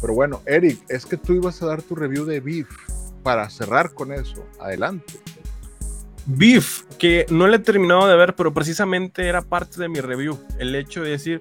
[0.00, 2.68] Pero bueno, Eric, es que tú ibas a dar tu review de Beef
[3.22, 4.44] para cerrar con eso.
[4.58, 5.14] Adelante.
[6.30, 10.38] Beef, que no le he terminado de ver, pero precisamente era parte de mi review.
[10.58, 11.38] El hecho de decir,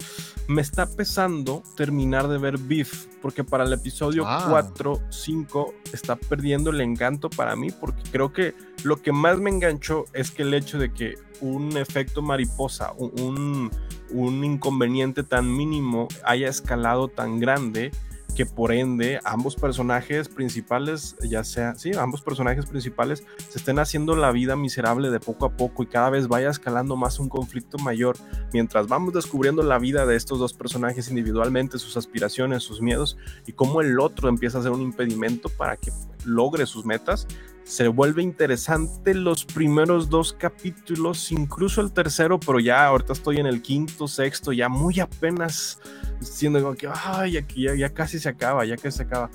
[0.48, 4.46] me está pesando terminar de ver Beef, porque para el episodio Ah.
[4.50, 9.50] 4, 5 está perdiendo el encanto para mí, porque creo que lo que más me
[9.50, 13.72] enganchó es que el hecho de que un efecto mariposa, un, un-
[14.10, 17.92] un inconveniente tan mínimo haya escalado tan grande
[18.38, 24.16] que por ende ambos personajes principales, ya sea, sí, ambos personajes principales se estén haciendo
[24.16, 27.80] la vida miserable de poco a poco y cada vez vaya escalando más un conflicto
[27.80, 28.16] mayor,
[28.54, 33.54] mientras vamos descubriendo la vida de estos dos personajes individualmente, sus aspiraciones, sus miedos y
[33.54, 35.92] cómo el otro empieza a ser un impedimento para que
[36.24, 37.26] logre sus metas.
[37.68, 43.46] Se vuelve interesante los primeros dos capítulos, incluso el tercero, pero ya ahorita estoy en
[43.46, 45.80] el quinto, sexto, ya muy apenas
[46.22, 49.30] siendo como que, ay, aquí ya, ya casi se acaba, ya casi se acaba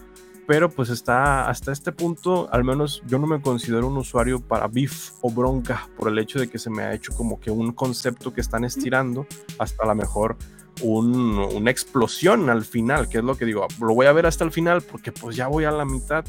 [0.44, 4.66] pero pues está hasta este punto, al menos yo no me considero un usuario para
[4.66, 7.72] beef o bronca por el hecho de que se me ha hecho como que un
[7.72, 9.24] concepto que están estirando
[9.60, 10.36] hasta a lo mejor
[10.82, 14.42] un- una explosión al final, que es lo que digo, lo voy a ver hasta
[14.42, 16.24] el final porque pues ya voy a la mitad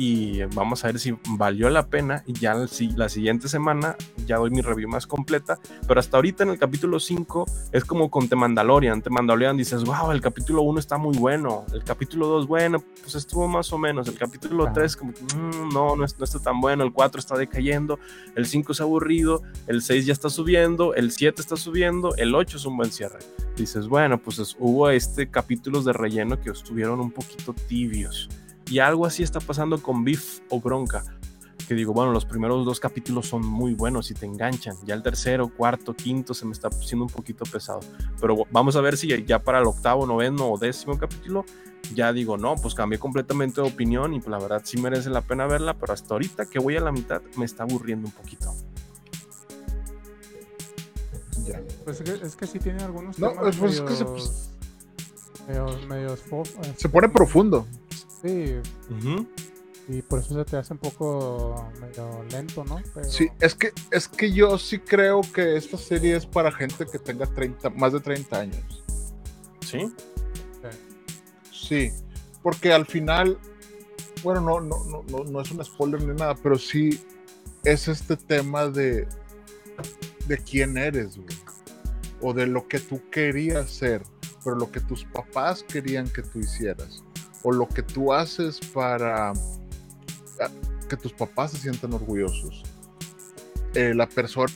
[0.00, 2.22] y vamos a ver si valió la pena.
[2.24, 3.96] Y ya la siguiente semana
[4.26, 5.58] ya doy mi review más completa,
[5.88, 9.82] pero hasta ahorita en el capítulo 5 es como con The Mandalorian, The Mandalorian dices,
[9.82, 13.78] wow, el capítulo 1 está muy bueno, el capítulo 2, bueno, pues estuvo más o
[13.78, 14.74] menos, el capítulo Ajá.
[14.74, 17.98] 3 como, "Mm, no, no, es- no está tan bueno, el 4 está decayendo,
[18.36, 22.56] el 5 es aburrido, el 6 ya está subiendo, el 7 está subiendo, el 8
[22.58, 23.18] es un buen cierre.
[23.56, 28.28] Dices, bueno, pues es- hubo este capítulos de relleno que estuvieron un poquito tibios.
[28.70, 31.04] Y algo así está pasando con Beef o Bronca.
[31.66, 34.76] Que digo, bueno, los primeros dos capítulos son muy buenos y te enganchan.
[34.86, 37.80] Ya el tercero, cuarto, quinto se me está siendo un poquito pesado.
[38.20, 41.44] Pero vamos a ver si ya para el octavo, noveno o décimo capítulo,
[41.94, 45.20] ya digo, no, pues cambié completamente de opinión y pues la verdad sí merece la
[45.20, 48.54] pena verla, pero hasta ahorita que voy a la mitad me está aburriendo un poquito.
[51.46, 51.60] Ya.
[51.84, 54.06] Pues es que, es que sí tiene algunos No, temas pues es que se-
[56.76, 57.66] Se pone profundo.
[58.22, 58.60] Sí,
[59.88, 62.80] y por eso se te hace un poco medio lento, ¿no?
[62.94, 66.84] Pero, Sí, es que, es que yo sí creo que esta serie es para gente
[66.84, 68.84] que tenga 30, más de 30 años.
[69.66, 69.92] Sí.
[71.50, 71.90] Sí,
[72.42, 73.38] porque al final,
[74.22, 77.00] bueno, no, no, no, no, no es un spoiler ni nada, pero sí
[77.64, 79.06] es este tema de,
[80.26, 81.28] de quién eres, güey.
[82.20, 84.02] O de lo que tú querías ser,
[84.44, 87.04] pero lo que tus papás querían que tú hicieras.
[87.42, 90.50] O lo que tú haces para ah,
[90.88, 92.62] que tus papás se sientan orgullosos.
[93.74, 94.52] Eh, la persona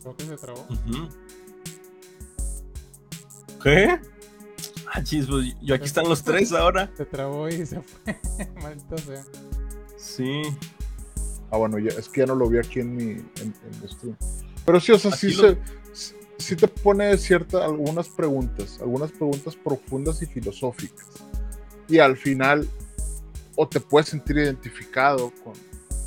[0.00, 0.66] Creo que se trabó.
[3.62, 4.00] ¿Qué?
[4.90, 6.90] Ah, chis, pues yo aquí están los tres ahora.
[6.96, 8.18] Se trabó y se fue.
[8.62, 9.24] Maldito sea.
[9.98, 10.42] Sí.
[11.50, 14.16] Ah, bueno, ya, es que ya no lo vi aquí en mi, en, en stream.
[14.66, 15.58] Pero sí, o sea, sí, lo- se,
[15.92, 21.06] sí- sí te pone ciertas, algunas preguntas, algunas preguntas profundas y filosóficas.
[21.88, 22.68] Y al final,
[23.56, 25.54] o te puedes sentir identificado con,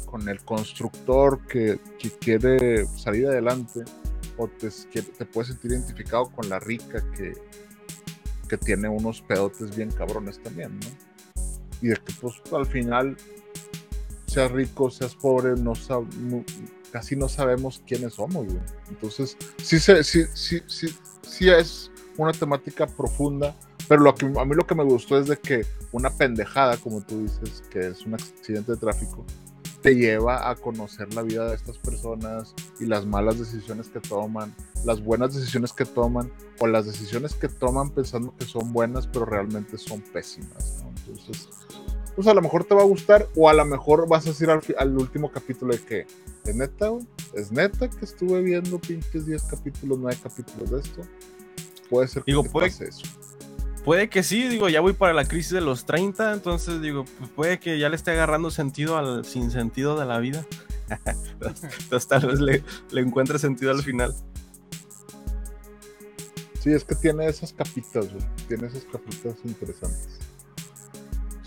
[0.05, 3.81] con el constructor que, que quiere salir adelante,
[4.37, 7.33] o te, que te puedes sentir identificado con la rica que,
[8.47, 10.87] que tiene unos pedotes bien cabrones también, ¿no?
[11.81, 13.17] Y de que pues al final,
[14.31, 15.73] seas rico, seas pobre, no
[16.91, 18.59] casi no sabemos quiénes somos, güey.
[18.89, 20.87] Entonces, sí, sí, sí, sí,
[21.21, 23.55] sí es una temática profunda,
[23.87, 27.01] pero lo que, a mí lo que me gustó es de que una pendejada, como
[27.01, 29.25] tú dices, que es un accidente de tráfico,
[29.81, 34.53] te lleva a conocer la vida de estas personas y las malas decisiones que toman,
[34.85, 39.25] las buenas decisiones que toman o las decisiones que toman pensando que son buenas pero
[39.25, 40.83] realmente son pésimas.
[40.83, 40.89] ¿no?
[40.89, 41.49] Entonces,
[42.21, 44.47] pues a lo mejor te va a gustar o a lo mejor vas a decir
[44.51, 46.05] al, último capítulo de que,
[46.45, 47.03] ¿es neta, güey?
[47.33, 51.01] ¿Es neta que estuve viendo pinches 10 capítulos, 9 capítulos de esto?
[51.89, 53.01] Puede ser que Digo, puede- pase eso.
[53.83, 57.31] Puede que sí, digo, ya voy para la crisis de los 30, entonces digo, pues
[57.31, 60.45] puede que ya le esté agarrando sentido al sinsentido de la vida.
[61.79, 64.13] entonces tal vez le, le encuentre sentido al final.
[66.59, 68.23] Sí, es que tiene esas capitas, güey.
[68.47, 70.19] Tiene esas capitas interesantes.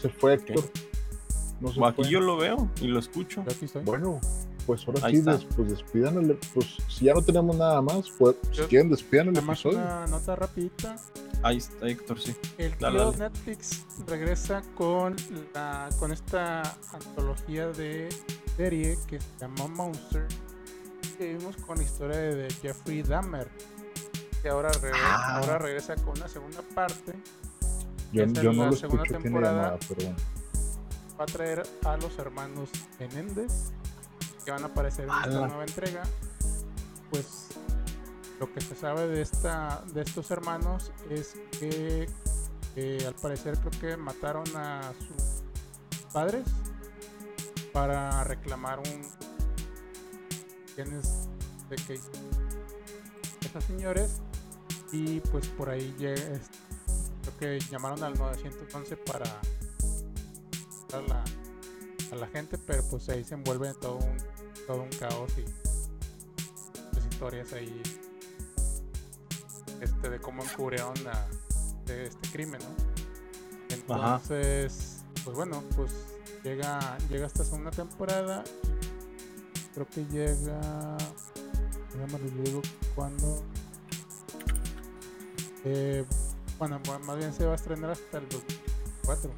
[0.05, 0.65] Se fue Héctor.
[1.61, 2.11] No se aquí fue.
[2.11, 3.43] yo lo veo y lo escucho.
[3.45, 3.83] Yo aquí estoy.
[3.85, 4.21] Bueno,
[4.67, 8.11] pues ahora Ahí sí, des- pues despidan el, pues si ya no tenemos nada más,
[8.19, 9.79] pues si quieren despidan el episodio.
[9.79, 10.97] una nota rapidita.
[11.43, 12.35] Ahí está Héctor, sí.
[12.59, 13.19] El Dale, tío dale.
[13.31, 15.17] Netflix regresa con
[15.55, 16.63] la con esta
[16.93, 18.09] antología de
[18.59, 20.27] serie que se llama Monster.
[21.17, 23.49] Que vimos con la historia de Jeffrey Dahmer.
[24.43, 25.39] Que ahora, regre- Ah.
[25.39, 27.15] ahora regresa con una segunda parte.
[28.15, 30.16] Yo, yo no la lo segunda escucho llamada, pero bueno.
[31.19, 32.69] Va a traer a los hermanos
[32.99, 33.53] Menéndez.
[34.45, 36.03] Que van a aparecer en esta nueva entrega.
[37.11, 37.47] Pues
[38.41, 42.09] lo que se sabe de esta de estos hermanos es que
[42.77, 45.45] eh, al parecer creo que mataron a sus
[46.12, 46.45] padres
[47.73, 49.03] para reclamar un
[50.77, 51.28] bienes
[51.70, 51.95] de que
[53.47, 54.20] esos señores
[54.93, 56.51] y pues por ahí llega, es-
[57.25, 59.25] creo que llamaron al 911 para
[60.93, 61.25] a la,
[62.13, 64.17] a la gente pero pues ahí se envuelve en todo un
[64.67, 65.43] todo un caos y
[66.93, 67.83] pues, historias ahí
[69.81, 71.27] este de cómo encubrieron a-
[71.87, 73.95] de este crimen, ¿no?
[73.95, 74.15] Ajá.
[74.23, 75.93] Entonces, pues bueno, pues
[76.43, 78.43] llega llega esta segunda temporada.
[79.75, 80.97] Creo que llega
[81.93, 82.63] déjame les digo
[82.95, 83.43] cuándo
[85.65, 86.05] eh,
[86.69, 89.31] bueno, bu- más bien se va a estrenar hasta el 2004,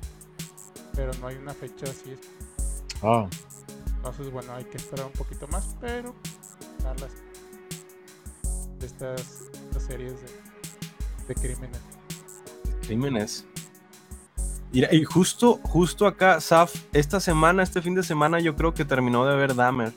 [0.95, 2.17] pero no hay una fecha así
[3.03, 3.27] Ah,
[3.97, 6.15] entonces, bueno, hay que esperar un poquito más, pero
[6.83, 7.11] dar las
[8.79, 9.21] de estas,
[9.69, 10.29] estas series de,
[11.29, 11.81] de crímenes.
[12.83, 13.45] Crímenes.
[14.73, 18.85] Mira, y justo, justo acá, Saf, esta semana, este fin de semana, yo creo que
[18.85, 19.93] terminó de ver Dahmer.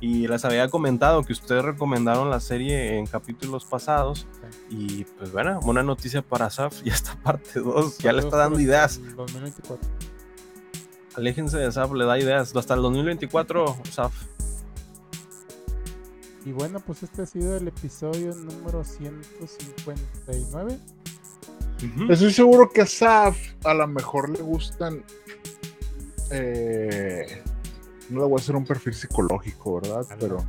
[0.00, 4.26] Y les había comentado que ustedes recomendaron la serie en capítulos pasados.
[4.68, 8.60] Y pues bueno, buena noticia para Saf, ya está parte 2, ya le está dando
[8.60, 8.98] ideas.
[8.98, 9.88] El 2024.
[11.16, 12.54] Aléjense de Saf, le da ideas.
[12.54, 14.14] Hasta el 2024, Saf.
[16.46, 20.78] Y bueno, pues este ha sido el episodio número 159.
[21.82, 22.12] Ujú.
[22.12, 25.02] estoy seguro que a Saf a lo mejor le gustan.
[26.30, 27.42] eh,
[28.08, 30.06] no le voy a hacer un perfil psicológico, ¿verdad?
[30.18, 30.44] Pero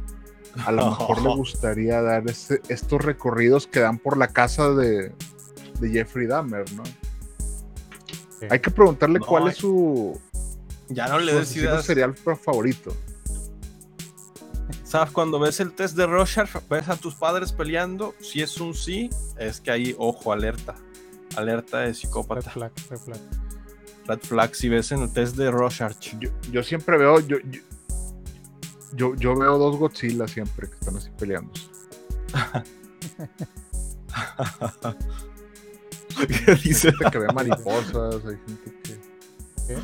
[0.66, 5.12] a lo mejor le gustaría dar ese- estos recorridos que dan por la casa de,
[5.80, 6.84] de Jeffrey Dahmer, ¿no?
[8.40, 8.48] Sí.
[8.50, 10.20] Hay que preguntarle No, cuál hay- es su,
[10.90, 11.86] Ya no le des ideas.
[11.86, 12.96] serial favorito.
[14.84, 18.14] Saf, cuando ves el test de Rorschach, ves a tus padres peleando.
[18.20, 20.76] Si es un sí, es que ahí, ojo, alerta.
[21.38, 22.50] Alerta de Red psicópata.
[22.52, 23.20] flag, red flag.
[24.08, 26.16] Red flag si ves en el test de Rorschach.
[26.20, 27.62] Yo, yo siempre veo, yo, yo,
[28.94, 31.52] yo, yo veo dos Godzilla siempre que están así peleando.
[36.46, 36.90] ¿Qué dice?
[36.90, 39.00] Hay gente que ve mariposas, hay gente que.
[39.68, 39.78] ¿Qué?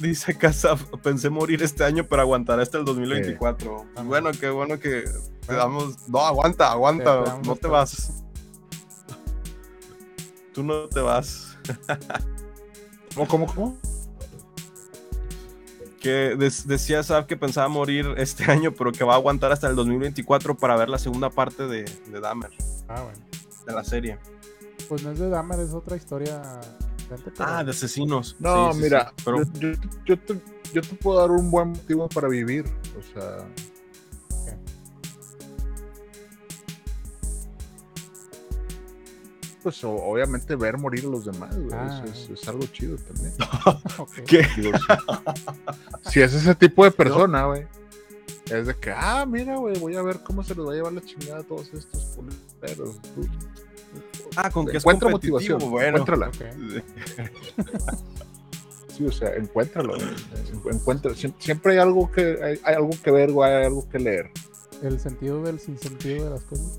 [0.00, 3.86] Dice Casa, pensé morir este año, pero aguantará hasta el 2024.
[3.96, 5.04] Ah, Bueno, qué bueno que
[5.46, 6.08] te damos.
[6.08, 8.12] No, aguanta, aguanta, no te vas.
[10.52, 11.56] Tú no te vas.
[13.14, 13.78] ¿Cómo, cómo, cómo?
[16.04, 16.36] Que
[16.66, 20.54] decía Saf que pensaba morir este año, pero que va a aguantar hasta el 2024
[20.54, 22.50] para ver la segunda parte de, de Dahmer,
[22.88, 23.18] Ah, bueno.
[23.66, 24.18] de la serie.
[24.86, 26.42] Pues no es de Dahmer, es otra historia.
[27.38, 28.36] Ah, de asesinos.
[28.38, 30.34] No, Sí, sí, mira, sí, Pero yo, yo- yo te,
[30.74, 32.64] yo te puedo dar un buen motivo para vivir.
[32.98, 33.38] O sea.
[39.64, 42.04] Pues o- obviamente ver morir a los demás, güey, Ah.
[42.06, 43.32] es, es algo chido también.
[44.26, 44.46] ¿Qué?
[44.56, 44.78] Digo,
[46.04, 47.66] si, si es ese tipo de persona, güey,
[48.50, 50.92] es de que, ah, mira, güey, voy a ver cómo se les va a llevar
[50.92, 52.96] la chingada a todos estos culeros.
[54.36, 55.98] Ah, con que encuentra motivación, bueno.
[55.98, 56.28] encuéntrala.
[56.28, 56.34] Ok.
[58.96, 59.94] Sí, o sea, encuéntralo.
[60.70, 63.98] Encuentra, siem- siempre hay algo que hay, hay algo que ver o hay algo que
[63.98, 64.30] leer.
[64.82, 66.78] El sentido del sinsentido de las cosas.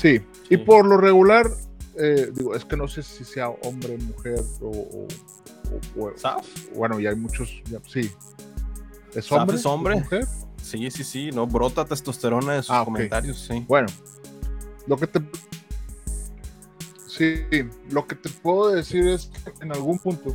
[0.00, 1.50] Sí, y por lo regular,
[1.98, 5.08] eh, digo, es que no sé si sea hombre, mujer o, o-
[6.00, 6.46] o- o- ¿Saf?
[6.74, 8.10] bueno, y hay muchos, ya- sí.
[9.14, 9.56] ¿Es hombre?
[9.56, 9.96] es hombre.
[9.96, 10.26] mujer?
[10.62, 13.64] Sí, sí, sí, no brota testosterona en sus Ah, comentarios, sí.
[13.68, 13.88] Bueno,
[14.86, 15.20] lo que te.
[17.06, 17.42] Sí,
[17.90, 20.34] lo que te puedo decir es que en algún punto,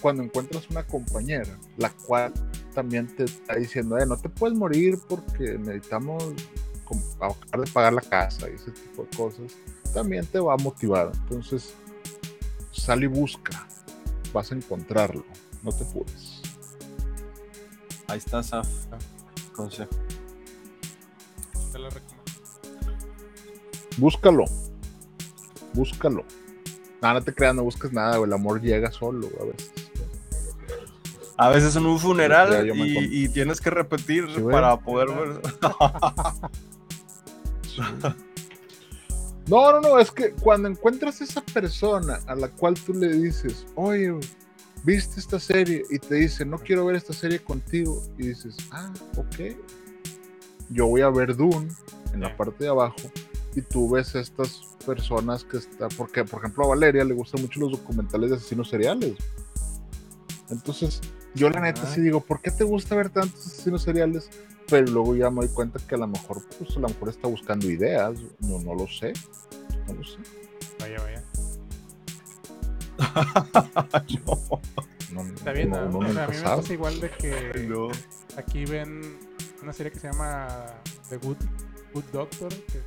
[0.00, 2.32] cuando encuentras una compañera, la cual
[2.74, 6.24] también te está diciendo, eh, no te puedes morir porque necesitamos
[6.84, 7.36] acabar
[7.66, 9.52] de pagar la casa y ese tipo de cosas,
[9.92, 11.12] también te va a motivar.
[11.14, 11.74] Entonces,
[12.72, 13.66] sal y busca,
[14.32, 15.24] vas a encontrarlo,
[15.62, 16.42] no te apures.
[18.08, 18.68] Ahí está Saf.
[19.54, 19.90] Consejo.
[21.72, 22.24] Te la recomiendo.
[23.96, 24.44] Búscalo,
[25.72, 26.24] búscalo.
[27.00, 29.72] No, no te creas, no busques nada, el amor llega solo a veces.
[31.36, 35.40] A veces en un funeral y, y tienes que repetir Sí, para poder ver.
[39.46, 43.66] No, no, no, es que cuando encuentras esa persona a la cual tú le dices,
[43.74, 44.18] oye,
[44.84, 48.90] viste esta serie y te dice, no quiero ver esta serie contigo, y dices, ah,
[49.18, 49.54] ok,
[50.70, 51.68] yo voy a ver Dune
[52.14, 52.96] en la parte de abajo
[53.54, 57.60] y tú ves estas personas que está, porque por ejemplo a Valeria le gustan mucho
[57.60, 59.18] los documentales de asesinos seriales.
[60.48, 61.02] Entonces,
[61.34, 61.92] yo la neta Ah.
[61.94, 64.30] sí digo, ¿por qué te gusta ver tantos asesinos seriales?
[64.68, 67.28] Pero luego ya me doy cuenta que a lo mejor, pues a lo mejor está
[67.28, 69.12] buscando ideas, no, no lo sé,
[69.86, 70.16] no lo sé.
[70.80, 71.22] Vaya, vaya.
[75.12, 76.00] No, No, Está bien, no, ¿no?
[76.00, 77.88] no, O sea, a mí me pasa igual de que no.
[78.36, 79.16] aquí ven
[79.62, 80.66] una serie que se llama
[81.08, 81.36] The Good,
[81.92, 82.82] Good Doctor, que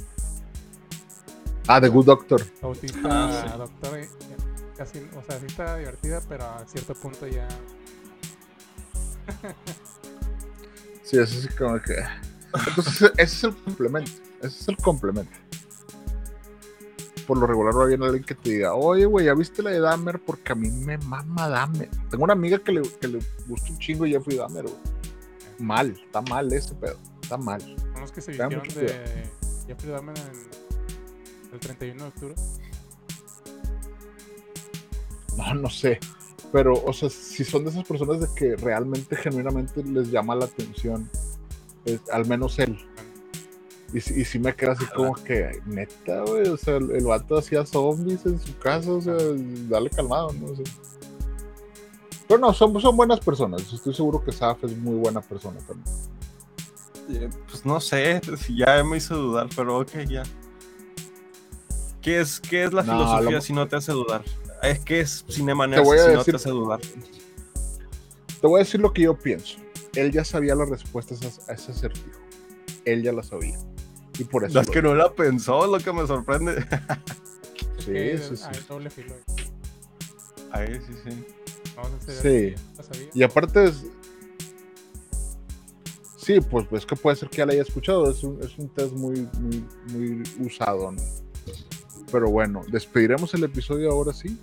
[1.68, 2.46] Ah, The Good Doctor.
[2.62, 3.58] autista Ah, sí.
[3.58, 4.00] doctor.
[4.00, 7.48] y- y Casi, o sea, sí está divertida, pero a cierto punto ya.
[11.08, 11.96] Sí, eso sí como que...
[12.68, 14.12] Entonces, ese es el complemento.
[14.42, 15.32] Ese es el complemento.
[17.26, 19.80] Por lo regular va bien alguien que te diga, oye, güey, ¿ya viste la de
[19.80, 20.20] Dahmer?
[20.20, 21.90] Porque a mí me mama Dahmer.
[22.10, 24.76] Tengo una amiga que le, que le gusta un chingo Jeffrey Dahmer, güey.
[25.60, 26.98] Mal, está mal ese pedo.
[27.22, 27.62] Está mal.
[27.62, 29.30] Son los que se vistieron de
[29.66, 32.36] Jeffrey Dahmer en el 31 de octubre.
[35.38, 36.02] No, no sé.
[36.52, 40.46] Pero, o sea, si son de esas personas de que realmente, genuinamente les llama la
[40.46, 41.10] atención,
[41.86, 42.78] es- al menos él.
[43.94, 47.04] Y, si- y si me queda así como que, neta, güey, o sea, el, el
[47.06, 49.16] vato hacía zombies en su casa, o sea,
[49.70, 50.48] dale calmado, ¿no?
[50.48, 50.66] O sea.
[52.28, 53.62] pero no, son, son buenas personas.
[53.74, 55.96] Estoy seguro que Saf es muy buena persona también.
[57.10, 58.20] Eh, Pues no sé,
[58.56, 60.24] ya me hizo dudar, pero ok, ya.
[62.02, 64.24] ¿Qué es, qué es la No, filosofía lo- si no te hace dudar?
[64.64, 66.80] Es que es Cinema Te voy a si no decir- te hace dudar.
[68.42, 69.58] Te voy a decir lo que yo pienso.
[69.96, 72.20] Él ya sabía las respuestas a, ese acertijo.
[72.86, 73.58] Él ya las sabía.
[74.20, 74.62] Y por eso.
[74.62, 76.66] Lo que no la pensó, es lo que me sorprende.
[77.80, 78.44] Sí, Que sí, sí.
[78.68, 79.14] Doble filo.
[80.52, 81.26] Ahí sí, sí.
[81.76, 82.16] Vamos a hacer
[82.56, 82.64] Sí.
[82.76, 83.10] la sabía.
[83.14, 83.86] Y aparte es...
[86.18, 88.10] Sí, pues es que puede ser que ya la haya escuchado.
[88.12, 89.64] Es un, es un test muy, muy,
[89.94, 91.02] muy usado, ¿no?
[92.12, 94.38] Pero bueno, despediremos el episodio ahora sí.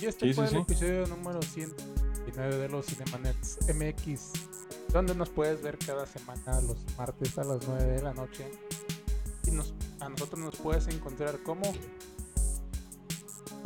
[0.00, 0.72] Y este Sí, fue sí, el sí.
[0.72, 4.30] episodio número 129 de los Cinemanets MX,
[4.92, 8.50] donde nos puedes ver cada semana los martes a las 9 de la noche.
[9.46, 11.62] Y nos, a nosotros nos puedes encontrar como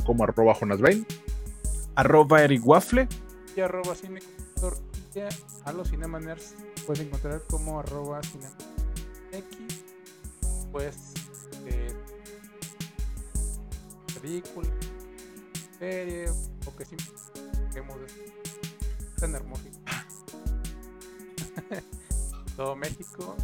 [0.05, 1.05] Como arroba Jonas Bain.
[1.95, 3.07] Arroba Eric Waffle.
[3.55, 3.95] y arroba
[5.15, 5.19] y
[5.65, 6.53] a, los Cinemaners
[6.85, 8.55] puedes encontrar como arroba cinemanx
[10.71, 11.13] pues
[11.65, 11.91] eh,
[14.19, 14.67] película
[15.79, 16.29] serie
[16.65, 17.07] o que siempre
[17.71, 17.97] queremos
[19.19, 19.77] tener México
[22.55, 23.35] todo México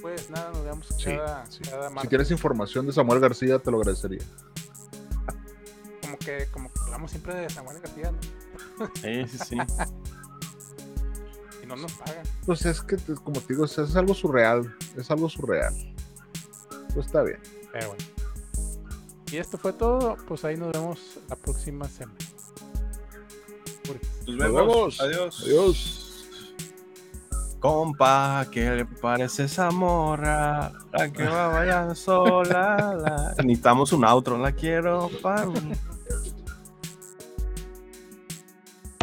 [0.00, 1.60] pues nada nos vemos Sí, cada, sí.
[1.62, 4.22] cada Si tienes información de Samuel García, te lo agradecería.
[6.02, 8.18] como que como que hablamos siempre de Samuel García ¿no?
[9.00, 9.56] Sí, sí, sí.
[11.62, 14.76] y no nos pagan Pues es que, como te digo, es, es algo surreal.
[14.96, 15.72] Es algo surreal.
[16.92, 17.40] Pues está bien.
[17.72, 18.04] Pero bueno.
[19.34, 20.16] Y esto fue todo.
[20.28, 22.16] Pues ahí nos vemos la próxima semana.
[24.28, 25.00] Nos vemos.
[25.00, 25.42] Adiós.
[25.42, 26.00] Adiós.
[27.58, 30.70] Compa, ¿qué le parece esa morra?
[30.92, 32.94] La que va vaya sola.
[32.94, 33.34] La...
[33.42, 35.48] Necesitamos un outro, la quiero para